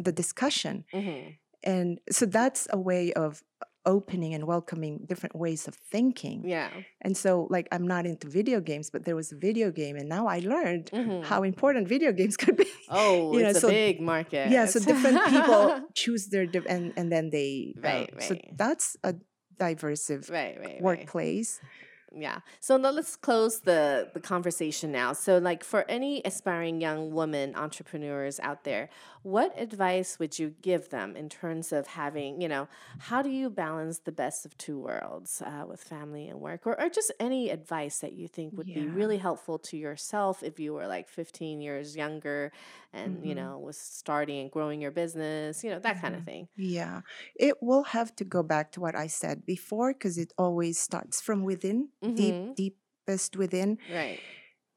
the 0.00 0.12
discussion. 0.12 0.84
Mhm. 0.94 1.36
And 1.64 2.00
so 2.10 2.26
that's 2.26 2.68
a 2.70 2.78
way 2.78 3.12
of 3.14 3.42
opening 3.84 4.34
and 4.34 4.44
welcoming 4.46 5.06
different 5.08 5.34
ways 5.36 5.68
of 5.68 5.74
thinking. 5.76 6.42
Yeah. 6.44 6.70
And 7.02 7.16
so, 7.16 7.46
like, 7.50 7.68
I'm 7.70 7.86
not 7.86 8.04
into 8.04 8.28
video 8.28 8.60
games, 8.60 8.90
but 8.90 9.04
there 9.04 9.14
was 9.14 9.30
a 9.30 9.36
video 9.36 9.70
game, 9.70 9.94
and 9.96 10.08
now 10.08 10.26
I 10.26 10.40
learned 10.40 10.90
Mhm. 10.92 11.24
how 11.24 11.44
important 11.44 11.86
video 11.88 12.10
games 12.12 12.36
could 12.36 12.56
be. 12.56 12.66
Oh, 12.90 13.32
you 13.36 13.42
know, 13.44 13.50
it's 13.50 13.60
so- 13.60 13.68
a 13.68 13.70
big 13.70 14.00
market. 14.00 14.50
yeah 14.50 14.66
so 14.66 14.78
different 14.80 15.18
people 15.34 15.80
choose 15.94 16.28
their 16.28 16.46
diff- 16.46 16.66
and 16.68 16.92
and 16.98 17.10
then 17.12 17.30
they 17.30 17.74
uh, 17.78 17.80
Right, 17.88 18.10
so 18.22 18.34
that's 18.56 18.96
a 19.04 19.14
diverse 19.58 20.10
right, 20.10 20.28
right, 20.30 20.78
right. 20.82 20.82
Yeah. 22.14 22.40
So 22.60 22.76
now 22.76 22.90
let's 22.90 23.16
close 23.16 23.60
the 23.62 24.10
the 24.14 24.20
conversation 24.20 24.92
now. 24.92 25.12
So 25.12 25.38
like 25.38 25.64
for 25.64 25.84
any 25.90 26.22
aspiring 26.24 26.80
young 26.80 27.12
woman 27.12 27.54
entrepreneurs 27.56 28.38
out 28.40 28.62
there, 28.64 28.88
what 29.22 29.52
advice 29.58 30.18
would 30.20 30.38
you 30.38 30.50
give 30.62 30.90
them 30.90 31.16
in 31.16 31.28
terms 31.28 31.72
of 31.72 31.88
having, 31.88 32.40
you 32.40 32.48
know, 32.48 32.68
how 32.98 33.22
do 33.22 33.28
you 33.28 33.50
balance 33.50 33.98
the 33.98 34.12
best 34.12 34.46
of 34.46 34.56
two 34.56 34.78
worlds 34.78 35.42
uh, 35.42 35.64
with 35.68 35.82
family 35.82 36.28
and 36.28 36.40
work 36.40 36.64
or, 36.66 36.80
or 36.80 36.88
just 36.88 37.12
any 37.18 37.50
advice 37.50 37.98
that 37.98 38.12
you 38.12 38.28
think 38.28 38.56
would 38.56 38.72
be 38.72 38.88
really 38.88 39.18
helpful 39.18 39.58
to 39.58 39.76
yourself 39.76 40.44
if 40.44 40.60
you 40.60 40.72
were 40.74 40.86
like 40.86 41.08
15 41.08 41.60
years 41.60 41.96
younger 41.96 42.52
and, 42.92 43.26
you 43.26 43.34
Mhm. 43.34 43.34
know, 43.34 43.58
was 43.58 43.76
starting 43.78 44.38
and 44.40 44.50
growing 44.52 44.80
your 44.80 44.92
business, 44.92 45.64
you 45.64 45.70
know, 45.70 45.80
that 45.80 46.00
kind 46.00 46.14
of 46.14 46.22
thing. 46.22 46.48
yeah 46.58 47.02
it 47.34 47.56
will 47.60 47.82
have 47.82 48.14
to 48.16 48.24
go 48.24 48.42
back 48.42 48.72
to 48.72 48.80
what 48.80 48.94
i 48.96 49.06
said 49.06 49.44
before 49.44 49.92
because 49.92 50.16
it 50.16 50.32
always 50.38 50.78
starts 50.78 51.20
from 51.20 51.44
within 51.44 51.90
Mhm. 52.04 52.16
deep 52.16 52.38
deepest 53.06 53.36
within 53.36 53.78
Right. 53.92 54.20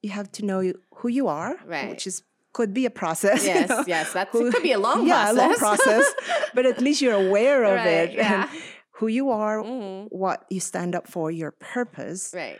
you 0.01 0.11
have 0.11 0.31
to 0.33 0.45
know 0.45 0.61
who 0.97 1.07
you 1.09 1.27
are 1.27 1.55
Right. 1.65 1.89
which 1.89 2.05
is 2.07 2.23
could 2.53 2.73
be 2.73 2.85
a 2.85 2.89
process 2.89 3.43
you 3.43 3.49
Yes, 3.53 3.69
know, 3.69 3.83
yes. 3.87 4.13
That 4.13 4.31
could 4.31 4.55
be 4.63 4.71
a 4.71 4.79
long 4.79 5.05
yeah 5.07 5.31
process. 5.31 5.37
a 5.37 5.41
long 5.41 5.55
process 5.55 6.05
but 6.55 6.65
at 6.65 6.79
least 6.81 7.01
you're 7.01 7.19
aware 7.27 7.63
of 7.63 7.75
Right, 7.77 7.87
it 8.09 8.13
yeah. 8.13 8.49
and 8.51 8.61
who 8.97 9.07
you 9.07 9.29
are 9.29 9.57
Mhm. 9.63 10.07
what 10.11 10.45
you 10.49 10.59
stand 10.59 10.95
up 10.95 11.05
for 11.07 11.29
your 11.31 11.51
purpose 11.51 12.33
Right. 12.33 12.59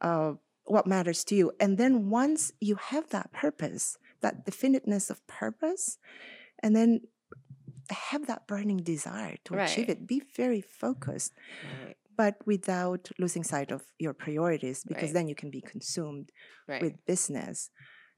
uh, 0.00 0.34
what 0.64 0.86
matters 0.86 1.24
to 1.24 1.34
you. 1.34 1.50
And 1.58 1.78
then 1.78 2.10
once 2.10 2.52
you 2.60 2.76
have 2.76 3.08
that 3.10 3.32
purpose, 3.32 3.98
that 4.20 4.44
definiteness 4.46 5.10
of 5.10 5.18
purpose, 5.26 5.98
and 6.62 6.76
then 6.76 7.00
have 7.90 8.26
that 8.28 8.46
burning 8.46 8.76
desire 8.78 9.36
to 9.46 9.58
achieve 9.58 9.88
it, 9.88 10.06
be 10.06 10.20
very 10.36 10.60
focused, 10.60 11.32
Right. 11.84 11.96
But 12.20 12.34
without 12.46 13.02
losing 13.18 13.44
sight 13.44 13.70
of 13.72 13.82
your 13.98 14.14
priorities, 14.14 14.84
because 14.84 15.10
Right. 15.10 15.14
then 15.14 15.28
you 15.28 15.34
can 15.34 15.50
be 15.50 15.60
consumed 15.62 16.26
Right. 16.68 16.82
with 16.82 17.04
business. 17.06 17.70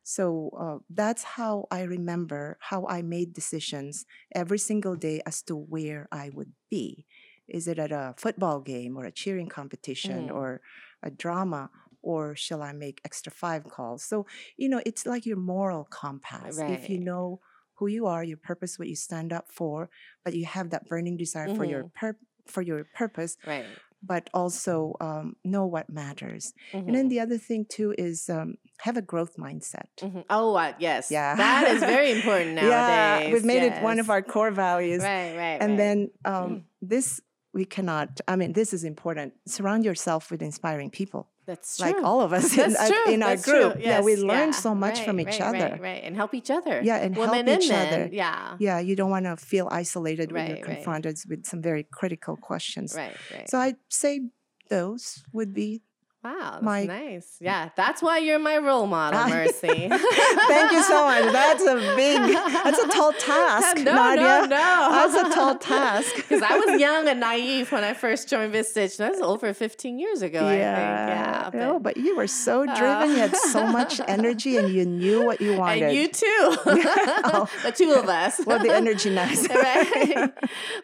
So 0.02 0.50
uh, 0.58 0.78
that's 0.90 1.24
how 1.38 1.66
I 1.70 1.82
remember 1.82 2.58
how 2.60 2.86
I 2.86 3.02
made 3.02 3.32
decisions 3.34 4.04
every 4.34 4.58
single 4.58 4.96
day 4.96 5.22
as 5.26 5.42
to 5.44 5.54
where 5.56 6.08
I 6.10 6.30
would 6.36 6.52
be. 6.70 7.06
Is 7.48 7.68
it 7.68 7.78
at 7.78 7.92
a 7.92 8.14
football 8.16 8.60
game 8.60 8.96
or 8.98 9.04
a 9.04 9.12
cheering 9.12 9.48
competition 9.48 10.30
Mhm. 10.30 10.34
or 10.38 10.60
a 11.02 11.10
drama? 11.10 11.70
Or 12.02 12.34
shall 12.34 12.62
I 12.62 12.72
make 12.72 13.00
extra 13.04 13.32
five 13.32 13.68
calls? 13.68 14.02
So, 14.04 14.26
you 14.56 14.68
know, 14.68 14.82
it's 14.84 15.06
like 15.06 15.24
your 15.24 15.36
moral 15.36 15.84
compass. 15.84 16.64
If 16.66 16.88
you 16.88 16.98
know 16.98 17.40
who 17.76 17.86
you 17.86 18.06
are, 18.06 18.24
your 18.24 18.38
purpose, 18.38 18.78
what 18.78 18.88
you 18.88 18.96
stand 18.96 19.32
up 19.32 19.52
for, 19.52 19.88
but 20.24 20.34
you 20.34 20.46
have 20.46 20.70
that 20.70 20.88
burning 20.88 21.16
desire 21.16 21.48
for 21.48 21.64
your 21.64 21.84
Mhm. 21.84 21.92
pur- 21.94 22.18
for 22.46 22.62
your 22.62 22.84
purpose, 22.84 23.36
Right. 23.46 23.78
But 24.02 24.28
also 24.34 24.94
um, 25.00 25.36
know 25.44 25.66
what 25.66 25.88
matters. 25.90 26.52
And 26.72 26.94
then 26.94 27.06
Mhm. 27.06 27.10
the 27.10 27.20
other 27.20 27.38
thing 27.38 27.66
too 27.68 27.94
is 27.98 28.28
um, 28.28 28.56
have 28.80 28.96
a 28.96 29.02
growth 29.02 29.36
mindset. 29.36 29.88
Mhm. 30.00 30.24
Oh, 30.28 30.54
uh, 30.54 30.72
yes. 30.78 31.10
Yeah. 31.10 31.34
That 31.36 31.68
is 31.68 31.80
very 31.80 32.10
important 32.18 32.54
nowadays. 32.54 32.70
Yeah, 32.70 33.32
we've 33.32 33.44
made 33.44 33.62
it 33.62 33.82
one 33.82 33.98
of 33.98 34.10
our 34.10 34.22
core 34.22 34.50
values. 34.50 35.02
Right, 35.02 35.36
right. 35.36 35.58
and 35.60 35.72
right. 35.72 35.78
then 35.78 36.10
um, 36.24 36.64
this 36.80 37.20
we 37.54 37.64
cannot. 37.64 38.20
I 38.26 38.36
mean, 38.36 38.52
this 38.54 38.72
is 38.72 38.82
important. 38.82 39.34
Surround 39.46 39.84
yourself 39.84 40.30
with 40.30 40.40
inspiring 40.42 40.90
people, 40.90 41.28
that's 41.44 41.76
true. 41.76 41.86
like 41.86 42.02
all 42.04 42.20
of 42.20 42.32
us 42.32 42.56
in, 42.56 42.72
That's 42.72 42.88
true. 42.88 43.12
in 43.12 43.22
our 43.22 43.30
that's 43.30 43.44
group. 43.44 43.76
Yeah, 43.80 44.00
we 44.00 44.16
learn 44.16 44.48
yeah. 44.48 44.50
so 44.52 44.74
much 44.74 44.98
Right, 44.98 45.06
from 45.06 45.20
each 45.20 45.26
right, 45.26 45.42
other. 45.42 45.58
Right, 45.72 45.80
right, 45.80 46.02
and 46.04 46.14
help 46.14 46.34
each 46.34 46.50
other. 46.50 46.80
Yeah, 46.82 46.96
and 46.96 47.14
help 47.16 47.30
Women 47.30 47.48
and 47.48 47.62
each 47.62 47.68
men. 47.68 47.86
other. 47.88 48.08
Yeah. 48.12 48.56
Yeah, 48.58 48.78
you 48.78 48.94
don't 48.94 49.10
want 49.10 49.24
to 49.26 49.36
feel 49.36 49.68
isolated 49.70 50.30
when 50.32 50.46
you're 50.48 50.56
right. 50.56 50.64
confronted 50.64 51.18
with 51.28 51.46
some 51.46 51.60
very 51.60 51.82
critical 51.82 52.36
questions. 52.36 52.94
Right, 52.96 53.16
right. 53.32 53.50
So 53.50 53.58
I'd 53.58 53.76
say 53.88 54.28
those 54.68 55.24
would 55.32 55.52
be 55.52 55.82
Wow, 56.24 56.50
that's 56.52 56.62
My- 56.62 56.84
nice. 56.84 57.36
Yeah, 57.40 57.70
that's 57.74 58.00
why 58.00 58.18
you're 58.18 58.38
my 58.38 58.58
role 58.58 58.86
model. 58.86 59.28
Mercy. 59.28 59.66
Thank 59.88 60.72
you 60.72 60.82
so 60.84 61.04
much. 61.04 61.32
That's 61.32 61.64
a 61.64 61.74
big, 61.96 62.16
that's 62.62 62.78
a 62.78 62.88
tall 62.88 63.12
task, 63.14 63.76
no, 63.82 63.92
Nadia. 63.92 64.22
no, 64.22 64.44
no. 64.46 64.88
That's 64.92 65.14
a 65.14 65.34
tall 65.34 65.56
task. 65.58 66.14
Because 66.14 66.42
I 66.42 66.56
was 66.58 66.80
young 66.80 67.08
and 67.08 67.18
naive 67.18 67.72
when 67.72 67.82
I 67.82 67.92
first 67.94 68.28
joined 68.28 68.54
Vistage. 68.54 68.98
That 68.98 69.10
was 69.10 69.20
over 69.20 69.52
15 69.52 69.98
years 69.98 70.22
ago, 70.22 70.46
I 70.46 70.50
think. 70.50 70.60
Yeah. 70.60 71.50
no, 71.54 71.80
but 71.80 71.96
you 71.96 72.14
were 72.16 72.28
so 72.28 72.68
uh, 72.70 72.76
driven. 72.76 73.10
you 73.10 73.16
had 73.16 73.34
so 73.34 73.66
much 73.66 74.00
energy, 74.06 74.56
and 74.58 74.72
you 74.72 74.84
knew 74.84 75.24
what 75.26 75.40
you 75.40 75.56
wanted. 75.56 75.82
and 75.82 75.96
you 75.96 76.06
too. 76.06 76.26
Oh. 76.64 77.48
the 77.64 77.72
two 77.72 77.92
of 77.94 78.08
us. 78.08 78.40
well, 78.46 78.60
the 78.60 78.72
energy 78.72 79.10
nice. 79.10 79.48
right? 79.48 80.32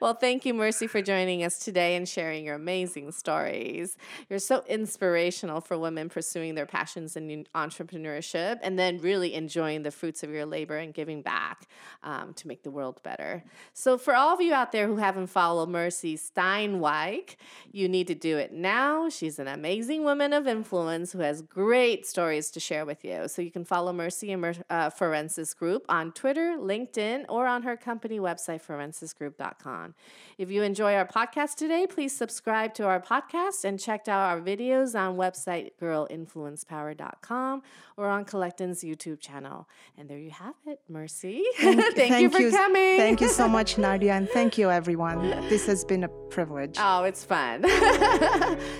Well, 0.00 0.14
thank 0.14 0.44
you, 0.46 0.52
Mercy, 0.54 0.88
for 0.88 1.00
joining 1.00 1.44
us 1.44 1.60
today 1.60 1.94
and 1.94 2.08
sharing 2.08 2.44
your 2.44 2.56
amazing 2.56 3.12
stories. 3.12 3.96
You're 4.28 4.40
so 4.40 4.64
inspirational 4.68 5.27
for 5.30 5.78
women 5.78 6.08
pursuing 6.08 6.54
their 6.54 6.66
passions 6.66 7.16
in 7.16 7.46
entrepreneurship 7.54 8.58
and 8.62 8.78
then 8.78 8.98
really 8.98 9.34
enjoying 9.34 9.82
the 9.82 9.90
fruits 9.90 10.22
of 10.22 10.30
your 10.30 10.46
labor 10.46 10.76
and 10.76 10.94
giving 10.94 11.22
back 11.22 11.66
um, 12.02 12.32
to 12.34 12.48
make 12.48 12.62
the 12.62 12.70
world 12.70 13.00
better. 13.02 13.44
So, 13.74 13.98
for 13.98 14.14
all 14.14 14.34
of 14.34 14.40
you 14.40 14.54
out 14.54 14.72
there 14.72 14.86
who 14.86 14.96
haven't 14.96 15.28
followed 15.28 15.68
Mercy 15.68 16.16
Steenwyk, 16.16 17.36
you 17.72 17.88
need 17.88 18.06
to 18.06 18.14
do 18.14 18.38
it 18.38 18.52
now. 18.52 19.08
She's 19.08 19.38
an 19.38 19.48
amazing 19.48 20.04
woman 20.04 20.32
of 20.32 20.46
influence 20.46 21.12
who 21.12 21.20
has 21.20 21.42
great 21.42 22.06
stories 22.06 22.50
to 22.52 22.60
share 22.60 22.86
with 22.86 23.04
you. 23.04 23.28
So, 23.28 23.42
you 23.42 23.50
can 23.50 23.64
follow 23.64 23.92
Mercy 23.92 24.32
and 24.32 24.42
Mer- 24.42 24.54
uh, 24.70 24.90
Forensis 24.90 25.54
Group 25.56 25.84
on 25.88 26.12
Twitter, 26.12 26.56
LinkedIn, 26.58 27.24
or 27.28 27.46
on 27.46 27.62
her 27.62 27.76
company 27.76 28.18
website, 28.18 28.64
forensisgroup.com. 28.64 29.94
If 30.38 30.50
you 30.50 30.62
enjoy 30.62 30.94
our 30.94 31.06
podcast 31.06 31.56
today, 31.56 31.86
please 31.86 32.16
subscribe 32.16 32.74
to 32.74 32.84
our 32.84 33.00
podcast 33.00 33.64
and 33.64 33.78
check 33.78 34.08
out 34.08 34.28
our 34.28 34.40
videos 34.40 34.98
on 34.98 35.16
website 35.18 35.72
girlinfluencepower.com 35.80 37.62
or 37.96 38.08
on 38.08 38.24
Collectin's 38.24 38.82
YouTube 38.82 39.20
channel. 39.20 39.68
And 39.96 40.08
there 40.08 40.18
you 40.18 40.30
have 40.30 40.54
it, 40.66 40.80
Mercy. 40.88 41.44
Thank, 41.58 42.22
you 42.22 42.30
for 42.30 42.50
coming. 42.50 42.96
Thank 42.96 43.20
you 43.20 43.28
so 43.28 43.48
much, 43.58 43.76
Nadia, 43.78 44.12
and 44.14 44.28
thank 44.30 44.56
you, 44.56 44.70
everyone. 44.70 45.28
This 45.48 45.66
has 45.66 45.84
been 45.84 46.04
a 46.04 46.08
privilege. 46.08 46.76
Oh, 46.78 47.04
it's 47.04 47.24
fun. 47.24 47.64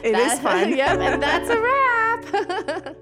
It 0.09 0.14
is 0.16 0.39
That- 0.39 0.43
fun. 0.43 0.76
yep, 0.76 0.99
and 1.01 1.22
that's 1.22 1.51
a 1.51 1.61
wrap. 1.61 2.97